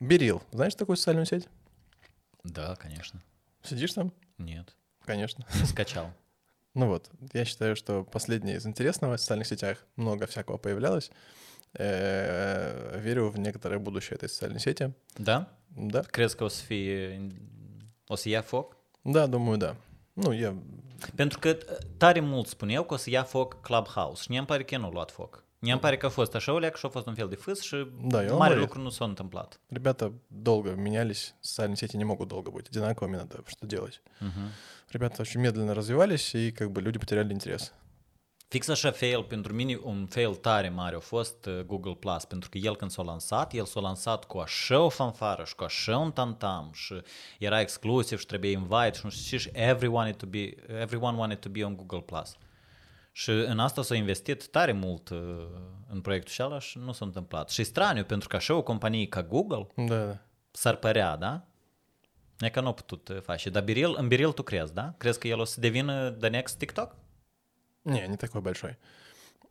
Берил. 0.00 0.40
Знаешь 0.52 0.74
такую 0.74 0.96
социальную 0.96 1.26
сеть? 1.26 1.48
Да, 2.42 2.74
конечно. 2.76 3.20
Сидишь 3.62 3.92
там? 3.92 4.12
Нет. 4.38 4.74
Конечно. 5.04 5.44
Не 5.60 5.66
скачал. 5.66 6.12
Ну 6.74 6.86
вот, 6.86 7.10
я 7.32 7.44
считаю, 7.44 7.74
что 7.74 8.04
последнее 8.04 8.56
из 8.56 8.66
интересного 8.66 9.16
в 9.16 9.20
социальных 9.20 9.46
сетях 9.48 9.84
много 9.96 10.26
всякого 10.26 10.56
появлялось. 10.56 11.10
Э, 11.74 12.98
Верю 13.00 13.30
в 13.30 13.38
некоторое 13.38 13.78
будущее 13.78 14.16
этой 14.16 14.28
социальной 14.28 14.60
сети. 14.60 14.92
Da? 15.18 15.46
Да, 15.76 16.02
Crezi 16.02 16.36
că 16.36 16.44
o 16.44 16.48
să 16.48 16.62
fie... 16.64 17.26
O 18.06 18.14
să 18.16 18.28
ia 18.28 18.42
foc? 18.42 18.76
да, 19.04 19.26
думаю, 19.26 19.58
да. 19.58 19.76
Ну, 20.14 20.32
я... 20.32 20.54
Pentru 21.14 21.38
că 21.38 21.48
uh, 21.48 21.76
tare 21.96 22.20
mult 22.20 22.46
spuneau 22.46 22.84
că 22.84 22.94
o 22.94 22.96
să 22.96 23.10
ia 23.10 23.22
foc 23.22 23.60
Clubhouse 23.60 24.22
și 24.22 24.30
mie 24.30 24.38
îmi 24.38 24.46
pare 24.46 24.64
că 24.64 24.76
nu 24.76 24.86
a 24.86 24.90
luat 24.90 25.10
foc. 25.10 25.44
Mie 25.62 25.72
îmi 25.72 25.80
pare 25.80 25.96
că 25.96 26.06
a 26.06 26.08
fost 26.08 26.34
așa 26.34 26.52
o 26.52 26.58
leacă 26.58 26.76
și 26.78 26.86
a 26.86 26.88
fost 26.88 27.06
un 27.06 27.14
fel 27.14 27.28
de 27.28 27.34
fâs 27.34 27.60
și 27.62 27.86
Da, 28.02 28.24
eu 28.24 28.32
am 28.32 28.38
mare 28.38 28.52
auzit. 28.52 28.66
lucru 28.66 28.80
nu 28.82 28.88
s-a 28.90 29.04
întâmplat. 29.04 29.60
Ребята 29.68 30.12
долго 30.26 30.74
менялись, 30.76 31.34
социальные 31.40 31.76
сети 31.76 31.96
не 31.96 32.04
могут 32.04 32.28
долго 32.28 32.50
быть 32.50 32.68
одинаковыми, 32.70 33.16
надо 33.16 33.42
что 33.46 33.66
делать. 33.66 34.00
Ребята 34.92 35.20
очень 35.22 35.40
медленно 35.40 35.74
развивались, 35.74 36.34
и 36.34 36.50
как 36.50 36.68
бы 36.72 36.80
люди 36.82 36.98
потеряли 36.98 37.32
интерес. 37.32 37.72
Fix 38.48 38.68
așa 38.68 38.90
fail, 38.90 39.22
pentru 39.22 39.52
mine 39.54 39.78
un 39.82 40.06
fail 40.06 40.34
tare 40.34 40.68
mare 40.68 40.96
a 40.96 40.98
fost 40.98 41.46
uh, 41.46 41.60
Google 41.66 41.94
Plus, 41.94 42.24
pentru 42.24 42.48
că 42.48 42.58
el 42.58 42.76
când 42.76 42.90
s-a 42.90 43.02
lansat, 43.02 43.52
el 43.54 43.64
s-a 43.64 43.80
lansat 43.80 44.24
cu 44.24 44.38
așa 44.38 44.80
o 44.80 44.88
fanfară 44.88 45.44
și 45.44 45.54
cu 45.54 45.64
așa 45.64 45.98
un 45.98 46.12
tantam 46.12 46.70
și 46.72 46.94
era 47.38 47.60
exclusiv 47.60 48.18
și 48.18 48.26
trebuie 48.26 48.50
invite 48.50 48.90
și 48.94 49.00
nu 49.04 49.10
știu 49.10 49.38
ce 49.38 49.42
și 49.42 49.50
everyone 49.52 50.12
to 50.12 50.26
be, 50.26 50.54
everyone 50.80 51.16
wanted 51.18 51.38
to 51.38 51.48
be 51.48 51.64
on 51.64 51.76
Google 51.76 52.00
Plus. 52.00 52.36
Și 53.19 53.29
în 53.29 53.59
asta 53.59 53.81
s-a 53.81 53.95
investit 53.95 54.47
tare 54.47 54.71
mult 54.71 55.09
uh, 55.09 55.19
în 55.89 56.01
proiectul 56.01 56.45
ăla 56.45 56.59
și 56.59 56.77
nu 56.77 56.91
s-a 56.91 57.05
întâmplat. 57.05 57.49
Și 57.49 57.61
e 57.61 57.63
straniu, 57.63 58.03
pentru 58.03 58.27
că 58.27 58.35
așa 58.35 58.55
o 58.55 58.61
companie 58.63 59.07
ca 59.07 59.23
Google 59.23 59.67
Да, 59.75 60.05
да. 60.05 60.19
s-ar 60.51 60.75
părea, 60.75 61.15
da? 61.15 61.45
E 62.39 62.49
că 62.49 62.61
nu 62.61 62.67
a 62.67 62.73
putut 62.73 63.07
uh, 63.07 63.21
face. 63.21 63.49
Dar 63.49 63.63
Biril, 63.63 63.95
în 63.97 64.07
Biril 64.07 64.31
tu 64.31 64.41
crezi, 64.43 64.73
da? 64.73 64.93
Crezi 64.97 65.19
că 65.19 65.27
el 65.27 65.39
o 65.39 65.43
să 65.43 65.59
devină 65.59 66.11
the 66.11 66.29
next 66.29 66.57
TikTok? 66.57 66.95
Не, 67.81 68.07
не 68.07 68.15
такой 68.15 68.41
большой. 68.41 68.77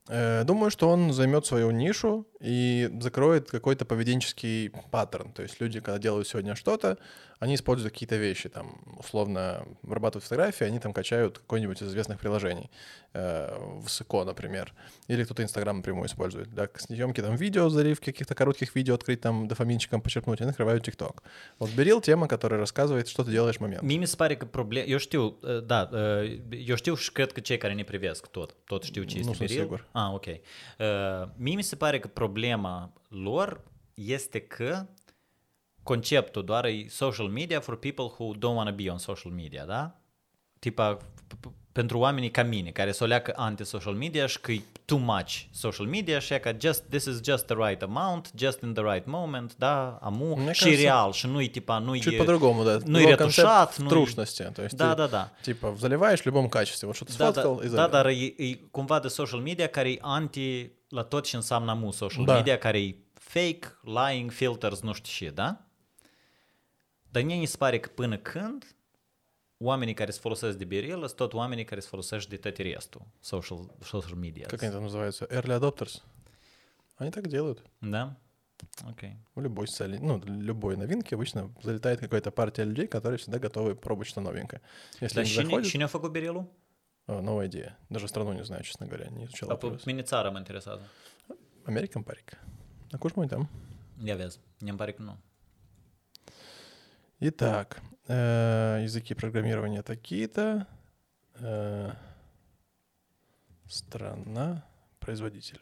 Э, 0.09 0.45
Думаю, 0.45 0.71
что 0.71 0.89
он 0.89 1.13
займет 1.13 1.47
свою 1.47 1.71
нишу 1.71 2.27
и 2.41 2.91
закроет 3.01 3.51
какой-то 3.51 3.85
поведенческий 3.85 4.71
паттерн. 4.91 5.33
То 5.33 5.43
есть 5.43 5.61
люди, 5.61 5.81
когда 5.81 5.99
делают 5.99 6.29
сегодня 6.29 6.55
что-то, 6.55 6.99
они 7.40 7.56
используют 7.56 7.94
какие-то 7.94 8.18
вещи, 8.18 8.50
там, 8.50 8.82
условно, 8.98 9.66
вырабатывают 9.82 10.24
фотографии, 10.24 10.66
они 10.66 10.80
там 10.80 10.94
качают 10.94 11.40
какое-нибудь 11.40 11.82
из 11.82 11.88
известных 11.88 12.20
приложений, 12.20 12.70
э, 13.14 13.80
в 13.82 13.90
Сыко, 13.90 14.24
например, 14.26 14.74
или 15.08 15.24
кто-то 15.24 15.42
Инстаграм 15.42 15.78
напрямую 15.78 16.08
использует. 16.08 16.50
Для 16.50 16.70
съемки 16.76 17.22
там 17.22 17.36
видео, 17.36 17.70
заливки 17.70 18.12
каких-то 18.12 18.36
коротких 18.36 18.76
видео, 18.76 18.96
открыть 18.96 19.22
там 19.22 19.48
дофаминчиком, 19.48 20.02
почерпнуть, 20.02 20.42
они 20.42 20.50
накрывают 20.50 20.84
ТикТок. 20.84 21.24
Вот 21.60 21.70
Берил 21.72 22.02
тема, 22.02 22.28
которая 22.28 22.60
рассказывает, 22.60 23.08
что 23.08 23.24
ты 23.24 23.32
делаешь 23.32 23.58
в 23.58 23.62
момент. 23.62 23.84
Mie 23.84 23.98
mi 24.00 24.06
se 24.06 24.16
pare 24.16 24.36
că 24.36 24.46
problema... 24.46 24.86
Eu 24.88 24.98
știu, 24.98 25.38
uh, 25.42 25.64
da, 25.66 25.90
uh, 25.92 26.38
eu 26.68 26.76
știu 26.76 26.96
și 26.96 27.12
cred 27.12 27.32
că 27.32 27.40
cei 27.40 27.58
care 27.58 27.74
ne 27.74 27.84
privesc 27.84 28.28
tot, 28.28 28.56
tot 28.66 28.84
știu 28.84 29.04
ce 29.04 29.18
este 29.18 29.30
Nu 29.30 29.36
sunt 29.36 29.48
Biril. 29.48 29.64
sigur. 29.64 29.88
Ah, 29.92 30.14
ok. 30.14 30.26
Uh, 30.26 30.36
mie 31.36 31.56
mi 31.56 31.64
se 31.64 31.76
pare 31.76 32.00
că 32.00 32.08
conceptul 35.83 36.45
doar 36.45 36.65
e 36.65 36.87
social 36.89 37.29
media 37.29 37.61
for 37.61 37.77
people 37.77 38.05
who 38.19 38.35
don't 38.35 38.57
want 38.57 38.69
to 38.69 38.75
be 38.75 38.91
on 38.91 38.99
social 38.99 39.33
media, 39.33 39.65
da? 39.65 39.95
Tipa, 40.59 40.97
p- 40.97 41.01
p- 41.49 41.53
pentru 41.73 41.99
oamenii 41.99 42.31
ca 42.31 42.43
mine, 42.43 42.71
care 42.71 42.93
s-o 42.93 43.05
leacă 43.05 43.33
anti-social 43.37 43.95
media 43.95 44.27
și 44.27 44.41
că 44.41 44.53
e 44.53 44.61
too 44.85 44.99
much 44.99 45.41
social 45.53 45.87
media 45.87 46.19
și 46.19 46.33
e 46.33 46.39
că 46.39 46.57
just, 46.61 46.83
this 46.89 47.05
is 47.05 47.21
just 47.25 47.47
the 47.47 47.55
right 47.69 47.83
amount, 47.83 48.31
just 48.37 48.61
in 48.63 48.73
the 48.75 48.83
right 48.93 49.07
moment, 49.07 49.55
da, 49.57 49.99
amu, 50.03 50.35
Мне 50.37 50.53
și 50.53 50.63
кажется, 50.63 50.83
real, 50.83 51.13
și 51.13 51.27
nu 51.27 51.41
e 51.43 51.47
tipa, 51.47 51.79
nu 51.79 51.97
Чуть 51.97 52.13
e... 52.13 52.17
по-другому, 52.17 52.65
да. 52.65 52.79
Ну 52.87 52.99
и 52.99 53.03
Его 53.03 53.11
ретушат, 53.11 53.45
концепт 53.45 53.73
в 53.75 53.79
ну 53.79 53.87
и- 53.87 53.89
трушности. 53.89 54.43
То 54.55 54.63
есть 54.63 54.75
Da, 54.77 54.95
ты, 54.95 54.97
da, 54.97 55.11
da. 55.11 55.29
типа, 55.43 55.75
заливаешь 55.79 56.21
в 56.21 56.25
любом 56.27 56.49
качестве. 56.49 56.87
Вот 56.87 56.97
что 56.97 57.05
ты 57.05 57.13
Da, 57.13 57.15
сфоткал 57.33 57.61
da, 57.61 57.65
и 57.65 57.69
da, 57.69 57.71
залил. 57.71 57.91
dar 57.91 58.07
e, 58.07 58.35
e 58.39 58.59
cumva 58.71 59.01
de 59.01 59.09
social 59.09 59.41
media 59.41 59.67
care 59.69 59.91
e 59.91 59.99
anti 60.01 60.71
la 60.89 61.03
tot 61.03 61.25
ce 61.25 61.37
înseamnă 61.37 61.73
mu 61.75 61.91
social 61.91 62.25
Da. 62.25 62.35
media, 62.35 62.59
care 62.59 62.79
e 62.81 62.95
fake, 63.15 63.67
lying, 63.83 64.31
filters, 64.31 64.81
nu 64.81 64.93
știu 64.93 65.27
ce, 65.27 65.33
da? 65.33 65.59
Dar 67.12 67.24
mie 67.24 67.36
mi 67.36 67.46
se 67.46 67.58
pare 67.58 67.80
că 67.80 67.90
până 67.90 68.18
când 68.18 68.76
oamenii 69.58 69.94
care 69.94 70.12
se 70.12 70.20
folosesc 70.20 70.58
de 70.58 70.66
Biril 70.66 71.00
sunt 71.00 71.16
tot 71.16 71.34
oamenii 71.34 71.66
care 71.66 71.82
se 71.82 71.88
folosesc 71.88 72.28
de 72.28 72.38
tot 72.38 72.58
restul 72.58 73.02
social, 73.20 73.76
social 73.82 74.16
media. 74.16 74.46
Как 74.48 74.64
они 74.64 74.72
там 74.72 74.84
называются? 74.84 75.26
Early 75.30 75.60
adopters. 75.60 76.02
Они 76.98 77.12
так 77.12 77.28
делают. 77.28 77.64
Да? 77.80 78.18
Ok. 78.86 79.02
В 79.36 79.42
любой 79.42 79.68
социальной, 79.68 80.00
ну, 80.00 80.22
любой 80.26 80.76
новинке 80.76 81.16
обычно 81.16 81.50
залетает 81.62 82.00
какая-то 82.00 82.32
партия 82.32 82.66
людей, 82.66 82.88
которые 82.88 83.18
всегда 83.18 83.40
готовы 83.40 83.76
пробовать 83.76 84.10
что 84.10 84.22
новенькое. 84.22 84.62
Если 85.00 85.20
они 85.22 85.30
cine, 85.30 85.44
заходят, 85.44 85.74
cine 85.74 86.12
Birilul? 86.12 86.46
О, 87.08 87.22
новая 87.22 87.48
идея. 87.48 87.78
Даже 87.90 88.08
страну 88.08 88.34
не 88.34 88.44
знаю, 88.44 88.64
честно 88.64 88.86
говоря, 88.86 89.10
не 89.10 89.24
изучал. 89.26 89.50
Pe 89.50 89.56
вопрос. 89.56 89.86
mine 89.86 90.02
țara 90.02 90.30
mă 90.30 90.38
interesează. 90.38 90.82
American 91.66 92.04
парик. 92.04 92.38
На 92.92 92.98
куш 92.98 93.14
мой 93.16 93.28
там. 93.28 93.50
Vezi, 93.98 94.40
mi 94.60 94.76
pare 94.76 94.92
că 94.92 95.02
nu. 95.02 95.18
Итак, 97.22 97.82
э, 98.08 98.80
языки 98.84 99.14
программирования 99.14 99.82
такие-то. 99.82 100.68
Э, 101.36 101.92
страна, 103.68 104.66
производитель. 105.00 105.60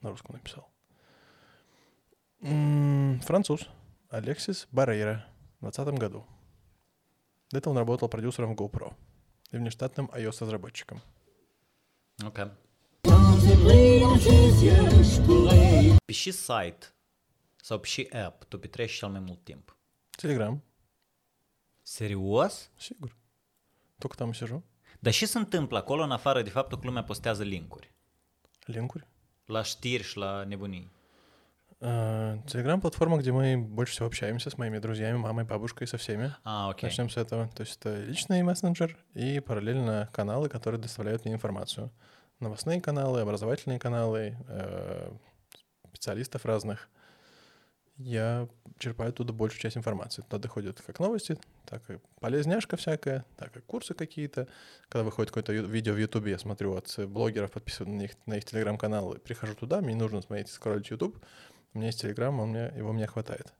На 0.00 0.10
русском 0.10 0.34
написал. 0.34 0.68
М, 2.40 3.20
Француз. 3.20 3.68
Алексис 4.08 4.66
Барейра. 4.72 5.24
В 5.60 5.70
2020 5.70 5.98
году. 6.00 6.26
До 7.52 7.58
этого 7.58 7.72
он 7.72 7.78
работал 7.78 8.08
продюсером 8.08 8.56
в 8.56 8.60
GoPro 8.60 8.92
и 9.52 9.56
внештатным 9.56 10.10
iOS-разработчиком. 10.14 11.00
Ok. 12.24 12.38
Quand 13.04 13.38
il 13.44 13.56
brille 13.64 14.00
dans 14.00 14.18
ses 14.18 14.64
yeux, 14.64 15.02
je 15.04 15.20
pourrais 15.22 15.96
Pe 16.06 16.12
și 16.12 16.32
site 16.32 16.92
sau 17.62 17.78
pe 17.78 17.86
și 17.86 18.08
app 18.12 18.44
cel 18.88 19.08
mai 19.08 19.20
mult 19.20 19.44
timp? 19.44 19.74
Телеграм. 20.20 20.60
Serios? 21.82 22.70
Сигур. 22.78 23.16
Только 23.98 24.18
там 24.18 24.32
и 24.32 24.34
сижу. 24.34 24.62
Dar 25.00 25.12
ce 25.12 25.26
se 25.26 25.38
întâmplă 25.38 25.78
acolo 25.78 26.02
în 26.02 26.10
afară 26.10 26.42
de 26.42 26.50
faptul 26.50 26.78
că 26.78 26.86
lumea 26.86 27.04
postează 27.04 27.42
linkuri? 27.42 27.92
Линкурь. 28.66 29.04
La 29.46 29.62
știri 29.62 30.02
și 30.02 30.16
la 30.16 30.44
nebunii. 30.44 30.90
Э, 31.80 32.36
Телеграм-платформа, 32.46 33.16
где 33.16 33.32
мы 33.32 33.56
больше 33.56 33.92
всего 33.92 34.06
общаемся 34.08 34.50
с 34.50 34.58
моими 34.58 34.78
друзьями, 34.78 35.16
мамой, 35.16 35.44
бабушкой, 35.44 35.86
со 35.86 35.96
всеми. 35.96 36.34
А, 36.44 36.68
ok. 36.70 36.82
Начнем 36.82 37.08
с 37.08 37.16
этого. 37.16 37.48
То 37.54 37.62
есть 37.62 37.78
это 37.78 38.04
личный 38.04 38.42
мессенджер 38.42 38.98
и 39.14 39.40
параллельно 39.40 40.10
каналы, 40.12 40.50
которые 40.50 40.78
доставляют 40.78 41.24
мне 41.24 41.32
информацию. 41.32 41.90
Новостные 42.40 42.82
каналы, 42.82 43.20
образовательные 43.20 43.78
каналы, 43.78 44.36
э, 44.48 45.10
специалистов 45.88 46.44
разных. 46.44 46.90
Я 48.02 48.48
черпаю 48.78 49.10
оттуда 49.10 49.34
большую 49.34 49.60
часть 49.60 49.76
информации. 49.76 50.22
Туда 50.22 50.38
доходят 50.38 50.80
как 50.80 50.98
новости, 51.00 51.38
так 51.66 51.88
и 51.90 51.98
полезняшка 52.18 52.78
всякая, 52.78 53.26
так 53.36 53.54
и 53.56 53.60
курсы 53.60 53.92
какие-то. 53.92 54.48
Когда 54.88 55.04
выходит 55.04 55.30
какое-то 55.30 55.52
видео 55.52 55.92
в 55.92 55.98
Ютубе, 55.98 56.30
я 56.30 56.38
смотрю 56.38 56.74
от 56.74 56.98
э, 56.98 57.06
блогеров, 57.06 57.52
подписываюсь 57.52 57.94
на 57.94 58.02
их, 58.04 58.12
на 58.24 58.38
их 58.38 58.46
телеграм-каналы, 58.46 59.18
прихожу 59.18 59.54
туда, 59.54 59.82
мне 59.82 59.92
не 59.92 60.00
нужно 60.00 60.22
смотреть, 60.22 60.48
скроллить 60.48 60.88
YouTube. 60.88 61.22
У 61.74 61.78
меня 61.78 61.88
есть 61.88 62.00
телеграм, 62.00 62.40
он 62.40 62.50
мне, 62.50 62.72
его 62.74 62.92
мне 62.94 63.06
хватает. 63.06 63.52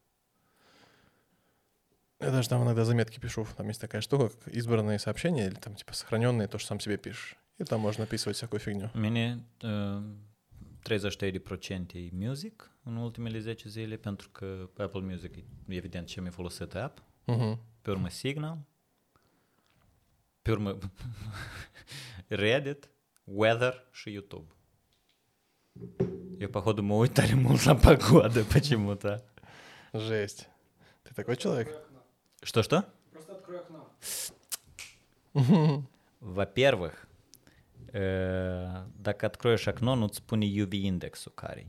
Я 2.19 2.31
даже 2.31 2.49
там 2.49 2.63
иногда 2.65 2.87
заметки 2.87 3.21
пишу. 3.21 3.47
Там 3.57 3.69
есть 3.69 3.81
такая 3.81 4.01
штука, 4.01 4.31
как 4.31 4.49
избранные 4.55 4.99
сообщения 4.99 5.49
или 5.49 5.55
там 5.55 5.75
типа 5.75 5.93
сохраненные, 5.93 6.49
то, 6.49 6.59
что 6.59 6.69
сам 6.69 6.81
себе 6.81 6.97
пишешь. 6.97 7.37
И 7.59 7.65
там 7.65 7.81
можно 7.81 8.05
описывать 8.05 8.39
всякую 8.39 8.61
фигню. 8.61 8.91
Mine 8.95 9.43
uh, 9.61 10.17
33% 10.83 11.95
e 11.95 12.09
music 12.13 12.71
în 12.83 12.97
ultimele 12.97 13.39
10 13.39 13.69
zile, 13.69 13.97
pentru 13.97 14.29
că 14.29 14.69
Apple 14.77 15.01
Music 15.01 15.37
e 15.37 15.43
evident 15.67 16.07
ce 16.07 16.21
mi-a 16.21 16.31
folosit 16.31 16.75
app, 16.75 17.03
Мгм. 17.25 17.61
pe 17.83 17.91
urmă 17.91 18.09
Signal, 18.09 18.59
pe 20.43 20.51
urmă 20.51 20.79
Reddit, 22.29 22.89
Weather 23.25 23.89
și 23.93 24.13
YouTube. 24.13 24.53
Eu, 26.39 26.49
походу, 26.49 26.83
mă 26.83 26.95
uit 26.95 27.13
tare 27.15 27.35
mult 27.35 27.63
la 27.65 27.75
погода 27.77 28.43
почему-то. 28.45 29.23
Жесть. 29.93 30.49
Ты 31.03 31.13
такой 31.15 31.37
человек? 31.37 31.69
Что-что? 32.43 32.85
Просто 33.13 33.33
открой 33.33 33.59
окно. 33.59 33.91
Во-первых, 36.21 36.93
э, 37.05 37.10
dacă 39.02 39.26
откроешь 39.26 39.68
окно, 39.68 39.96
nu-ți 39.96 40.18
spune 40.18 40.46
UV-indexul 40.62 41.32
care 41.36 41.68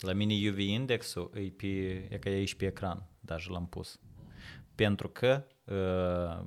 La 0.00 0.12
mine 0.12 0.48
UV-indexul 0.50 1.30
e, 1.34 1.40
pe, 1.56 1.66
e 2.10 2.18
ca 2.20 2.30
e 2.30 2.34
aici 2.34 2.54
pe 2.54 2.66
ecran, 2.66 3.06
даже 3.20 3.50
l-am 3.50 3.66
pus. 3.66 4.00
Pentru 4.74 5.08
că 5.08 5.46
uh, 5.64 6.46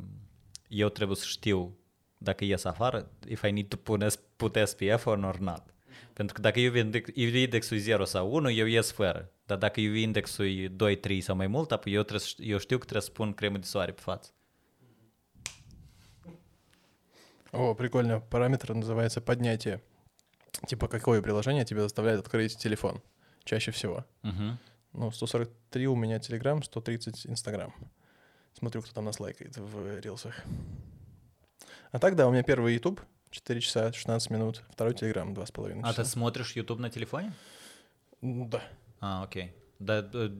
eu 0.68 0.90
trebuie 0.90 1.18
să 1.18 1.26
știu 1.26 1.78
dacă 2.18 2.44
ies 2.44 2.64
afară, 2.64 3.11
if 3.28 3.44
I 3.44 3.52
need 3.52 3.68
to 3.68 3.76
put, 3.76 4.16
put 4.36 4.57
SPF 4.66 5.06
or 5.06 5.38
not. 5.40 5.64
Pentru 6.14 6.36
că 6.36 6.41
dacă 6.41 6.60
UV-indexul 7.16 7.78
e 7.78 7.80
0 7.80 8.06
sau 8.06 8.34
1, 8.34 8.49
eu 8.49 8.66
ies 8.66 8.91
fără. 8.91 9.32
Dar 9.45 9.57
dacă 9.57 9.82
UV-indexul 9.82 10.45
e 10.45 10.68
2, 10.68 10.95
3 10.98 11.22
sau 11.22 11.36
mai 11.36 11.48
mult, 11.48 11.72
apoi 11.72 11.94
eu, 11.94 12.02
trebuie, 12.02 12.28
să- 12.28 12.36
eu 12.38 12.57
știu 12.57 12.78
că 12.78 12.84
trebuie 12.84 13.03
să 13.06 13.11
pun 13.11 13.34
cremă 13.34 13.57
de 13.57 13.66
soare 13.66 13.91
pe 13.91 14.02
față. 14.02 14.32
О, 17.55 17.74
прикольно. 17.74 18.20
Параметр 18.20 18.74
называется 18.74 19.20
поднятие. 19.20 19.81
Типа, 20.66 20.89
какое 20.89 21.20
приложение 21.22 21.64
тебя 21.64 21.81
заставляет 21.82 22.20
открыть 22.20 22.56
телефон? 22.59 23.01
Чаще 23.44 23.70
всего. 23.70 24.05
Мгм. 24.22 24.59
Ну, 24.93 25.10
143 25.10 25.86
у 25.89 25.97
меня 25.97 26.18
Telegram, 26.18 26.62
130 26.62 27.26
Instagram. 27.26 27.72
Смотрю, 28.59 28.82
кто 28.82 28.93
там 28.93 29.05
нас 29.05 29.20
лайкает 29.20 29.56
в 29.56 30.01
рилсах. 30.01 30.35
А 31.93 31.98
так, 31.98 32.14
да, 32.16 32.26
у 32.26 32.31
меня 32.32 32.43
первый 32.43 32.74
YouTube, 32.74 33.01
4 33.31 33.60
часа 33.60 33.93
16 33.93 34.31
минут, 34.31 34.62
второй 34.70 34.94
Telegram, 34.94 35.35
2,5 35.35 35.81
А 35.82 35.90
ты 35.90 35.97
часа. 35.97 36.05
смотришь 36.10 36.56
YouTube 36.56 36.81
на 36.81 36.90
телефоне? 36.90 37.32
Да. 38.22 38.62
А, 39.01 39.22
окей. 39.22 39.52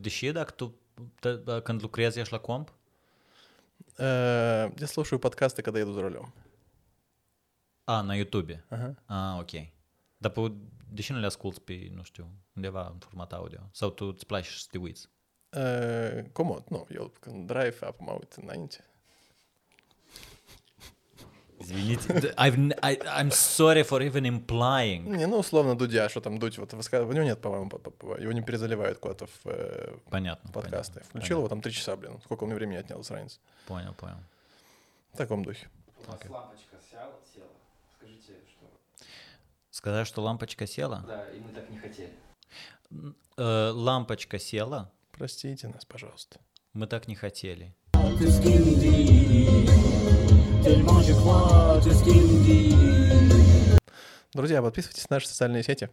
Deși 0.01 0.33
dacă 0.33 0.53
tu, 0.53 0.73
da, 1.21 1.33
da, 1.45 1.61
când 1.61 1.83
lucrezi, 1.83 2.19
ești 2.21 2.33
la 2.33 2.39
comp? 2.39 2.69
Э, 3.99 4.71
Я 4.79 4.87
слушаю 4.87 5.19
подкасты, 5.21 5.63
когда 5.63 5.79
еду 5.81 5.93
за 5.93 6.01
рулем. 6.03 6.33
A, 7.85 8.01
na 8.03 8.15
YouTube. 8.15 8.65
Ага. 8.69 8.95
A, 9.07 9.37
ok. 9.39 9.51
Dar 10.17 10.31
pe, 10.31 10.53
deși 10.89 11.13
nu 11.13 11.19
le 11.19 11.27
asculti 11.27 11.61
pe, 11.61 11.89
nu 11.95 12.03
știu, 12.03 12.29
undeva 12.57 12.87
în 12.93 12.99
format 12.99 13.33
audio? 13.33 13.61
Sau 13.73 13.91
tu 13.91 14.05
îți 14.05 14.27
place 14.27 14.51
să 14.51 14.67
te 14.71 14.79
uiți? 14.79 15.09
Комод, 16.33 16.65
ну, 16.69 16.87
я 16.91 17.01
вот 17.01 17.17
când 17.19 17.47
drive 17.47 17.79
up 17.89 18.01
mă 18.01 18.13
uit 18.13 18.33
înainte. 18.33 18.85
Извините, 21.61 22.35
I've, 22.37 22.57
I, 22.83 22.99
I'm 23.21 23.31
sorry 23.31 23.83
for 23.85 24.01
even 24.03 24.25
implying. 24.25 25.07
Не, 25.17 25.27
ну, 25.27 25.39
условно, 25.39 25.75
Дудя, 25.77 26.09
что 26.09 26.21
там 26.21 26.39
Дудь, 26.39 26.59
вот 26.59 26.73
высказывает, 26.73 27.11
у 27.11 27.15
него 27.15 27.25
нет, 27.25 27.41
по-моему, 27.41 27.69
по- 27.71 27.91
по- 27.91 28.17
его 28.21 28.33
не 28.33 28.43
перезаливают 28.43 28.99
куда-то 28.99 29.27
в 29.27 29.47
э, 29.47 29.97
Понятно. 30.11 30.51
подкасты. 30.53 30.93
понятно, 30.95 31.09
Включил 31.11 31.39
его 31.39 31.49
там 31.49 31.61
три 31.61 31.73
часа, 31.73 31.97
блин, 31.97 32.21
сколько 32.25 32.43
он 32.45 32.49
мне 32.49 32.57
времени 32.57 32.77
отнял, 32.79 33.03
разница. 33.09 33.39
Понял, 33.67 33.95
понял. 33.95 34.19
В 35.13 35.17
таком 35.17 35.43
духе. 35.45 35.69
У 36.07 36.11
вас 36.11 36.21
лампочка 36.29 36.77
села, 36.91 37.15
села. 37.35 37.47
Скажите, 37.97 38.33
что... 38.51 38.67
Сказать, 39.85 40.07
что 40.07 40.23
лампочка 40.23 40.67
села? 40.67 41.05
Да, 41.07 41.29
и 41.29 41.41
мы 41.41 41.53
так 41.53 41.69
не 41.69 41.77
хотели. 41.77 42.15
Э, 43.37 43.71
лампочка 43.71 44.39
села? 44.39 44.91
Простите 45.11 45.69
нас, 45.69 45.85
пожалуйста. 45.85 46.41
Мы 46.73 46.87
так 46.87 47.07
не 47.07 47.15
хотели. 47.15 47.77
Друзья, 54.33 54.63
подписывайтесь 54.63 55.11
на 55.11 55.17
наши 55.17 55.29
социальные 55.29 55.63
сети. 55.63 55.91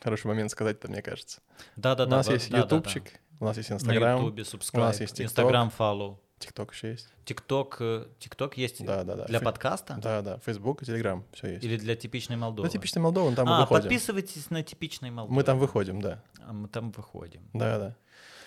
Хороший 0.00 0.26
момент 0.26 0.50
сказать 0.50 0.78
это, 0.78 0.88
мне 0.88 1.00
кажется. 1.00 1.40
Да-да-да. 1.76 2.12
у 2.12 2.18
нас 2.18 2.26
во- 2.26 2.32
есть 2.32 2.50
ютубчик, 2.50 3.20
у 3.38 3.44
нас 3.44 3.56
есть 3.56 3.70
На 3.70 3.74
Инстаграм, 3.74 4.20
ютубе 4.20 4.44
у 4.72 4.78
нас 4.78 5.00
есть. 5.00 5.20
Инстаграм 5.20 5.70
follow. 5.78 6.18
ТикТок 6.38 6.72
еще 6.72 6.90
есть. 6.90 7.08
ТикТок, 7.24 7.76
э, 7.80 8.06
ТикТок 8.18 8.56
есть 8.58 8.84
Да, 8.84 9.04
да, 9.04 9.16
да. 9.16 9.24
для 9.24 9.38
Фе- 9.38 9.44
подкаста? 9.44 9.98
Да, 10.02 10.22
да, 10.22 10.38
Фейсбук 10.44 10.82
и 10.82 10.86
Телеграм, 10.86 11.24
все 11.32 11.52
есть. 11.52 11.64
Или 11.64 11.76
для 11.76 11.96
типичной 11.96 12.36
Молдовы? 12.36 12.68
Ну, 12.68 12.72
типичный 12.72 13.00
Молдован, 13.00 13.34
там 13.34 13.46
мы 13.48 13.56
а, 13.56 13.60
выходим. 13.60 13.82
подписывайтесь 13.82 14.50
на 14.50 14.62
типичный 14.62 15.10
Молдовы. 15.10 15.34
Мы 15.34 15.42
там 15.42 15.58
выходим, 15.58 16.00
да. 16.00 16.22
А 16.46 16.52
мы 16.52 16.68
там 16.68 16.90
выходим. 16.92 17.42
Да, 17.54 17.78
да. 17.78 17.96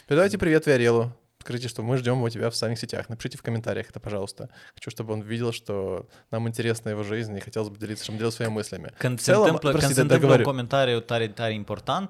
Передавайте 0.07 0.37
привет 0.37 0.65
Виарелу. 0.67 1.11
Скажите, 1.41 1.69
что 1.69 1.83
мы 1.83 1.95
ждем 1.97 2.15
его 2.17 2.29
тебя 2.29 2.49
в 2.49 2.53
социальных 2.53 2.79
сетях. 2.79 3.07
Напишите 3.07 3.37
в 3.37 3.41
комментариях 3.41 3.89
это, 3.89 3.99
пожалуйста. 4.01 4.49
Хочу, 4.75 4.91
чтобы 4.91 5.13
он 5.13 5.21
видел, 5.21 5.53
что 5.53 6.07
нам 6.31 6.47
интересна 6.49 6.89
его 6.89 7.03
жизнь 7.03 7.35
и 7.37 7.39
хотелось 7.39 7.69
бы 7.69 7.77
делиться, 7.77 8.03
чтобы 8.03 8.17
делился 8.17 8.37
своими 8.37 8.53
мыслями. 8.53 8.91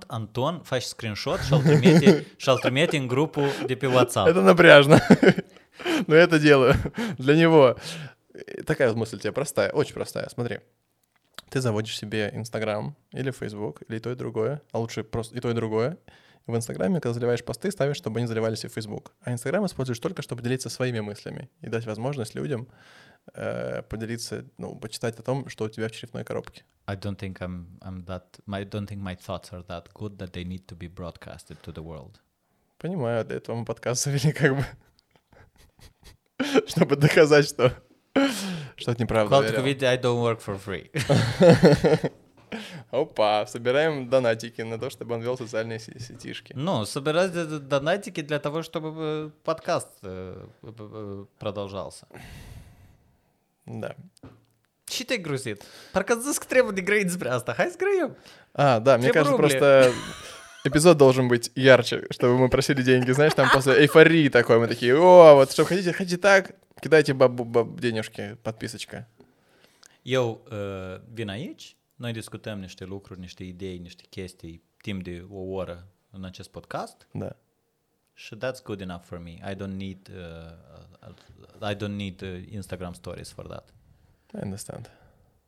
Anton 0.10 0.62
faci 0.64 0.84
screenshot 0.84 1.40
și-l 1.40 1.62
trimite, 1.62 2.26
și-l 2.38 2.58
trimite 2.58 2.98
în 2.98 3.08
grupul 3.08 3.48
de 3.68 3.76
pe 3.76 3.88
WhatsApp. 3.88 4.28
Это 4.28 4.42
напряжно. 4.42 5.00
Но 6.08 6.16
я 6.16 6.24
это 6.24 6.40
делаю 6.40 6.76
для 7.18 7.36
него. 7.36 7.78
Такая 8.66 8.90
вот 8.90 8.98
мысль 8.98 9.20
тебе 9.20 9.32
простая, 9.32 9.72
очень 9.72 9.94
простая. 9.94 10.30
Смотри. 10.30 10.60
Ты 11.50 11.62
заводишь 11.62 11.98
себе 11.98 12.30
Инстаграм 12.34 12.96
или 13.12 13.32
Фейсбук, 13.32 13.82
или 13.88 13.98
и 13.98 14.00
то, 14.00 14.12
и 14.12 14.16
другое, 14.16 14.62
а 14.72 14.80
лучше 14.80 15.04
просто 15.04 15.36
и 15.36 15.40
то, 15.40 15.50
и 15.50 15.54
другое. 15.54 15.98
В 16.46 16.56
Инстаграме, 16.56 17.00
когда 17.00 17.14
заливаешь 17.14 17.44
посты, 17.44 17.72
ставишь, 17.72 17.98
чтобы 17.98 18.20
они 18.20 18.28
заливались 18.28 18.66
и 18.66 18.68
в 18.68 18.74
Фейсбук. 18.74 19.14
А 19.22 19.32
Инстаграм 19.32 19.66
используешь 19.66 20.00
только, 20.00 20.22
чтобы 20.22 20.42
делиться 20.44 20.70
своими 20.70 21.00
мыслями 21.00 21.50
и 21.62 21.70
дать 21.70 21.86
возможность 21.86 22.36
людям 22.36 22.68
э, 23.34 23.82
поделиться, 23.84 24.46
ну, 24.58 24.76
почитать 24.76 25.20
о 25.20 25.24
том, 25.24 25.50
что 25.50 25.66
у 25.66 25.70
тебя 25.70 25.88
в 25.88 25.92
черепной 25.92 26.24
коробке. 26.24 26.64
I 26.88 26.96
don't 26.96 27.18
think 27.18 27.38
I'm, 27.40 27.80
I'm 27.82 28.04
that, 28.06 28.40
I 28.48 28.64
don't 28.64 28.88
think 28.88 29.00
my 29.00 29.16
thoughts 29.16 29.52
are 29.52 29.64
that 29.68 29.94
good 29.94 30.18
that 30.18 30.32
they 30.34 30.44
need 30.44 30.66
to 30.68 30.76
be 30.76 30.88
broadcasted 30.88 31.58
to 31.64 31.74
the 31.74 31.84
world. 31.84 32.20
Понимаю, 32.80 33.26
для 33.26 33.38
этого 33.38 33.56
мы 33.58 33.66
подкаст 33.66 34.04
завели 34.04 34.32
как 34.34 34.56
бы, 34.56 34.66
чтобы 36.68 36.96
доказать, 36.96 37.48
что, 37.48 37.74
что 38.76 38.92
это 38.92 39.02
неправда. 39.02 39.36
Alte 39.36 39.52
Виарел. 39.52 39.62
cuvinte, 39.64 39.86
I 39.86 39.98
don't 39.98 40.22
work 40.22 40.40
for 40.46 40.58
free. 40.58 40.90
Опа, 42.92 43.46
собираем 43.46 44.10
донатики 44.10 44.62
на 44.62 44.80
то, 44.80 44.90
чтобы 44.90 45.14
он 45.16 45.22
вел 45.22 45.38
социальные 45.38 45.80
се- 45.80 46.00
сетишки. 46.00 46.54
Ну, 46.56 46.86
собирать 46.86 47.32
донатики 47.68 48.22
для 48.22 48.40
того, 48.40 48.64
чтобы 48.64 48.90
э, 48.98 49.30
подкаст 49.44 49.90
э, 50.02 50.48
п- 50.62 51.26
продолжался. 51.38 52.08
Да. 53.66 53.96
Că 56.06 56.16
trebuie 56.48 56.74
de 56.74 56.82
grăi 56.82 57.04
despre 57.04 57.30
asta. 57.30 57.54
Hai 57.58 57.68
să 57.68 57.78
grăim. 57.78 58.16
А, 58.52 58.80
да, 58.80 58.98
мне 58.98 59.10
кажется, 59.12 59.36
просто 59.36 59.92
эпизод 60.64 60.98
должен 60.98 61.28
быть 61.28 61.52
ярче, 61.56 62.06
чтобы 62.12 62.38
мы 62.38 62.50
просили 62.50 62.82
деньги. 62.82 63.12
Знаешь, 63.12 63.34
там 63.34 63.50
после 63.54 63.74
эйфории 63.74 64.30
такой, 64.30 64.60
мы 64.60 64.68
такие, 64.68 64.96
о, 64.98 65.34
вот 65.36 65.52
что 65.52 65.66
хотите, 65.66 65.94
хотите 65.94 66.18
так, 66.18 66.56
кидайте 66.82 67.14
бабу, 67.14 67.44
баб, 67.46 67.80
денежки, 67.80 68.36
подписочка. 68.44 69.08
Eu 70.06 70.42
uh, 70.52 71.02
vin 71.14 71.30
aici, 71.30 71.76
noi 71.96 72.12
discutăm 72.14 72.60
niște 72.60 72.86
lucruri, 72.86 73.20
niște 73.20 73.44
idei, 73.44 73.78
niște 73.78 74.04
chestii 74.10 74.64
timp 74.82 75.04
de 75.04 75.26
o 75.32 75.40
oră 75.40 75.88
în 76.12 76.24
acest 76.24 76.50
podcast 76.50 77.08
Да. 77.12 77.36
și 78.14 78.36
that's 78.36 78.64
good 78.64 78.82
enough 78.82 79.04
for 79.04 79.18
me. 79.20 79.32
I 79.52 79.56
don't 79.56 79.76
need 79.78 79.98
uh, 80.10 81.10
uh, 81.62 81.72
I 81.72 81.76
don't 81.76 81.96
need 81.96 82.22
uh, 82.22 82.42
Instagram 82.52 82.94
stories 82.94 83.32
for 83.32 83.48
that. 83.48 83.74
I 84.34 84.40
understand. 84.44 84.90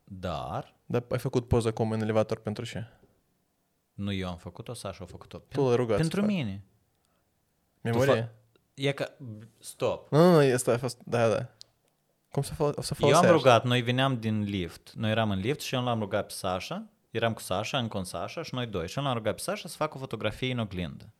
Dar 0.03 0.75
Да, 0.85 1.03
ai 1.11 1.19
făcut 1.19 1.47
poză 1.47 1.71
cu 1.71 1.83
un 1.83 2.01
elevator 2.01 2.39
pentru 2.39 2.65
ce? 2.65 2.87
Nu 4.01 4.11
eu 4.11 4.29
am 4.29 4.37
făcut-o, 4.37 4.73
Sasha 4.73 5.03
a 5.03 5.07
făcut-o. 5.07 5.37
Tu 5.37 5.61
l-ai 5.67 5.75
rugat 5.75 5.95
să 5.95 6.01
Pentru 6.01 6.21
faci. 6.21 6.29
mine. 6.29 6.63
Memorie? 7.81 8.31
E 8.73 8.91
ca... 8.91 9.11
Stop. 9.59 10.11
Nu, 10.11 10.17
nu, 10.17 10.31
nu, 10.31 10.41
este 10.43 10.71
a 10.71 10.77
fost, 10.77 10.97
da, 11.05 11.27
da. 11.29 11.47
Cum 12.31 12.41
să, 12.41 12.53
fol- 12.53 12.73
o 12.77 12.81
să 12.81 12.95
Eu 12.99 13.07
am 13.07 13.11
folosești? 13.11 13.35
rugat, 13.37 13.63
noi 13.63 13.81
veneam 13.81 14.19
din 14.19 14.43
lift. 14.43 14.91
Noi 14.95 15.11
eram 15.11 15.31
în 15.31 15.39
lift 15.39 15.61
și 15.61 15.75
eu 15.75 15.83
l-am 15.83 15.99
rugat 15.99 16.25
pe 16.25 16.33
Sasha. 16.33 16.85
Eram 17.11 17.33
cu 17.33 17.41
Sasha, 17.41 17.77
încă 17.77 17.97
un 17.97 18.03
Sasha 18.03 18.41
și 18.43 18.53
noi 18.55 18.65
doi. 18.65 18.87
Și 18.87 18.97
eu 18.97 19.03
l-am 19.03 19.13
rugat 19.13 19.35
pe 19.35 19.41
Sasha 19.41 19.67
să 19.67 19.75
facă 19.75 19.93
o 19.95 19.99
fotografie 19.99 20.51
în 20.51 20.59
oglindă. 20.59 21.13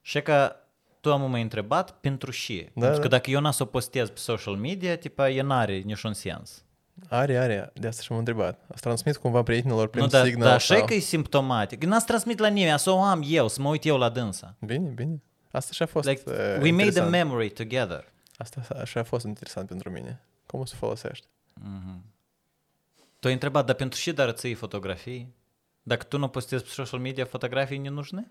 Și 0.00 0.20
că 0.22 0.56
tu 1.00 1.12
am 1.12 1.30
mai 1.30 1.42
întrebat 1.42 2.00
pentru 2.00 2.30
și. 2.30 2.68
Da, 2.74 2.80
pentru 2.80 3.00
că 3.00 3.08
da. 3.08 3.16
dacă 3.16 3.30
eu 3.30 3.40
n-am 3.40 3.52
să 3.52 3.62
o 3.62 3.66
postez 3.66 4.08
pe 4.08 4.18
social 4.18 4.54
media, 4.56 4.96
tipa, 4.96 5.30
e 5.30 5.42
n-are 5.42 5.78
niciun 5.78 6.12
sens. 6.12 6.64
Are, 7.09 7.37
are, 7.37 7.71
de 7.73 7.87
asta 7.87 8.01
și-am 8.01 8.17
întrebat. 8.17 8.59
Ați 8.71 8.81
transmis 8.81 9.17
cumva 9.17 9.43
prietenilor 9.43 9.87
prin 9.87 10.03
nu, 10.03 10.07
dar, 10.07 10.25
signal 10.25 10.43
dar 10.43 10.55
așa 10.55 10.75
sau... 10.75 10.85
că 10.85 10.93
e 10.93 10.99
simptomatic. 10.99 11.83
N-ați 11.83 12.05
transmit 12.05 12.39
la 12.39 12.47
nimeni, 12.47 12.79
să 12.79 12.91
o 12.91 13.01
am 13.01 13.23
eu, 13.25 13.47
să 13.47 13.61
mă 13.61 13.69
uit 13.69 13.85
eu 13.85 13.97
la 13.97 14.09
dânsa. 14.09 14.55
Bine, 14.59 14.89
bine. 14.89 15.21
Asta 15.51 15.71
și-a 15.73 15.85
fost 15.85 16.07
Like, 16.07 16.21
uh, 16.25 16.33
we 16.35 16.55
made 16.55 16.65
a 16.65 16.69
interesant. 16.69 17.11
memory 17.11 17.49
together. 17.49 18.11
Asta 18.37 18.83
și-a 18.85 19.03
fost 19.03 19.25
interesant 19.25 19.67
pentru 19.67 19.89
mine. 19.89 20.21
Cum 20.45 20.59
o 20.59 20.65
să 20.65 20.75
folosești? 20.75 21.27
Tu 23.19 23.27
ai 23.27 23.33
întrebat, 23.33 23.65
dar 23.65 23.75
pentru 23.75 23.99
și 23.99 24.13
dar 24.13 24.31
ții 24.31 24.53
fotografii? 24.53 25.33
Dacă 25.83 26.03
tu 26.03 26.17
nu 26.17 26.27
postezi 26.27 26.63
pe 26.63 26.69
social 26.69 26.99
media 26.99 27.25
fotografii, 27.25 27.77
не 27.77 27.89
нужны? 27.89 28.27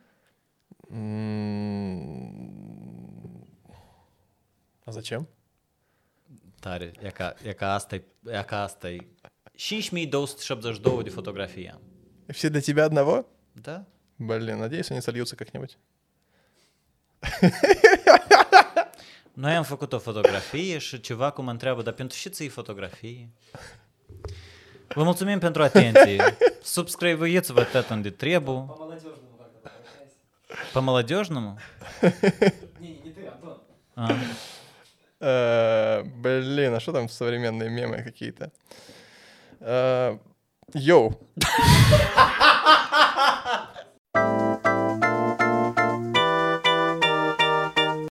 Mm. 0.88 2.44
А 4.84 4.90
zачем? 4.90 5.26
Tare, 6.59 6.91
e 7.01 7.09
ca, 7.09 7.35
e 7.43 7.53
ca 7.53 7.73
asta 7.73 7.95
e, 7.95 8.03
e 8.25 8.43
ca 8.43 8.63
asta 8.63 8.89
e. 8.89 8.97
5272 9.55 11.03
de 11.03 11.09
fotografii 11.09 11.69
am. 11.69 11.81
Все 12.27 12.49
для 12.49 12.61
тебя 12.61 12.85
одного? 12.85 13.25
Da? 13.53 13.85
Блин, 14.17 14.59
надеюсь, 14.59 14.91
они 14.91 15.01
сольются 15.01 15.35
как-нибудь. 15.35 15.77
Noi 19.33 19.55
am 19.55 19.63
făcut 19.63 19.93
o 19.93 19.99
fotografie 19.99 20.77
și 20.77 20.99
ceva 20.99 21.31
cum 21.31 21.45
mă 21.45 21.51
întreabă, 21.51 21.81
dar 21.81 21.93
pentru 21.93 22.17
ce 22.17 22.29
ții 22.29 22.47
fotografii? 22.47 23.33
Vă 24.87 25.03
mulțumim 25.03 25.39
pentru 25.39 25.63
atenție. 25.63 26.37
Subscribe-vă 26.61 27.63
tot 27.71 27.89
unde 27.89 28.09
trebuie. 28.09 28.65
По 28.67 28.75
молодежному 28.77 29.37
как-то 29.37 29.69
обращайся. 29.77 30.17
По 30.73 30.81
молодежному? 30.81 31.57
Не, 32.81 32.87
не, 32.87 32.99
не 33.03 33.11
ты, 33.11 33.21
Антон. 33.27 34.17
Э, 35.19 36.03
Блин, 36.03 36.73
а 36.73 36.79
что 36.79 36.93
там 36.93 37.09
современные 37.09 37.69
мемы 37.69 38.03
какие-то? 38.03 38.51
Э, 39.59 40.17
Йоу. 40.73 41.19